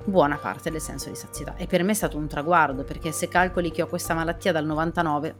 Buona 0.03 0.37
parte 0.37 0.71
del 0.71 0.79
senso 0.79 1.09
di 1.09 1.15
sazietà. 1.15 1.55
E 1.57 1.67
per 1.67 1.83
me 1.83 1.91
è 1.91 1.95
stato 1.95 2.17
un 2.17 2.27
traguardo, 2.27 2.83
perché 2.83 3.11
se 3.11 3.27
calcoli 3.27 3.71
che 3.71 3.81
ho 3.81 3.87
questa 3.87 4.13
malattia 4.13 4.53
dal 4.53 4.65
99, 4.65 5.35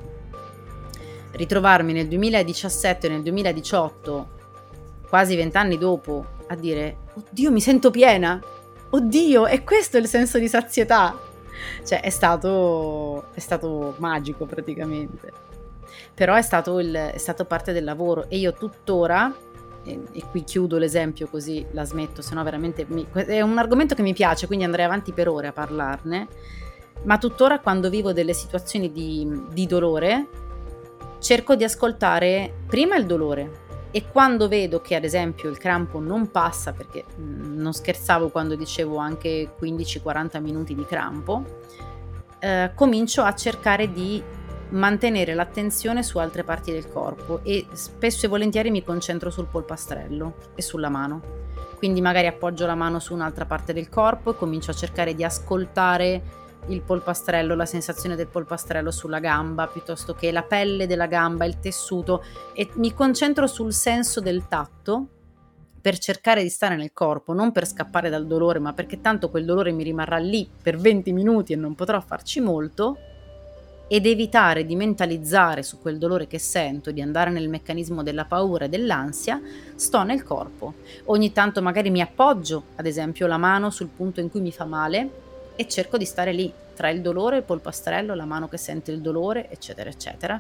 ritrovarmi 1.32 1.94
nel 1.94 2.10
2017 2.10 3.08
e 3.08 3.10
nel 3.10 3.22
2018, 3.24 4.30
quasi 5.08 5.38
vent'anni 5.38 5.78
dopo, 5.78 6.37
a 6.48 6.56
dire, 6.56 6.98
oddio 7.14 7.52
mi 7.52 7.62
sento 7.62 7.92
piena, 7.92 8.42
oddio, 8.90 9.46
è 9.46 9.64
questo 9.64 9.98
il 9.98 10.08
senso 10.08 10.38
di 10.38 10.48
sazietà. 10.48 11.18
Cioè 11.84 12.02
è 12.02 12.10
stato, 12.10 13.26
è 13.34 13.40
stato 13.40 13.96
magico 13.98 14.46
praticamente. 14.46 15.32
Però 16.14 16.36
è 16.36 16.42
stato, 16.42 16.80
il, 16.80 16.94
è 16.94 17.18
stato 17.18 17.46
parte 17.46 17.74
del 17.74 17.84
lavoro 17.84 18.30
e 18.30 18.38
io 18.38 18.54
tuttora, 18.54 19.34
e, 19.84 20.24
qui 20.30 20.44
chiudo 20.44 20.78
l'esempio 20.78 21.28
così 21.28 21.66
la 21.72 21.84
smetto, 21.84 22.22
se 22.22 22.34
no 22.36 22.44
veramente 22.44 22.86
mi, 22.90 23.08
è 23.12 23.42
un 23.42 23.58
argomento 23.58 23.96
che 23.96 24.02
mi 24.02 24.14
piace, 24.14 24.48
quindi 24.48 24.66
andrei 24.66 24.86
avanti 24.86 25.12
per 25.14 25.28
ore 25.30 25.48
a 25.48 25.54
parlarne, 25.54 26.28
ma 27.04 27.18
tuttora 27.18 27.60
quando 27.60 27.90
vivo 27.90 28.14
delle 28.14 28.34
situazioni 28.34 28.92
di, 28.92 29.44
di 29.52 29.66
dolore 29.66 30.28
cerco 31.20 31.56
di 31.56 31.64
ascoltare 31.64 32.54
prima 32.68 32.96
il 32.96 33.06
dolore, 33.06 33.66
e 33.98 34.04
quando 34.12 34.48
vedo 34.48 34.80
che 34.80 34.94
ad 34.94 35.04
esempio 35.04 35.50
il 35.50 35.58
crampo 35.58 36.00
non 36.00 36.30
passa, 36.30 36.72
perché 36.72 37.04
mm, 37.20 37.60
non 37.60 37.74
scherzavo 37.74 38.30
quando 38.30 38.54
dicevo 38.54 38.98
anche 38.98 39.56
15-40 39.60 40.40
minuti 40.40 40.76
di 40.76 40.86
crampo, 40.86 41.44
eh, 42.38 42.74
comincio 42.76 43.24
a 43.24 43.34
cercare 43.34 43.92
di 43.92 44.22
mantenere 44.70 45.34
l'attenzione 45.34 46.04
su 46.04 46.20
altre 46.20 46.44
parti 46.44 46.72
del 46.72 46.88
corpo 46.88 47.40
e 47.42 47.66
spesso 47.72 48.28
e 48.28 48.30
volentieri 48.30 48.70
mi 48.70 48.84
concentro 48.84 49.32
sul 49.32 49.48
polpastrello 49.48 50.36
e 50.54 50.62
sulla 50.62 50.90
mano. 50.90 51.22
Quindi 51.76 52.00
magari 52.00 52.28
appoggio 52.28 52.68
la 52.68 52.76
mano 52.76 53.00
su 53.00 53.16
un'altra 53.16 53.46
parte 53.46 53.74
del 53.74 53.90
corpo 53.90 54.30
e 54.30 54.36
comincio 54.38 54.70
a 54.70 54.76
cercare 54.76 55.16
di 55.16 55.24
ascoltare 55.24 56.22
il 56.68 56.82
polpastrello, 56.82 57.56
la 57.56 57.66
sensazione 57.66 58.16
del 58.16 58.28
polpastrello 58.28 58.92
sulla 58.92 59.20
gamba, 59.20 59.68
piuttosto 59.68 60.14
che 60.14 60.32
la 60.32 60.44
pelle 60.44 60.88
della 60.88 61.08
gamba, 61.08 61.46
il 61.46 61.60
tessuto 61.60 62.24
e 62.54 62.70
mi 62.74 62.94
concentro 62.94 63.48
sul 63.48 63.74
senso 63.74 64.20
del 64.20 64.48
tatto 64.48 65.08
per 65.80 65.98
cercare 66.00 66.44
di 66.44 66.50
stare 66.50 66.76
nel 66.76 66.92
corpo, 66.92 67.34
non 67.34 67.52
per 67.52 67.66
scappare 67.66 68.10
dal 68.10 68.28
dolore, 68.28 68.60
ma 68.60 68.74
perché 68.74 69.00
tanto 69.00 69.30
quel 69.30 69.46
dolore 69.46 69.72
mi 69.72 69.84
rimarrà 69.84 70.18
lì 70.18 70.50
per 70.62 70.78
20 70.78 71.14
minuti 71.14 71.54
e 71.54 71.56
non 71.56 71.76
potrò 71.76 72.02
farci 72.02 72.42
molto 72.42 72.98
ed 73.88 74.06
evitare 74.06 74.66
di 74.66 74.76
mentalizzare 74.76 75.64
su 75.64 75.80
quel 75.80 75.98
dolore 75.98 76.28
che 76.28 76.40
sento, 76.40 76.92
di 76.92 77.02
andare 77.02 77.32
nel 77.32 77.48
meccanismo 77.48 78.04
della 78.04 78.26
paura 78.26 78.66
e 78.66 78.70
dell'ansia, 78.70 79.42
sto 79.76 80.04
nel 80.04 80.24
corpo. 80.24 80.74
Ogni 81.06 81.32
tanto 81.32 81.62
magari 81.62 81.90
mi 81.90 82.02
appoggio, 82.02 82.64
ad 82.76 82.86
esempio, 82.86 83.28
la 83.28 83.38
mano 83.38 83.70
sul 83.70 83.88
punto 83.88 84.20
in 84.20 84.30
cui 84.30 84.42
mi 84.42 84.52
fa 84.52 84.66
male 84.66 85.26
e 85.58 85.68
cerco 85.68 85.98
di 85.98 86.06
stare 86.06 86.32
lì, 86.32 86.54
tra 86.76 86.90
il 86.90 87.02
dolore, 87.02 87.38
il 87.38 87.44
polpastrello, 87.44 88.14
la 88.14 88.26
mano 88.26 88.48
che 88.48 88.58
sente 88.58 88.92
il 88.92 89.02
dolore, 89.02 89.50
eccetera, 89.50 89.90
eccetera. 89.90 90.40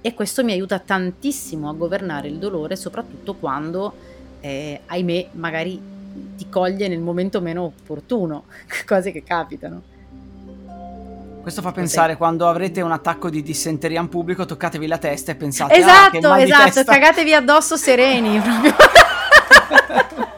E 0.00 0.14
questo 0.14 0.44
mi 0.44 0.52
aiuta 0.52 0.78
tantissimo 0.78 1.68
a 1.68 1.72
governare 1.72 2.28
il 2.28 2.38
dolore, 2.38 2.76
soprattutto 2.76 3.34
quando, 3.34 3.92
eh, 4.40 4.80
ahimè, 4.86 5.28
magari 5.32 5.92
ti 6.36 6.48
coglie 6.48 6.86
nel 6.86 7.00
momento 7.00 7.40
meno 7.40 7.64
opportuno, 7.64 8.44
cose 8.86 9.10
che 9.10 9.24
capitano. 9.24 9.82
Questo 11.42 11.60
fa 11.60 11.72
pensare 11.72 12.12
sì. 12.12 12.18
quando 12.18 12.48
avrete 12.48 12.80
un 12.80 12.92
attacco 12.92 13.28
di 13.28 13.42
dissenteria 13.42 14.00
in 14.00 14.08
pubblico, 14.08 14.46
toccatevi 14.46 14.86
la 14.86 14.98
testa 14.98 15.32
e 15.32 15.34
pensate 15.34 15.74
esatto, 15.74 16.28
ah, 16.28 16.40
esatto, 16.40 16.84
cagatevi 16.84 17.34
addosso 17.34 17.76
sereni 17.76 18.40
proprio. 18.40 18.72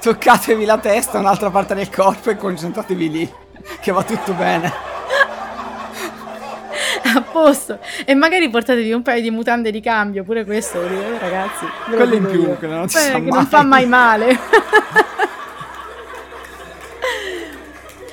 toccatevi 0.00 0.64
la 0.64 0.78
testa, 0.78 1.18
un'altra 1.18 1.50
parte 1.50 1.74
del 1.74 1.90
corpo 1.90 2.30
e 2.30 2.36
concentratevi 2.36 3.10
lì, 3.10 3.32
che 3.80 3.92
va 3.92 4.02
tutto 4.02 4.32
bene. 4.32 4.72
A 7.14 7.22
posto. 7.22 7.78
E 8.04 8.14
magari 8.14 8.48
portatevi 8.48 8.92
un 8.92 9.02
paio 9.02 9.20
di 9.20 9.30
mutande 9.30 9.70
di 9.70 9.80
cambio, 9.80 10.22
pure 10.22 10.44
questo, 10.44 10.80
eh, 10.82 11.18
ragazzi. 11.18 11.66
Quello 11.86 12.14
in 12.14 12.26
più, 12.26 12.58
che 12.58 12.66
non, 12.66 12.86
Beh, 12.86 13.12
che 13.12 13.20
non 13.20 13.46
fa 13.46 13.62
mai 13.62 13.86
male. 13.86 14.38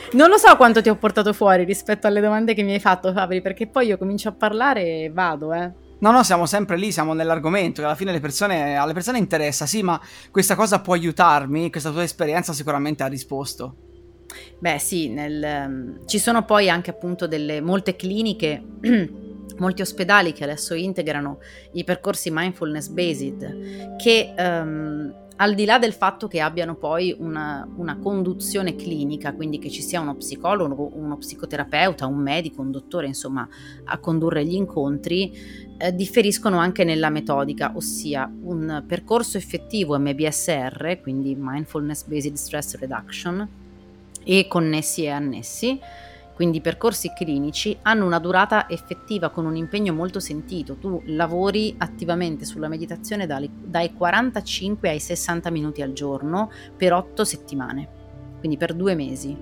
Non 0.09 0.29
lo 0.29 0.37
so 0.37 0.55
quanto 0.55 0.81
ti 0.81 0.89
ho 0.89 0.95
portato 0.95 1.33
fuori 1.33 1.63
rispetto 1.65 2.07
alle 2.07 2.21
domande 2.21 2.53
che 2.53 2.63
mi 2.63 2.73
hai 2.73 2.79
fatto, 2.79 3.11
Fabri, 3.11 3.41
perché 3.41 3.67
poi 3.67 3.87
io 3.87 3.97
comincio 3.97 4.29
a 4.29 4.31
parlare 4.31 4.81
e 4.81 5.11
vado, 5.13 5.53
eh. 5.53 5.71
No, 5.99 6.11
no, 6.11 6.23
siamo 6.23 6.45
sempre 6.45 6.77
lì, 6.77 6.91
siamo 6.91 7.13
nell'argomento, 7.13 7.81
che 7.81 7.87
alla 7.87 7.95
fine 7.95 8.11
le 8.11 8.19
persone, 8.19 8.75
alle 8.75 8.93
persone 8.93 9.17
interessa, 9.17 9.65
sì, 9.65 9.81
ma 9.81 9.99
questa 10.29 10.55
cosa 10.55 10.79
può 10.79 10.93
aiutarmi, 10.93 11.71
questa 11.71 11.91
tua 11.91 12.03
esperienza 12.03 12.53
sicuramente 12.53 13.03
ha 13.03 13.07
risposto. 13.07 13.75
Beh 14.59 14.77
sì, 14.77 15.09
nel, 15.09 15.65
um, 15.67 16.05
ci 16.05 16.19
sono 16.19 16.43
poi 16.45 16.69
anche 16.69 16.91
appunto 16.91 17.27
delle 17.27 17.61
molte 17.61 17.95
cliniche, 17.95 18.63
molti 19.57 19.81
ospedali 19.81 20.33
che 20.33 20.43
adesso 20.43 20.75
integrano 20.75 21.39
i 21.73 21.83
percorsi 21.83 22.29
mindfulness 22.31 22.87
based, 22.89 23.95
che 23.97 24.33
um, 24.37 25.26
al 25.37 25.53
di 25.53 25.65
là 25.65 25.77
del 25.77 25.93
fatto 25.93 26.27
che 26.27 26.39
abbiano 26.39 26.75
poi 26.75 27.15
una, 27.17 27.67
una, 27.75 27.97
conduzione 27.97 28.75
clinica, 28.75 29.33
quindi 29.33 29.59
che 29.59 29.69
ci 29.69 29.81
sia 29.81 29.99
uno 29.99 30.15
psicologo, 30.15 30.91
uno 30.93 31.17
psicoterapeuta, 31.17 32.07
un 32.07 32.17
medico, 32.17 32.61
un 32.61 32.71
dottore, 32.71 33.07
insomma, 33.07 33.47
a 33.85 33.97
condurre 33.99 34.43
gli 34.45 34.55
incontri, 34.55 35.31
eh, 35.77 35.93
differiscono 35.93 36.57
anche 36.57 36.83
nella 36.83 37.09
metodica, 37.09 37.71
ossia 37.75 38.31
un 38.41 38.83
percorso 38.87 39.37
effettivo 39.37 39.97
MBSR, 39.99 40.99
quindi 41.01 41.35
Mindfulness 41.37 42.05
Based 42.05 42.33
Stress 42.33 42.77
Reduction, 42.77 43.47
e 44.23 44.47
connessi 44.47 45.03
e 45.03 45.09
annessi, 45.09 45.79
quindi 46.37 46.57
i 46.57 46.61
percorsi 46.61 47.11
clinici, 47.13 47.75
hanno 47.81 48.05
una 48.05 48.19
durata 48.19 48.69
effettiva 48.69 49.29
con 49.29 49.47
un 49.47 49.55
impegno 49.55 49.91
molto 49.91 50.19
sentito. 50.19 50.75
Tu 50.75 51.01
lavori 51.05 51.73
attivamente 51.79 52.45
sulla 52.45 52.67
meditazione 52.67 53.25
dai, 53.25 53.49
dai 53.51 53.91
45 53.91 54.87
ai 54.87 54.99
60 54.99 55.49
minuti 55.49 55.81
al 55.81 55.93
giorno 55.93 56.51
per 56.77 56.93
8 56.93 57.23
settimane, 57.25 57.89
quindi 58.37 58.55
per 58.55 58.75
due 58.75 58.93
mesi. 58.93 59.35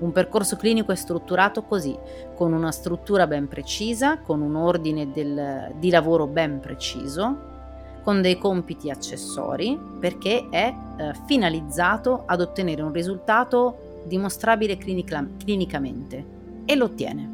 Un 0.00 0.12
percorso 0.12 0.56
clinico 0.56 0.92
è 0.92 0.94
strutturato 0.94 1.62
così, 1.62 1.96
con 2.34 2.52
una 2.52 2.70
struttura 2.70 3.26
ben 3.26 3.48
precisa, 3.48 4.18
con 4.18 4.42
un 4.42 4.54
ordine 4.54 5.10
del, 5.10 5.72
di 5.78 5.88
lavoro 5.88 6.26
ben 6.26 6.60
preciso, 6.60 7.34
con 8.02 8.20
dei 8.20 8.36
compiti 8.36 8.90
accessori, 8.90 9.80
perché 9.98 10.48
è 10.50 10.66
eh, 10.98 11.12
finalizzato 11.24 12.24
ad 12.26 12.42
ottenere 12.42 12.82
un 12.82 12.92
risultato 12.92 14.02
dimostrabile 14.04 14.76
clinica, 14.76 15.26
clinicamente 15.42 16.40
e 16.64 16.74
lo 16.74 16.86
ottiene. 16.86 17.30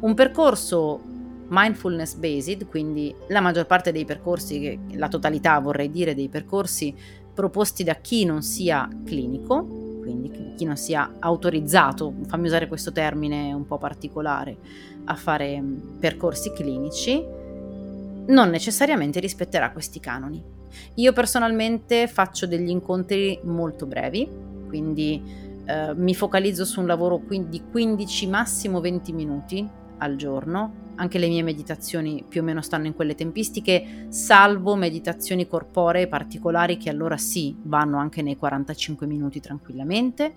Un 0.00 0.14
percorso 0.14 1.00
mindfulness 1.48 2.14
based, 2.14 2.66
quindi 2.66 3.14
la 3.28 3.40
maggior 3.40 3.66
parte 3.66 3.92
dei 3.92 4.04
percorsi, 4.04 4.78
la 4.92 5.08
totalità 5.08 5.58
vorrei 5.58 5.90
dire 5.90 6.14
dei 6.14 6.28
percorsi 6.28 6.94
proposti 7.32 7.84
da 7.84 7.94
chi 7.96 8.24
non 8.24 8.42
sia 8.42 8.88
clinico, 9.04 9.64
quindi 10.00 10.54
chi 10.56 10.64
non 10.64 10.76
sia 10.76 11.16
autorizzato, 11.18 12.12
fammi 12.26 12.46
usare 12.46 12.68
questo 12.68 12.92
termine 12.92 13.52
un 13.52 13.66
po' 13.66 13.78
particolare, 13.78 14.56
a 15.04 15.14
fare 15.14 15.60
mm, 15.60 15.98
percorsi 15.98 16.52
clinici, 16.52 17.24
non 18.26 18.48
necessariamente 18.48 19.20
rispetterà 19.20 19.70
questi 19.70 20.00
canoni. 20.00 20.42
Io 20.94 21.12
personalmente 21.12 22.06
faccio 22.08 22.46
degli 22.46 22.68
incontri 22.70 23.38
molto 23.42 23.86
brevi, 23.86 24.28
quindi 24.68 25.22
eh, 25.64 25.94
mi 25.94 26.14
focalizzo 26.14 26.64
su 26.64 26.80
un 26.80 26.86
lavoro 26.86 27.22
di 27.26 27.62
15 27.70 28.26
massimo 28.26 28.80
20 28.80 29.12
minuti 29.12 29.68
al 29.98 30.16
giorno 30.16 30.82
anche 30.96 31.18
le 31.18 31.28
mie 31.28 31.42
meditazioni 31.42 32.24
più 32.26 32.40
o 32.40 32.44
meno 32.44 32.62
stanno 32.62 32.86
in 32.86 32.94
quelle 32.94 33.14
tempistiche, 33.14 34.06
salvo 34.08 34.76
meditazioni 34.76 35.46
corporee 35.46 36.06
particolari 36.06 36.76
che 36.76 36.90
allora 36.90 37.16
sì, 37.16 37.56
vanno 37.62 37.98
anche 37.98 38.22
nei 38.22 38.36
45 38.36 39.06
minuti 39.06 39.40
tranquillamente. 39.40 40.32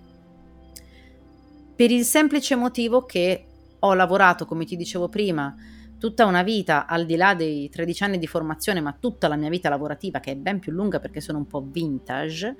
Per 1.75 1.91
il 1.91 2.03
semplice 2.03 2.55
motivo 2.55 3.05
che 3.05 3.45
ho 3.79 3.93
lavorato, 3.93 4.45
come 4.45 4.65
ti 4.65 4.75
dicevo 4.75 5.09
prima, 5.09 5.55
tutta 5.99 6.25
una 6.25 6.41
vita, 6.41 6.87
al 6.87 7.05
di 7.05 7.15
là 7.15 7.35
dei 7.35 7.69
13 7.69 8.03
anni 8.03 8.17
di 8.17 8.27
formazione, 8.27 8.81
ma 8.81 8.95
tutta 8.99 9.27
la 9.27 9.35
mia 9.35 9.49
vita 9.49 9.69
lavorativa, 9.69 10.19
che 10.19 10.31
è 10.31 10.35
ben 10.35 10.59
più 10.59 10.71
lunga 10.71 10.99
perché 10.99 11.21
sono 11.21 11.37
un 11.37 11.45
po' 11.45 11.63
vintage, 11.63 12.55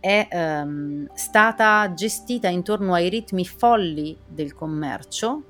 è 0.00 0.28
um, 0.30 1.08
stata 1.14 1.92
gestita 1.94 2.48
intorno 2.48 2.94
ai 2.94 3.08
ritmi 3.08 3.44
folli 3.44 4.16
del 4.26 4.54
commercio, 4.54 5.42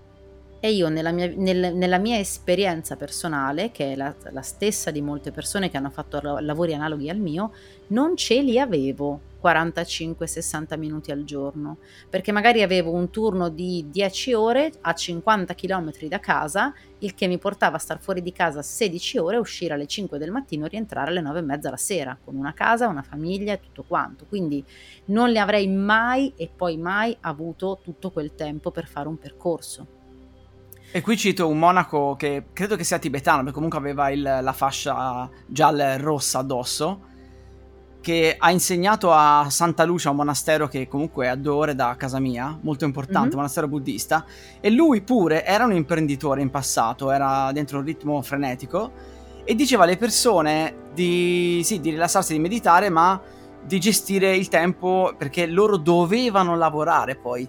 e 0.61 0.73
io 0.73 0.89
nella 0.89 1.13
mia, 1.13 1.33
nel, 1.37 1.75
nella 1.75 1.99
mia 1.99 2.19
esperienza 2.19 2.97
personale, 2.97 3.71
che 3.71 3.93
è 3.93 3.97
la, 3.97 4.15
la, 4.31 4.43
stessa 4.43 4.91
di 4.91 5.01
molte 5.01 5.31
persone 5.31 5.71
che 5.71 5.77
hanno 5.77 5.91
fatto 5.91 6.21
lavori 6.41 6.75
analoghi 6.75 7.09
al 7.09 7.19
mio, 7.19 7.53
non 7.89 8.17
ce 8.17 8.41
li 8.41 8.59
avevo 8.59 9.21
45-60 9.43 10.79
minuti 10.79 11.11
al 11.11 11.25
giorno, 11.25 11.79
perché 12.09 12.33
magari 12.33 12.63
avevo 12.63 12.93
un 12.93 13.11
turno 13.11 13.49
di 13.49 13.87
10 13.91 14.33
ore 14.35 14.73
a 14.81 14.93
50 14.93 15.55
km 15.55 15.93
da 16.09 16.21
casa, 16.21 16.75
il 17.01 17.15
che 17.15 17.27
mi 17.27 17.39
portava 17.39 17.77
a 17.77 17.79
star 17.79 18.01
fuori 18.01 18.23
di 18.23 18.33
casa 18.33 18.63
16 18.63 19.19
ore, 19.19 19.37
uscire 19.37 19.75
alle 19.75 19.87
5 19.87 20.19
del 20.19 20.31
mattino 20.31 20.67
e 20.67 20.69
rientrare 20.69 21.11
alle 21.11 21.21
9 21.21 21.39
e 21.39 21.43
mezza 21.43 21.71
la 21.71 21.77
sera, 21.77 22.19
con 22.23 22.37
una 22.37 22.53
casa, 22.55 22.89
una 22.89 23.03
famiglia 23.03 23.53
e 23.53 23.61
tutto 23.61 23.85
quanto. 23.87 24.27
Quindi 24.29 24.65
non 25.07 25.31
le 25.31 25.39
avrei 25.39 25.69
mai 25.69 26.33
e 26.37 26.51
poi 26.55 26.77
mai 26.77 27.17
avuto 27.21 27.79
tutto 27.83 28.11
quel 28.11 28.35
tempo 28.35 28.71
per 28.71 28.87
fare 28.87 29.09
un 29.09 29.19
percorso. 29.19 29.97
E 30.91 31.03
qui 31.03 31.19
cito 31.19 31.47
un 31.47 31.59
monaco 31.59 32.17
che 32.17 32.47
credo 32.55 32.75
che 32.75 32.83
sia 32.83 32.99
tibetano, 32.99 33.39
perché 33.39 33.53
comunque 33.53 33.79
aveva 33.79 34.09
il, 34.09 34.23
la 34.23 34.53
fascia 34.55 35.29
gialla 35.47 35.93
e 35.93 35.99
rossa 35.99 36.39
addosso, 36.39 37.01
che 38.01 38.37
ha 38.39 38.51
insegnato 38.51 39.13
a 39.13 39.47
Santa 39.51 39.85
Lucia, 39.85 40.11
un 40.11 40.17
monastero 40.17 40.69
che 40.69 40.89
comunque 40.89 41.27
è 41.27 41.29
a 41.29 41.35
due 41.35 41.53
ore 41.53 41.75
da 41.75 41.95
casa 41.99 42.19
mia, 42.19 42.59
molto 42.63 42.85
importante, 42.85 43.29
mm-hmm. 43.29 43.37
monastero 43.37 43.69
buddista, 43.69 44.25
e 44.61 44.71
lui 44.71 45.03
pure 45.03 45.45
era 45.45 45.65
un 45.65 45.73
imprenditore 45.73 46.41
in 46.41 46.51
passato, 46.51 47.11
era 47.11 47.51
dentro 47.53 47.79
un 47.79 47.85
ritmo 47.85 48.23
frenetico, 48.23 48.93
e 49.45 49.55
diceva 49.55 49.85
alle 49.85 49.97
persone 49.97 50.91
di, 50.95 51.61
sì, 51.65 51.81
di 51.81 51.91
rilassarsi, 51.91 52.35
di 52.35 52.39
meditare, 52.39 52.89
ma 52.91 53.21
di 53.65 53.81
gestire 53.81 54.35
il 54.35 54.49
tempo 54.49 55.15
perché 55.17 55.47
loro 55.47 55.77
dovevano 55.77 56.57
lavorare 56.57 57.17
poi 57.17 57.49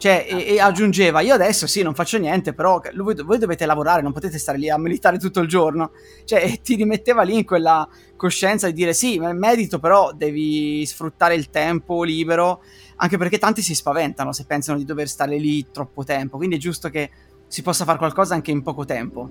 cioè, 0.00 0.24
e, 0.26 0.54
e, 0.54 0.60
aggiungeva, 0.60 1.20
io 1.20 1.34
adesso 1.34 1.66
sì, 1.66 1.82
non 1.82 1.92
faccio 1.92 2.16
niente, 2.16 2.54
però 2.54 2.80
voi, 2.94 3.14
voi, 3.22 3.36
dovete 3.36 3.66
lavorare, 3.66 4.00
non 4.00 4.14
potete 4.14 4.38
stare 4.38 4.56
lì 4.56 4.70
a 4.70 4.78
meditare 4.78 5.18
tutto 5.18 5.40
il 5.40 5.46
giorno. 5.46 5.90
Cioè, 6.24 6.58
ti 6.64 6.74
rimetteva 6.74 7.20
lì 7.20 7.36
in 7.36 7.44
quella 7.44 7.86
coscienza 8.16 8.66
di 8.66 8.72
dire 8.72 8.94
sì, 8.94 9.18
medito, 9.18 9.78
però 9.78 10.12
devi 10.14 10.86
sfruttare 10.86 11.34
il 11.34 11.50
tempo 11.50 12.02
libero, 12.02 12.62
anche 12.96 13.18
perché 13.18 13.36
tanti 13.36 13.60
si 13.60 13.74
spaventano 13.74 14.32
se 14.32 14.46
pensano 14.46 14.78
di 14.78 14.86
dover 14.86 15.06
stare 15.06 15.36
lì 15.36 15.66
troppo 15.70 16.02
tempo, 16.02 16.38
quindi 16.38 16.56
è 16.56 16.58
giusto 16.58 16.88
che 16.88 17.10
si 17.46 17.60
possa 17.60 17.84
fare 17.84 17.98
qualcosa 17.98 18.32
anche 18.32 18.50
in 18.50 18.62
poco 18.62 18.86
tempo. 18.86 19.28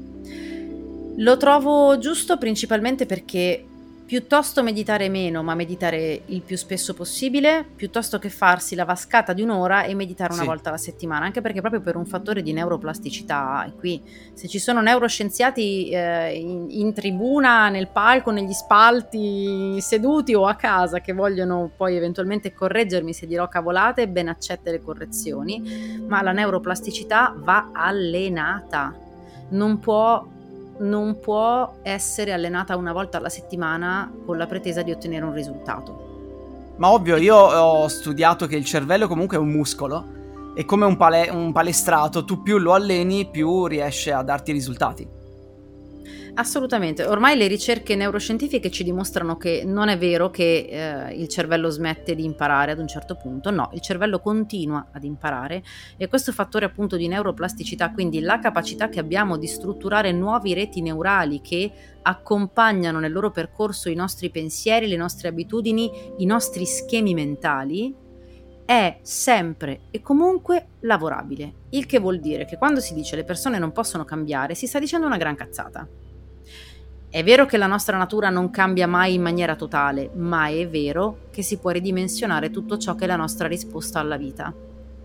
Lo 1.17 1.37
trovo 1.37 1.97
giusto 1.97 2.37
principalmente 2.37 3.07
perché 3.07 3.65
piuttosto 4.09 4.63
meditare 4.63 5.07
meno, 5.07 5.43
ma 5.43 5.53
meditare 5.53 6.23
il 6.25 6.41
più 6.41 6.57
spesso 6.57 6.95
possibile, 6.95 7.63
piuttosto 7.75 8.17
che 8.17 8.29
farsi 8.29 8.73
la 8.73 8.83
vascata 8.83 9.33
di 9.33 9.43
un'ora 9.43 9.83
e 9.83 9.93
meditare 9.93 10.33
una 10.33 10.41
sì. 10.41 10.47
volta 10.47 10.69
alla 10.69 10.79
settimana, 10.79 11.25
anche 11.25 11.41
perché 11.41 11.59
proprio 11.59 11.79
per 11.79 11.95
un 11.95 12.07
fattore 12.07 12.41
di 12.41 12.51
neuroplasticità, 12.51 13.65
e 13.67 13.73
qui 13.77 14.01
se 14.33 14.47
ci 14.47 14.57
sono 14.57 14.81
neuroscienziati 14.81 15.91
eh, 15.91 16.33
in, 16.33 16.65
in, 16.69 16.91
tribuna, 16.91 17.69
nel 17.69 17.89
palco, 17.89 18.31
negli 18.31 18.51
spalti, 18.51 19.79
seduti 19.79 20.33
o 20.33 20.47
a 20.47 20.55
casa 20.55 21.01
che 21.01 21.13
vogliono 21.13 21.69
poi 21.77 21.95
eventualmente 21.95 22.51
correggermi 22.51 23.13
se 23.13 23.27
dirò 23.27 23.47
cavolate, 23.47 24.07
ben 24.07 24.27
accette 24.27 24.71
le 24.71 24.81
correzioni, 24.81 26.01
ma 26.07 26.23
la 26.23 26.31
neuroplasticità 26.31 27.35
va 27.37 27.69
allenata. 27.71 28.91
Non 29.49 29.77
può 29.77 30.25
non 30.79 31.19
può 31.19 31.79
essere 31.81 32.31
allenata 32.31 32.75
una 32.75 32.93
volta 32.93 33.17
alla 33.17 33.29
settimana 33.29 34.11
con 34.25 34.37
la 34.37 34.47
pretesa 34.47 34.81
di 34.81 34.91
ottenere 34.91 35.25
un 35.25 35.33
risultato. 35.33 36.07
Ma 36.77 36.91
ovvio, 36.91 37.17
io 37.17 37.35
ho 37.35 37.87
studiato 37.87 38.45
che 38.47 38.55
il 38.55 38.65
cervello 38.65 39.07
comunque 39.07 39.37
è 39.37 39.39
un 39.39 39.49
muscolo 39.49 40.17
e 40.55 40.65
come 40.65 40.85
un, 40.85 40.95
pale- 40.97 41.29
un 41.29 41.51
palestrato 41.51 42.23
tu 42.23 42.41
più 42.41 42.57
lo 42.57 42.73
alleni 42.73 43.29
più 43.29 43.65
riesce 43.65 44.11
a 44.11 44.23
darti 44.23 44.51
risultati. 44.51 45.18
Assolutamente, 46.35 47.03
ormai 47.03 47.35
le 47.37 47.47
ricerche 47.47 47.95
neuroscientifiche 47.95 48.69
ci 48.69 48.83
dimostrano 48.83 49.35
che 49.37 49.63
non 49.65 49.89
è 49.89 49.97
vero 49.97 50.29
che 50.29 50.67
eh, 50.69 51.13
il 51.15 51.27
cervello 51.27 51.69
smette 51.69 52.15
di 52.15 52.23
imparare 52.23 52.71
ad 52.71 52.79
un 52.79 52.87
certo 52.87 53.15
punto, 53.15 53.51
no, 53.51 53.69
il 53.73 53.81
cervello 53.81 54.19
continua 54.19 54.87
ad 54.91 55.03
imparare 55.03 55.63
e 55.97 56.07
questo 56.07 56.31
fattore 56.31 56.65
appunto 56.65 56.95
di 56.95 57.07
neuroplasticità, 57.07 57.91
quindi 57.91 58.21
la 58.21 58.39
capacità 58.39 58.89
che 58.89 58.99
abbiamo 58.99 59.37
di 59.37 59.47
strutturare 59.47 60.11
nuovi 60.11 60.53
reti 60.53 60.81
neurali 60.81 61.41
che 61.41 61.71
accompagnano 62.01 62.99
nel 62.99 63.11
loro 63.11 63.31
percorso 63.31 63.89
i 63.89 63.95
nostri 63.95 64.29
pensieri, 64.29 64.87
le 64.87 64.95
nostre 64.95 65.27
abitudini, 65.27 65.91
i 66.17 66.25
nostri 66.25 66.65
schemi 66.65 67.13
mentali, 67.13 68.07
è 68.65 68.99
sempre 69.01 69.81
e 69.89 69.99
comunque 69.99 70.67
lavorabile, 70.81 71.53
il 71.71 71.87
che 71.87 71.97
vuol 71.97 72.19
dire 72.19 72.45
che 72.45 72.57
quando 72.57 72.79
si 72.79 72.93
dice 72.93 73.15
le 73.15 73.23
persone 73.23 73.57
non 73.57 73.71
possono 73.71 74.05
cambiare 74.05 74.53
si 74.53 74.67
sta 74.67 74.77
dicendo 74.77 75.07
una 75.07 75.17
gran 75.17 75.35
cazzata. 75.35 75.87
È 77.11 77.23
vero 77.23 77.47
che 77.47 77.57
la 77.57 77.65
nostra 77.65 77.97
natura 77.97 78.29
non 78.29 78.51
cambia 78.51 78.85
mai 78.85 79.15
in 79.15 79.23
maniera 79.23 79.55
totale, 79.55 80.11
ma 80.13 80.47
è 80.47 80.69
vero 80.69 81.21
che 81.31 81.41
si 81.41 81.57
può 81.57 81.71
ridimensionare 81.71 82.51
tutto 82.51 82.77
ciò 82.77 82.93
che 82.93 83.05
è 83.05 83.07
la 83.07 83.15
nostra 83.15 83.47
risposta 83.47 83.99
alla 83.99 84.15
vita. 84.15 84.53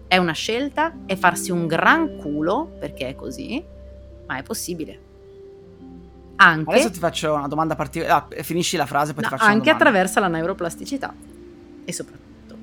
È 0.06 0.18
una 0.18 0.32
scelta, 0.32 0.92
è 1.06 1.16
farsi 1.16 1.50
un 1.50 1.66
gran 1.66 2.18
culo, 2.18 2.76
perché 2.78 3.08
è 3.08 3.14
così, 3.14 3.64
ma 4.26 4.36
è 4.36 4.42
possibile. 4.42 5.00
Anche, 6.36 6.74
Adesso 6.74 6.90
ti 6.90 6.98
faccio 6.98 7.32
una 7.32 7.48
domanda 7.48 7.74
particolare. 7.74 8.36
Ah, 8.38 8.42
finisci 8.42 8.76
la 8.76 8.84
frase, 8.84 9.14
poi 9.14 9.22
no, 9.22 9.30
ti 9.30 9.36
faccio 9.36 9.50
Anche 9.50 9.70
attraverso 9.70 10.20
la 10.20 10.28
neuroplasticità. 10.28 11.14
E 11.86 11.92
soprattutto. 11.92 12.54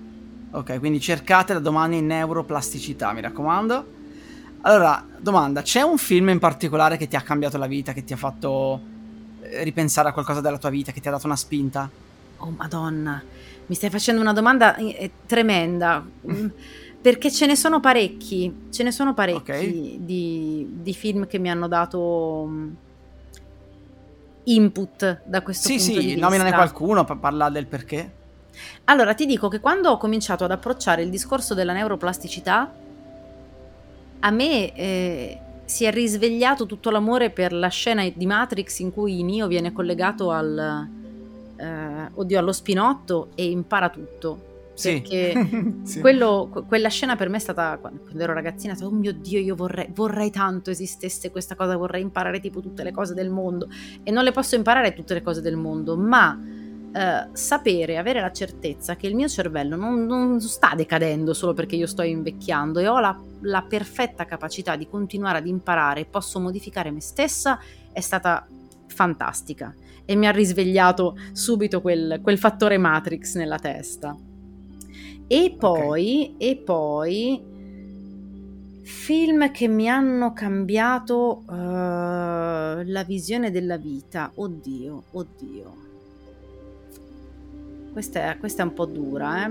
Ok, 0.52 0.78
quindi 0.78 1.00
cercate 1.00 1.54
da 1.54 1.60
domani 1.60 2.00
neuroplasticità, 2.00 3.12
mi 3.12 3.22
raccomando. 3.22 3.86
Allora, 4.62 5.04
domanda, 5.18 5.64
c'è 5.64 5.82
un 5.82 5.98
film 5.98 6.30
in 6.30 6.38
particolare 6.38 6.96
che 6.98 7.08
ti 7.08 7.16
ha 7.16 7.22
cambiato 7.22 7.58
la 7.58 7.66
vita, 7.66 7.92
che 7.92 8.04
ti 8.04 8.14
ha 8.14 8.18
fatto 8.18 8.91
ripensare 9.64 10.10
a 10.10 10.14
qualcosa 10.14 10.41
della 10.41 10.58
tua 10.58 10.70
vita 10.70 10.91
che 10.91 10.99
ti 10.99 11.08
ha 11.08 11.12
dato 11.12 11.26
una 11.26 11.36
spinta? 11.36 11.89
Oh 12.38 12.54
madonna, 12.58 13.22
mi 13.66 13.76
stai 13.76 13.89
facendo 13.89 14.22
una 14.22 14.34
domanda 14.34 14.76
eh, 14.76 15.12
tremenda. 15.26 16.04
Mm, 16.30 16.47
perché 17.02 17.32
ce 17.32 17.47
ne 17.47 17.56
sono 17.56 17.80
parecchi, 17.80 18.68
ce 18.70 18.84
ne 18.84 18.91
sono 18.91 19.14
parecchi 19.14 19.52
okay. 19.52 20.06
di, 20.06 20.68
di, 20.82 20.93
film 20.93 21.26
che 21.26 21.39
mi 21.39 21.49
hanno 21.49 21.68
dato 21.68 22.45
mm, 22.47 22.70
input 24.43 25.22
da 25.26 25.41
questo 25.41 25.68
sì, 25.68 25.76
punto 25.76 25.86
sì, 25.86 25.91
di 25.91 26.06
vista. 26.06 26.16
Sì, 26.16 26.22
nominane 26.22 26.52
qualcuno, 26.54 27.04
parla 27.04 27.49
del 27.49 27.66
perché. 27.66 28.20
Allora, 28.86 29.14
ti 29.14 29.26
dico 29.26 29.47
che 29.47 29.60
quando 29.60 29.89
ho 29.89 29.97
cominciato 29.97 30.43
ad 30.43 30.52
approcciare 30.52 31.02
il 31.02 31.10
discorso 31.10 31.54
della 31.54 31.74
neuroplasticità, 31.74 32.72
a 34.20 34.30
me 34.30 34.74
eh, 34.76 35.39
si 35.72 35.86
è 35.86 35.91
risvegliato 35.91 36.65
tutto 36.65 36.89
l'amore 36.89 37.30
per 37.30 37.53
la 37.53 37.69
scena 37.69 38.05
di 38.13 38.26
Matrix 38.26 38.80
in 38.80 38.91
cui 38.91 39.24
Neo 39.24 39.47
viene 39.47 39.72
collegato 39.72 40.30
al, 40.30 40.86
eh, 41.55 42.09
oddio, 42.13 42.38
allo 42.38 42.51
spinotto 42.51 43.30
e 43.36 43.49
impara 43.49 43.88
tutto. 43.88 44.49
Sì. 44.74 44.99
Perché 45.01 45.47
Sì. 45.84 46.01
quello- 46.01 46.65
quella 46.67 46.89
scena 46.89 47.15
per 47.15 47.30
me 47.30 47.38
è 47.38 47.39
stata 47.39 47.78
quando 47.80 48.01
quando 48.01 48.22
ero 48.22 48.34
ragazzina, 48.34 48.76
oh 48.82 48.89
mio 48.89 49.13
Dio, 49.13 49.39
io 49.39 49.55
vorrei, 49.55 49.88
vorrei 49.93 50.30
tanto 50.30 50.69
esistesse 50.72 51.32
questa 51.32 51.55
cosa, 51.55 51.78
vorrei 51.78 52.01
imparare 52.01 52.41
tipo 52.41 52.59
tutte 52.59 52.84
le 52.84 52.91
cose 52.91 53.13
del 53.13 53.30
mondo 53.30 53.69
e 54.03 54.11
non 54.11 54.26
le 54.26 54.32
posso 54.34 54.55
imparare 54.55 54.93
tutte 54.93 55.13
le 55.13 55.22
cose 55.22 55.39
del 55.39 55.55
mondo, 55.55 55.95
ma 55.95 56.38
eh, 56.94 57.30
sapere, 57.32 57.98
avere 57.98 58.20
la 58.20 58.32
certezza 58.32 58.96
che 58.96 59.08
il 59.08 59.16
mio 59.16 59.28
cervello 59.28 59.76
non, 59.76 60.06
non 60.06 60.42
sta 60.42 60.74
decadendo 60.76 61.34
solo 61.34 61.54
perché 61.54 61.76
io 61.76 61.88
sto 61.88 62.02
invecchiando 62.02 62.80
e 62.80 62.88
ho 62.88 63.00
la, 63.00 63.18
la 63.42 63.62
perfetta 63.64 64.26
capacità 64.26 64.76
di 64.76 64.88
continuare 64.88 65.38
ad 65.38 65.48
imparare 65.48 66.02
e 66.02 66.06
posso 66.06 66.39
modificare 66.39 66.92
me 66.92 67.02
stessa 67.02 67.60
è 67.94 68.02
stata 68.02 68.46
fantastica 68.88 69.74
e 70.06 70.16
mi 70.16 70.28
ha 70.28 70.32
risvegliato 70.32 71.16
subito 71.32 71.80
quel, 71.80 72.20
quel 72.22 72.38
fattore 72.38 72.78
Matrix 72.78 73.36
nella 73.36 73.60
testa. 73.60 74.16
E 75.28 75.56
poi, 75.58 76.36
e 76.38 76.58
poi 76.58 77.42
film 78.84 79.52
che 79.52 79.70
mi 79.70 79.88
hanno 79.88 80.34
cambiato 80.34 81.44
eh, 81.50 81.54
la 81.54 83.04
visione 83.08 83.50
della 83.50 83.78
vita. 83.78 84.30
Oddio, 84.36 85.04
oddio. 85.12 85.91
Questa 87.92 88.32
è, 88.32 88.38
questa 88.38 88.64
è 88.64 88.66
un 88.66 88.74
po' 88.74 88.86
dura, 88.86 89.46
eh? 89.46 89.50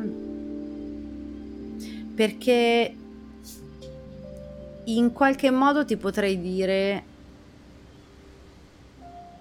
Perché 2.15 2.95
in 4.85 5.13
qualche 5.13 5.51
modo 5.51 5.85
ti 5.85 5.97
potrei 5.97 6.41
dire... 6.41 7.05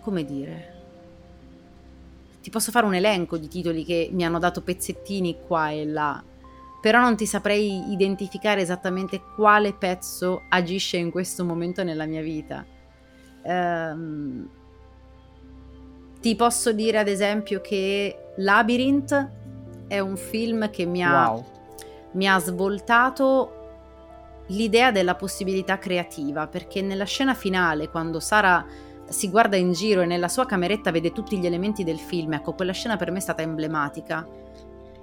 Come 0.02 0.26
dire? 0.26 0.74
Ti 2.42 2.50
posso 2.50 2.72
fare 2.72 2.86
un 2.86 2.94
elenco 2.94 3.38
di 3.38 3.48
titoli 3.48 3.84
che 3.84 4.10
mi 4.12 4.26
hanno 4.26 4.40
dato 4.40 4.62
pezzettini 4.62 5.38
qua 5.46 5.70
e 5.70 5.86
là, 5.86 6.24
però 6.82 7.02
non 7.02 7.16
ti 7.16 7.26
saprei 7.26 7.92
identificare 7.92 8.62
esattamente 8.62 9.22
quale 9.36 9.74
pezzo 9.74 10.44
agisce 10.50 10.98
in 10.98 11.12
questo 11.12 11.44
momento 11.44 11.84
nella 11.84 12.06
mia 12.06 12.22
vita. 12.22 12.66
Ehm, 13.44 14.50
ti 16.22 16.36
posso 16.36 16.72
dire 16.72 16.98
ad 16.98 17.08
esempio 17.08 17.62
che 17.62 18.29
Labyrinth 18.40 19.30
è 19.88 20.00
un 20.00 20.16
film 20.16 20.70
che 20.70 20.86
mi 20.86 21.04
ha, 21.04 21.32
Wow. 21.32 21.46
mi 22.14 22.28
ha 22.28 22.40
svoltato 22.40 23.54
l'idea 24.48 24.92
della 24.92 25.16
possibilità 25.16 25.78
creativa, 25.78 26.48
perché 26.48 26.82
nella 26.82 27.04
scena 27.06 27.34
finale, 27.34 27.90
quando 27.90 28.20
Sara 28.20 28.66
si 29.08 29.30
guarda 29.30 29.58
in 29.58 29.74
giro 29.74 30.02
e 30.02 30.06
nella 30.06 30.28
sua 30.28 30.46
cameretta 30.46 30.92
vede 30.92 31.12
tutti 31.12 31.38
gli 31.38 31.46
elementi 31.46 31.84
del 31.84 32.00
film, 32.00 32.34
ecco, 32.34 32.54
quella 32.54 32.72
scena 32.72 32.96
per 32.96 33.12
me 33.12 33.18
è 33.18 33.22
stata 33.22 33.42
emblematica, 33.42 34.26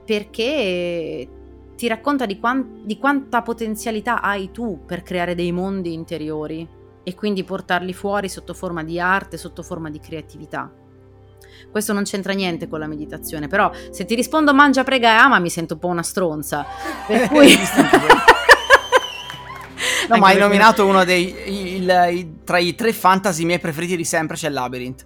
perché 0.04 1.28
ti 1.76 1.86
racconta 1.88 2.24
di, 2.26 2.38
quan- 2.38 2.82
di 2.84 2.96
quanta 2.98 3.42
potenzialità 3.42 4.22
hai 4.22 4.50
tu 4.50 4.84
per 4.86 5.02
creare 5.02 5.34
dei 5.34 5.52
mondi 5.52 5.92
interiori 5.92 6.66
e 7.02 7.14
quindi 7.14 7.44
portarli 7.44 7.92
fuori 7.92 8.28
sotto 8.28 8.54
forma 8.54 8.82
di 8.82 8.98
arte, 8.98 9.36
sotto 9.36 9.62
forma 9.62 9.90
di 9.90 10.00
creatività. 10.00 10.72
Questo 11.70 11.92
non 11.92 12.04
c'entra 12.04 12.32
niente 12.32 12.68
con 12.68 12.78
la 12.80 12.86
meditazione, 12.86 13.48
però 13.48 13.70
se 13.90 14.04
ti 14.04 14.14
rispondo 14.14 14.54
mangia, 14.54 14.84
prega 14.84 15.10
e 15.10 15.16
ama 15.16 15.38
mi 15.38 15.50
sento 15.50 15.74
un 15.74 15.80
po' 15.80 15.88
una 15.88 16.02
stronza. 16.02 16.64
Per 17.06 17.28
cui... 17.28 17.56
No, 20.08 20.18
ma 20.18 20.28
hai 20.28 20.38
nominato 20.38 20.86
uno 20.86 21.04
dei. 21.04 21.34
il- 21.78 22.08
i- 22.12 22.32
tra 22.44 22.58
i 22.58 22.76
tre 22.76 22.92
fantasy 22.92 23.44
miei 23.44 23.58
preferiti 23.58 23.96
di 23.96 24.04
sempre 24.04 24.36
c'è 24.36 24.48
Labyrinth. 24.48 25.04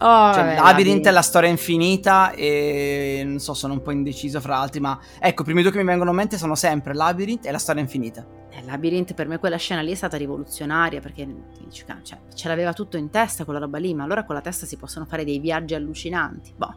Oh, 0.00 0.32
Cioè, 0.32 0.44
vabbè, 0.44 0.54
Labyrinth 0.60 1.06
è 1.06 1.10
la 1.10 1.22
storia 1.22 1.48
infinita 1.50 2.30
e 2.32 3.22
non 3.24 3.40
so, 3.40 3.52
sono 3.54 3.72
un 3.72 3.82
po' 3.82 3.90
indeciso 3.90 4.40
fra 4.40 4.58
altri, 4.58 4.78
ma 4.80 4.98
ecco, 5.18 5.42
i 5.42 5.44
primi 5.44 5.62
due 5.62 5.72
che 5.72 5.78
mi 5.78 5.84
vengono 5.84 6.10
in 6.10 6.16
mente 6.16 6.38
sono 6.38 6.54
sempre 6.54 6.94
Labyrinth 6.94 7.46
e 7.46 7.50
la 7.50 7.58
storia 7.58 7.82
infinita. 7.82 8.24
Eh, 8.50 8.62
Labyrinth 8.64 9.14
per 9.14 9.26
me 9.26 9.38
quella 9.38 9.56
scena 9.56 9.80
lì 9.80 9.90
è 9.90 9.94
stata 9.96 10.16
rivoluzionaria 10.16 11.00
perché 11.00 11.24
ti 11.26 11.64
dici, 11.64 11.84
"Cazzo, 11.84 12.02
cioè, 12.04 12.18
ce 12.34 12.48
l'aveva 12.48 12.72
tutto 12.72 12.96
in 12.96 13.10
testa 13.10 13.44
quella 13.44 13.58
roba 13.58 13.78
lì, 13.78 13.92
ma 13.92 14.04
allora 14.04 14.24
con 14.24 14.34
la 14.36 14.40
testa 14.40 14.66
si 14.66 14.76
possono 14.76 15.04
fare 15.04 15.24
dei 15.24 15.40
viaggi 15.40 15.74
allucinanti. 15.74 16.52
Boh. 16.56 16.74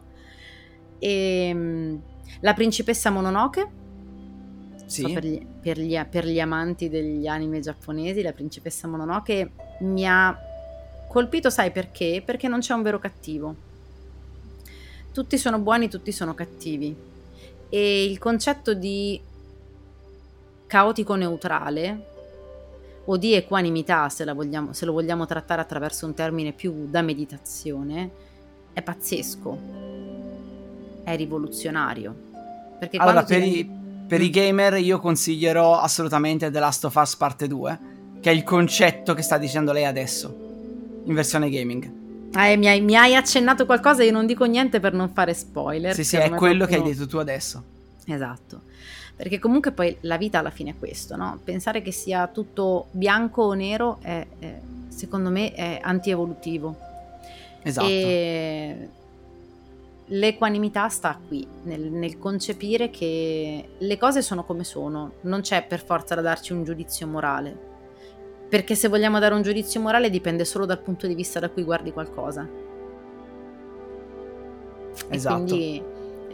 Ehm, 0.98 2.00
la 2.40 2.54
principessa 2.54 3.10
Mononoke, 3.10 3.70
Sì. 4.86 5.02
so 5.02 5.12
per, 5.12 5.24
gli, 5.24 5.44
per 5.60 5.78
gli- 5.78 6.04
per 6.06 6.26
gli 6.26 6.40
amanti 6.40 6.88
degli 6.88 7.26
anime 7.26 7.60
giapponesi, 7.60 8.20
la 8.22 8.32
principessa 8.32 8.88
Mononoke 8.88 9.52
mi 9.80 10.06
ha 10.06 10.36
colpito, 11.12 11.50
sai 11.50 11.70
perché? 11.70 12.22
Perché 12.24 12.48
non 12.48 12.60
c'è 12.60 12.72
un 12.72 12.80
vero 12.80 12.98
cattivo. 12.98 13.54
Tutti 15.12 15.36
sono 15.36 15.58
buoni, 15.58 15.90
tutti 15.90 16.10
sono 16.10 16.32
cattivi. 16.32 16.96
E 17.68 18.04
il 18.04 18.18
concetto 18.18 18.72
di 18.72 19.20
caotico 20.66 21.14
neutrale 21.14 22.06
o 23.04 23.18
di 23.18 23.34
equanimità, 23.34 24.08
se, 24.08 24.24
la 24.24 24.32
vogliamo- 24.32 24.72
se 24.72 24.86
lo 24.86 24.92
vogliamo 24.92 25.26
trattare 25.26 25.60
attraverso 25.60 26.06
un 26.06 26.14
termine 26.14 26.52
più 26.52 26.88
da 26.88 27.02
meditazione, 27.02 28.10
è 28.72 28.80
pazzesco, 28.80 29.58
è 31.04 31.14
rivoluzionario. 31.14 32.14
Perché 32.78 32.96
Allora, 32.96 33.22
per, 33.22 33.38
rendi- 33.38 33.58
i, 33.58 33.70
per 34.08 34.22
i 34.22 34.30
gamer 34.30 34.74
io 34.78 34.98
consiglierò 34.98 35.78
assolutamente 35.78 36.50
The 36.50 36.58
Last 36.58 36.86
of 36.86 36.94
Us 36.94 37.16
parte 37.16 37.46
2, 37.46 37.78
che 38.22 38.30
è 38.30 38.32
il 38.32 38.44
concetto 38.44 39.12
che 39.12 39.20
sta 39.20 39.36
dicendo 39.36 39.72
lei 39.72 39.84
adesso, 39.84 40.41
in 41.04 41.14
versione 41.14 41.50
gaming. 41.50 41.90
Eh, 42.34 42.56
mi, 42.56 42.66
hai, 42.66 42.80
mi 42.80 42.96
hai 42.96 43.14
accennato 43.14 43.66
qualcosa, 43.66 44.02
io 44.02 44.12
non 44.12 44.26
dico 44.26 44.44
niente 44.44 44.80
per 44.80 44.94
non 44.94 45.10
fare 45.10 45.34
spoiler. 45.34 45.94
Sì, 45.94 46.04
sì, 46.04 46.16
per 46.16 46.32
è 46.32 46.34
quello 46.34 46.64
che 46.64 46.74
hai 46.74 46.80
proprio- 46.80 46.94
detto 46.98 47.06
tu 47.06 47.16
adesso. 47.18 47.62
Esatto. 48.06 48.62
Perché 49.14 49.38
comunque 49.38 49.72
poi 49.72 49.96
la 50.00 50.16
vita 50.16 50.38
alla 50.38 50.50
fine 50.50 50.70
è 50.70 50.74
questo, 50.78 51.16
no? 51.16 51.38
Pensare 51.44 51.82
che 51.82 51.92
sia 51.92 52.26
tutto 52.28 52.86
bianco 52.92 53.42
o 53.42 53.52
nero 53.52 53.98
è, 54.00 54.26
è- 54.38 54.58
secondo 54.88 55.28
me 55.28 55.52
è 55.52 55.78
antievolutivo. 55.82 56.74
Esatto. 57.62 57.86
E 57.86 58.88
l'equanimità 60.06 60.88
sta 60.88 61.18
qui, 61.26 61.46
nel, 61.64 61.82
nel 61.82 62.18
concepire 62.18 62.90
che 62.90 63.68
le 63.78 63.98
cose 63.98 64.22
sono 64.22 64.44
come 64.44 64.64
sono, 64.64 65.12
non 65.22 65.42
c'è 65.42 65.64
per 65.64 65.84
forza 65.84 66.14
da 66.14 66.22
darci 66.22 66.52
un 66.52 66.64
giudizio 66.64 67.06
morale. 67.06 67.70
Perché 68.52 68.74
se 68.74 68.88
vogliamo 68.88 69.18
dare 69.18 69.32
un 69.34 69.40
giudizio 69.40 69.80
morale 69.80 70.10
dipende 70.10 70.44
solo 70.44 70.66
dal 70.66 70.78
punto 70.82 71.06
di 71.06 71.14
vista 71.14 71.40
da 71.40 71.48
cui 71.48 71.62
guardi 71.62 71.90
qualcosa. 71.90 72.46
E 75.08 75.16
Esatto. 75.16 75.36
quindi 75.36 75.82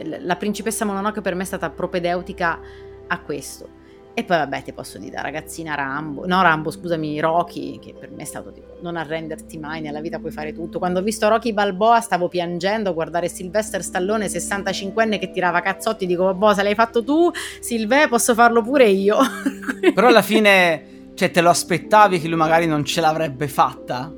l- 0.03 0.17
la 0.25 0.35
principessa 0.35 0.83
Mononoke 0.83 1.21
per 1.21 1.33
me 1.33 1.43
è 1.43 1.45
stata 1.45 1.69
propedeutica 1.69 2.59
a 3.07 3.21
questo. 3.21 3.69
E 4.13 4.25
poi 4.25 4.35
vabbè 4.35 4.63
ti 4.63 4.73
posso 4.73 4.97
dire 4.97 5.21
ragazzina 5.21 5.75
Rambo, 5.75 6.27
no 6.27 6.41
Rambo 6.41 6.71
scusami 6.71 7.21
Rocky, 7.21 7.79
che 7.79 7.93
per 7.97 8.11
me 8.11 8.23
è 8.23 8.25
stato 8.25 8.51
tipo 8.51 8.75
non 8.81 8.97
arrenderti 8.97 9.57
mai, 9.57 9.79
nella 9.79 10.01
vita 10.01 10.19
puoi 10.19 10.31
fare 10.33 10.51
tutto. 10.51 10.77
Quando 10.77 10.99
ho 10.99 11.01
visto 11.01 11.29
Rocky 11.29 11.53
Balboa 11.53 12.01
stavo 12.01 12.27
piangendo 12.27 12.89
a 12.89 12.91
guardare 12.91 13.29
Sylvester 13.29 13.81
Stallone 13.81 14.25
65enne 14.25 15.19
che 15.19 15.31
tirava 15.31 15.61
cazzotti, 15.61 16.05
dico 16.05 16.33
boh 16.33 16.53
se 16.53 16.63
l'hai 16.63 16.75
fatto 16.75 17.01
tu 17.01 17.31
Silve 17.61 18.09
posso 18.09 18.33
farlo 18.33 18.61
pure 18.61 18.89
io. 18.89 19.15
Però 19.95 20.07
alla 20.07 20.21
fine, 20.21 20.98
cioè, 21.19 21.31
te 21.31 21.41
lo 21.41 21.49
aspettavi 21.49 22.17
che 22.21 22.29
lui 22.29 22.37
magari 22.37 22.65
non 22.65 22.85
ce 22.85 23.01
l'avrebbe 23.01 23.49
fatta? 23.49 24.09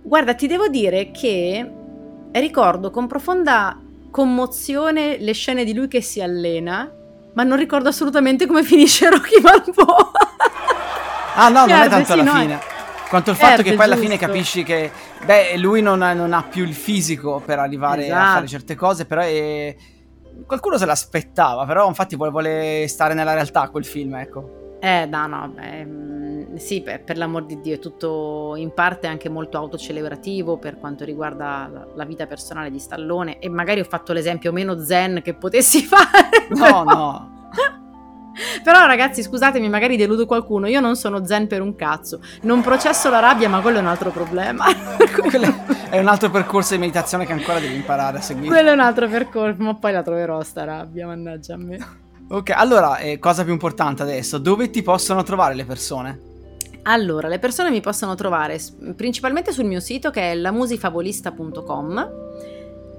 Guarda, 0.00 0.32
ti 0.32 0.46
devo 0.46 0.68
dire 0.68 1.10
che 1.10 1.70
ricordo 2.32 2.90
con 2.90 3.06
profonda 3.06 3.78
commozione 4.10 5.18
le 5.18 5.32
scene 5.34 5.64
di 5.64 5.74
lui 5.74 5.88
che 5.88 6.00
si 6.00 6.22
allena, 6.22 6.90
ma 7.34 7.42
non 7.42 7.58
ricordo 7.58 7.90
assolutamente 7.90 8.46
come 8.46 8.62
finisce 8.64 9.10
Rocky 9.10 9.42
Balboa. 9.42 10.10
Ah, 11.34 11.50
no, 11.50 11.66
non 11.66 11.68
è 11.68 11.72
Perde, 11.72 11.88
tanto 11.90 12.06
sì, 12.06 12.12
alla 12.12 12.22
no, 12.22 12.38
fine. 12.40 12.58
Quanto 13.10 13.30
il 13.30 13.36
fatto 13.36 13.54
perde, 13.56 13.70
che 13.70 13.76
poi 13.76 13.84
alla 13.84 13.96
fine 13.96 14.16
capisci 14.16 14.62
che, 14.62 14.90
beh, 15.22 15.58
lui 15.58 15.82
non 15.82 16.00
ha, 16.00 16.14
non 16.14 16.32
ha 16.32 16.44
più 16.44 16.64
il 16.64 16.72
fisico 16.72 17.42
per 17.44 17.58
arrivare 17.58 18.04
a 18.04 18.06
Esatto. 18.06 18.32
fare 18.32 18.46
certe 18.46 18.74
cose, 18.74 19.04
però 19.04 19.20
è... 19.20 19.76
qualcuno 20.46 20.78
se 20.78 20.86
l'aspettava, 20.86 21.66
però 21.66 21.86
infatti 21.86 22.16
vuole, 22.16 22.30
vuole 22.30 22.88
stare 22.88 23.12
nella 23.12 23.34
realtà 23.34 23.68
quel 23.68 23.84
film, 23.84 24.14
ecco. 24.14 24.60
Eh, 24.80 25.04
no, 25.04 25.26
no, 25.26 25.52
beh, 25.54 25.84
mm, 25.84 26.54
sì, 26.56 26.80
per, 26.80 27.04
per 27.04 27.18
l'amor 27.18 27.44
di 27.44 27.60
Dio, 27.60 27.74
è 27.74 27.78
tutto 27.78 28.54
in 28.56 28.72
parte 28.72 29.06
anche 29.06 29.28
molto 29.28 29.58
autocelebrativo 29.58 30.56
per 30.56 30.78
quanto 30.78 31.04
riguarda 31.04 31.86
la, 31.94 32.04
vita 32.06 32.26
personale 32.26 32.70
di 32.70 32.78
Stallone 32.78 33.38
e 33.40 33.50
magari 33.50 33.80
ho 33.80 33.84
fatto 33.84 34.14
l'esempio 34.14 34.52
meno 34.52 34.82
zen 34.82 35.20
che 35.22 35.34
potessi 35.34 35.82
fare. 35.84 36.48
No, 36.48 36.64
però- 36.64 36.84
no. 36.84 37.38
Però 38.62 38.86
ragazzi, 38.86 39.22
scusatemi, 39.22 39.68
magari 39.68 39.96
deludo 39.96 40.24
qualcuno, 40.24 40.66
io 40.66 40.80
non 40.80 40.96
sono 40.96 41.26
zen 41.26 41.46
per 41.46 41.60
un 41.60 41.76
cazzo. 41.76 42.20
Non 42.42 42.62
processo 42.62 43.10
la 43.10 43.18
rabbia, 43.18 43.50
ma 43.50 43.60
quello 43.60 43.78
è 43.78 43.80
un 43.80 43.88
altro 43.88 44.10
problema. 44.10 44.64
È 45.90 45.98
un 45.98 46.06
altro 46.06 46.30
percorso 46.30 46.74
di 46.74 46.78
meditazione 46.78 47.26
che 47.26 47.32
ancora 47.32 47.58
devi 47.58 47.74
imparare 47.74 48.18
a 48.18 48.20
seguire. 48.20 48.46
quello 48.46 48.70
è 48.70 48.72
un 48.72 48.78
altro 48.78 49.08
percorso, 49.08 49.60
ma 49.60 49.74
poi 49.74 49.90
la 49.90 50.04
troverò 50.04 50.40
sta 50.44 50.62
rabbia, 50.62 51.04
mannaggia 51.08 51.54
a 51.54 51.56
me. 51.56 51.78
Ok, 52.32 52.50
allora, 52.50 52.98
eh, 52.98 53.18
cosa 53.18 53.42
più 53.42 53.52
importante 53.52 54.02
adesso, 54.02 54.38
dove 54.38 54.70
ti 54.70 54.82
possono 54.82 55.24
trovare 55.24 55.54
le 55.54 55.64
persone? 55.64 56.20
Allora, 56.82 57.26
le 57.26 57.40
persone 57.40 57.70
mi 57.70 57.80
possono 57.80 58.14
trovare 58.14 58.56
principalmente 58.94 59.50
sul 59.50 59.64
mio 59.64 59.80
sito 59.80 60.10
che 60.10 60.30
è 60.30 60.34
lamusifavolista.com 60.36 62.10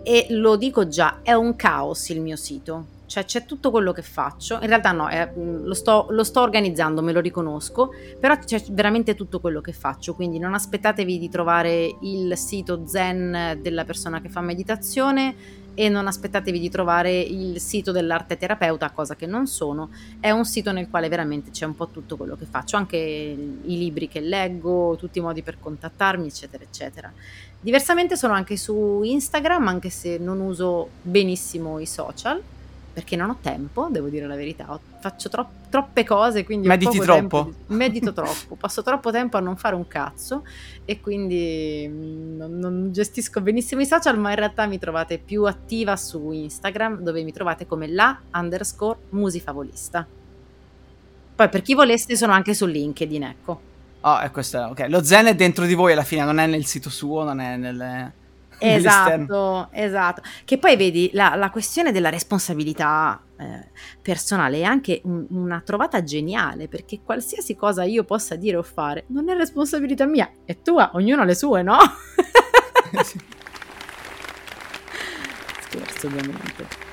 e 0.03 0.25
lo 0.31 0.57
dico 0.57 0.85
già, 0.89 1.19
è 1.21 1.31
un 1.31 1.55
caos 1.55 2.09
il 2.09 2.19
mio 2.19 2.35
sito. 2.35 2.99
Cioè 3.11 3.25
c'è 3.25 3.43
tutto 3.43 3.71
quello 3.71 3.91
che 3.91 4.03
faccio, 4.03 4.57
in 4.61 4.67
realtà 4.67 4.93
no, 4.93 5.09
è, 5.09 5.29
mm, 5.37 5.65
lo, 5.65 5.73
sto, 5.73 6.07
lo, 6.11 6.23
sto, 6.23 6.39
organizzando, 6.39 7.01
me 7.01 7.11
lo 7.11 7.19
riconosco, 7.19 7.89
però 8.17 8.37
c'è 8.37 8.63
veramente 8.69 9.15
tutto 9.15 9.41
quello 9.41 9.59
che 9.59 9.73
faccio, 9.73 10.15
quindi 10.15 10.39
non 10.39 10.53
aspettatevi 10.53 11.19
di 11.19 11.27
trovare 11.27 11.93
il 12.03 12.37
sito 12.37 12.87
zen 12.87 13.59
della 13.61 13.83
persona 13.83 14.21
che 14.21 14.29
fa 14.29 14.39
meditazione 14.39 15.59
e 15.73 15.89
non 15.89 16.07
aspettatevi 16.07 16.57
di 16.57 16.69
trovare 16.69 17.19
il 17.19 17.59
sito 17.59 17.91
dell'arte 17.91 18.37
terapeuta, 18.37 18.91
cosa 18.91 19.17
che 19.17 19.25
non 19.25 19.45
sono, 19.45 19.89
è 20.21 20.31
un 20.31 20.45
sito 20.45 20.71
nel 20.71 20.89
quale 20.89 21.09
veramente 21.09 21.51
c'è 21.51 21.65
un 21.65 21.75
po' 21.75 21.89
tutto 21.89 22.15
quello 22.15 22.37
che 22.37 22.45
faccio, 22.45 22.77
anche 22.77 22.95
i 22.97 23.77
libri 23.77 24.07
che 24.07 24.21
leggo, 24.21 24.95
tutti 24.97 25.19
i 25.19 25.21
modi 25.21 25.41
per 25.41 25.59
contattarmi, 25.59 26.27
eccetera, 26.27 26.63
eccetera. 26.63 27.11
Diversamente 27.59 28.15
sono 28.15 28.31
anche 28.31 28.55
su 28.55 29.01
Instagram, 29.03 29.67
anche 29.67 29.89
se 29.89 30.17
non 30.17 30.39
uso 30.39 30.91
benissimo 31.01 31.77
i 31.77 31.85
social, 31.85 32.41
perché 32.93 33.15
non 33.15 33.29
ho 33.29 33.37
tempo, 33.41 33.87
devo 33.89 34.09
dire 34.09 34.27
la 34.27 34.35
verità, 34.35 34.79
faccio 34.99 35.29
tro- 35.29 35.49
troppe 35.69 36.03
cose, 36.03 36.43
quindi 36.43 36.67
mediti 36.67 36.99
troppo. 36.99 37.53
Di, 37.67 37.75
medito 37.75 38.11
troppo, 38.11 38.55
passo 38.55 38.83
troppo 38.83 39.11
tempo 39.11 39.37
a 39.37 39.39
non 39.39 39.55
fare 39.55 39.75
un 39.75 39.87
cazzo 39.87 40.43
e 40.83 40.99
quindi 40.99 41.87
mm, 41.87 42.37
non, 42.37 42.57
non, 42.57 42.91
gestisco 42.91 43.39
benissimo 43.41 43.81
i 43.81 43.85
social, 43.85 44.19
ma 44.19 44.31
in 44.31 44.35
realtà 44.35 44.65
mi 44.65 44.77
trovate 44.77 45.17
più 45.17 45.45
attiva 45.45 45.95
su 45.95 46.31
Instagram, 46.31 47.01
dove 47.01 47.23
mi 47.23 47.31
trovate 47.31 47.65
come 47.65 47.87
la 47.87 48.19
underscore 48.33 48.99
musifavolista. 49.09 50.05
Poi 51.33 51.49
per 51.49 51.61
chi 51.61 51.73
volesse 51.73 52.15
sono 52.15 52.33
anche 52.33 52.53
su 52.53 52.65
LinkedIn, 52.65 53.23
ecco. 53.23 53.61
Oh, 54.01 54.19
è 54.19 54.31
questo, 54.31 54.57
ok. 54.57 54.87
Lo 54.89 55.03
zen 55.03 55.27
è 55.27 55.35
dentro 55.35 55.65
di 55.65 55.75
voi 55.75 55.93
alla 55.93 56.03
fine, 56.03 56.23
non 56.25 56.39
è 56.39 56.45
nel 56.45 56.65
sito 56.65 56.89
suo, 56.89 57.23
non 57.23 57.39
è 57.39 57.55
nel... 57.55 58.13
Esatto, 58.61 59.69
esatto. 59.71 60.21
Che 60.45 60.57
poi 60.57 60.75
vedi, 60.75 61.09
la, 61.13 61.35
la 61.35 61.49
questione 61.49 61.91
della 61.91 62.09
responsabilità 62.09 63.21
eh, 63.37 63.69
personale 64.01 64.59
è 64.59 64.63
anche 64.63 65.01
un, 65.05 65.25
una 65.29 65.61
trovata 65.65 66.03
geniale, 66.03 66.67
perché 66.67 67.01
qualsiasi 67.03 67.55
cosa 67.55 67.83
io 67.83 68.03
possa 68.03 68.35
dire 68.35 68.57
o 68.57 68.63
fare 68.63 69.05
non 69.07 69.29
è 69.29 69.35
responsabilità 69.35 70.05
mia, 70.05 70.29
è 70.45 70.61
tua, 70.61 70.91
ognuno 70.93 71.23
ha 71.23 71.25
le 71.25 71.35
sue, 71.35 71.63
no? 71.63 71.77
Scherzo 75.61 76.07
ovviamente. 76.07 76.90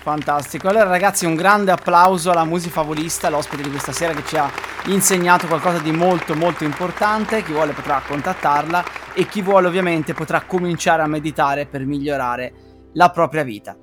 Fantastico. 0.00 0.68
Allora 0.68 0.88
ragazzi 0.88 1.26
un 1.26 1.34
grande 1.34 1.70
applauso 1.70 2.30
alla 2.30 2.44
musifavolista, 2.44 3.28
l'ospite 3.28 3.62
di 3.62 3.70
questa 3.70 3.92
sera 3.92 4.14
che 4.14 4.24
ci 4.24 4.36
ha 4.36 4.50
insegnato 4.86 5.46
qualcosa 5.46 5.78
di 5.78 5.92
molto 5.92 6.34
molto 6.34 6.64
importante. 6.64 7.42
Chi 7.42 7.52
vuole 7.52 7.72
potrà 7.72 8.02
contattarla 8.06 8.84
e 9.12 9.26
chi 9.26 9.42
vuole 9.42 9.66
ovviamente 9.66 10.14
potrà 10.14 10.42
cominciare 10.42 11.02
a 11.02 11.06
meditare 11.06 11.66
per 11.66 11.84
migliorare 11.84 12.52
la 12.94 13.10
propria 13.10 13.42
vita. 13.42 13.76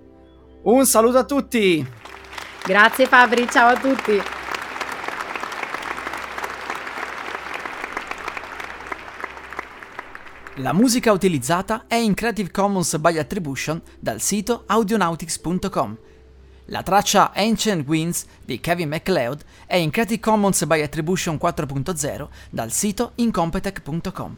Un 0.64 0.86
saluto 0.86 1.20
a 1.20 1.26
tutti! 1.26 1.86
Grazie 2.64 3.06
Fabri, 3.06 3.48
ciao 3.48 3.70
a 3.70 3.76
tutti! 3.76 4.45
La 10.60 10.72
musica 10.72 11.12
utilizzata 11.12 11.84
è 11.86 11.96
in 11.96 12.14
Creative 12.14 12.50
Commons 12.50 12.98
by 12.98 13.18
Attribution 13.18 13.82
dal 14.00 14.22
sito 14.22 14.64
audionautics.com. 14.68 15.98
La 16.68 16.82
traccia 16.82 17.34
Ancient 17.34 17.86
Winds 17.86 18.26
di 18.46 18.62
Kevin 18.62 18.88
MacLeod 18.88 19.44
è 19.66 19.76
in 19.76 19.90
Creative 19.90 20.22
Commons 20.22 20.64
by 20.66 20.82
Attribution 20.82 21.38
4.0 21.42 22.28
dal 22.52 22.72
sito 22.72 23.12
incompetech.com. 23.16 24.38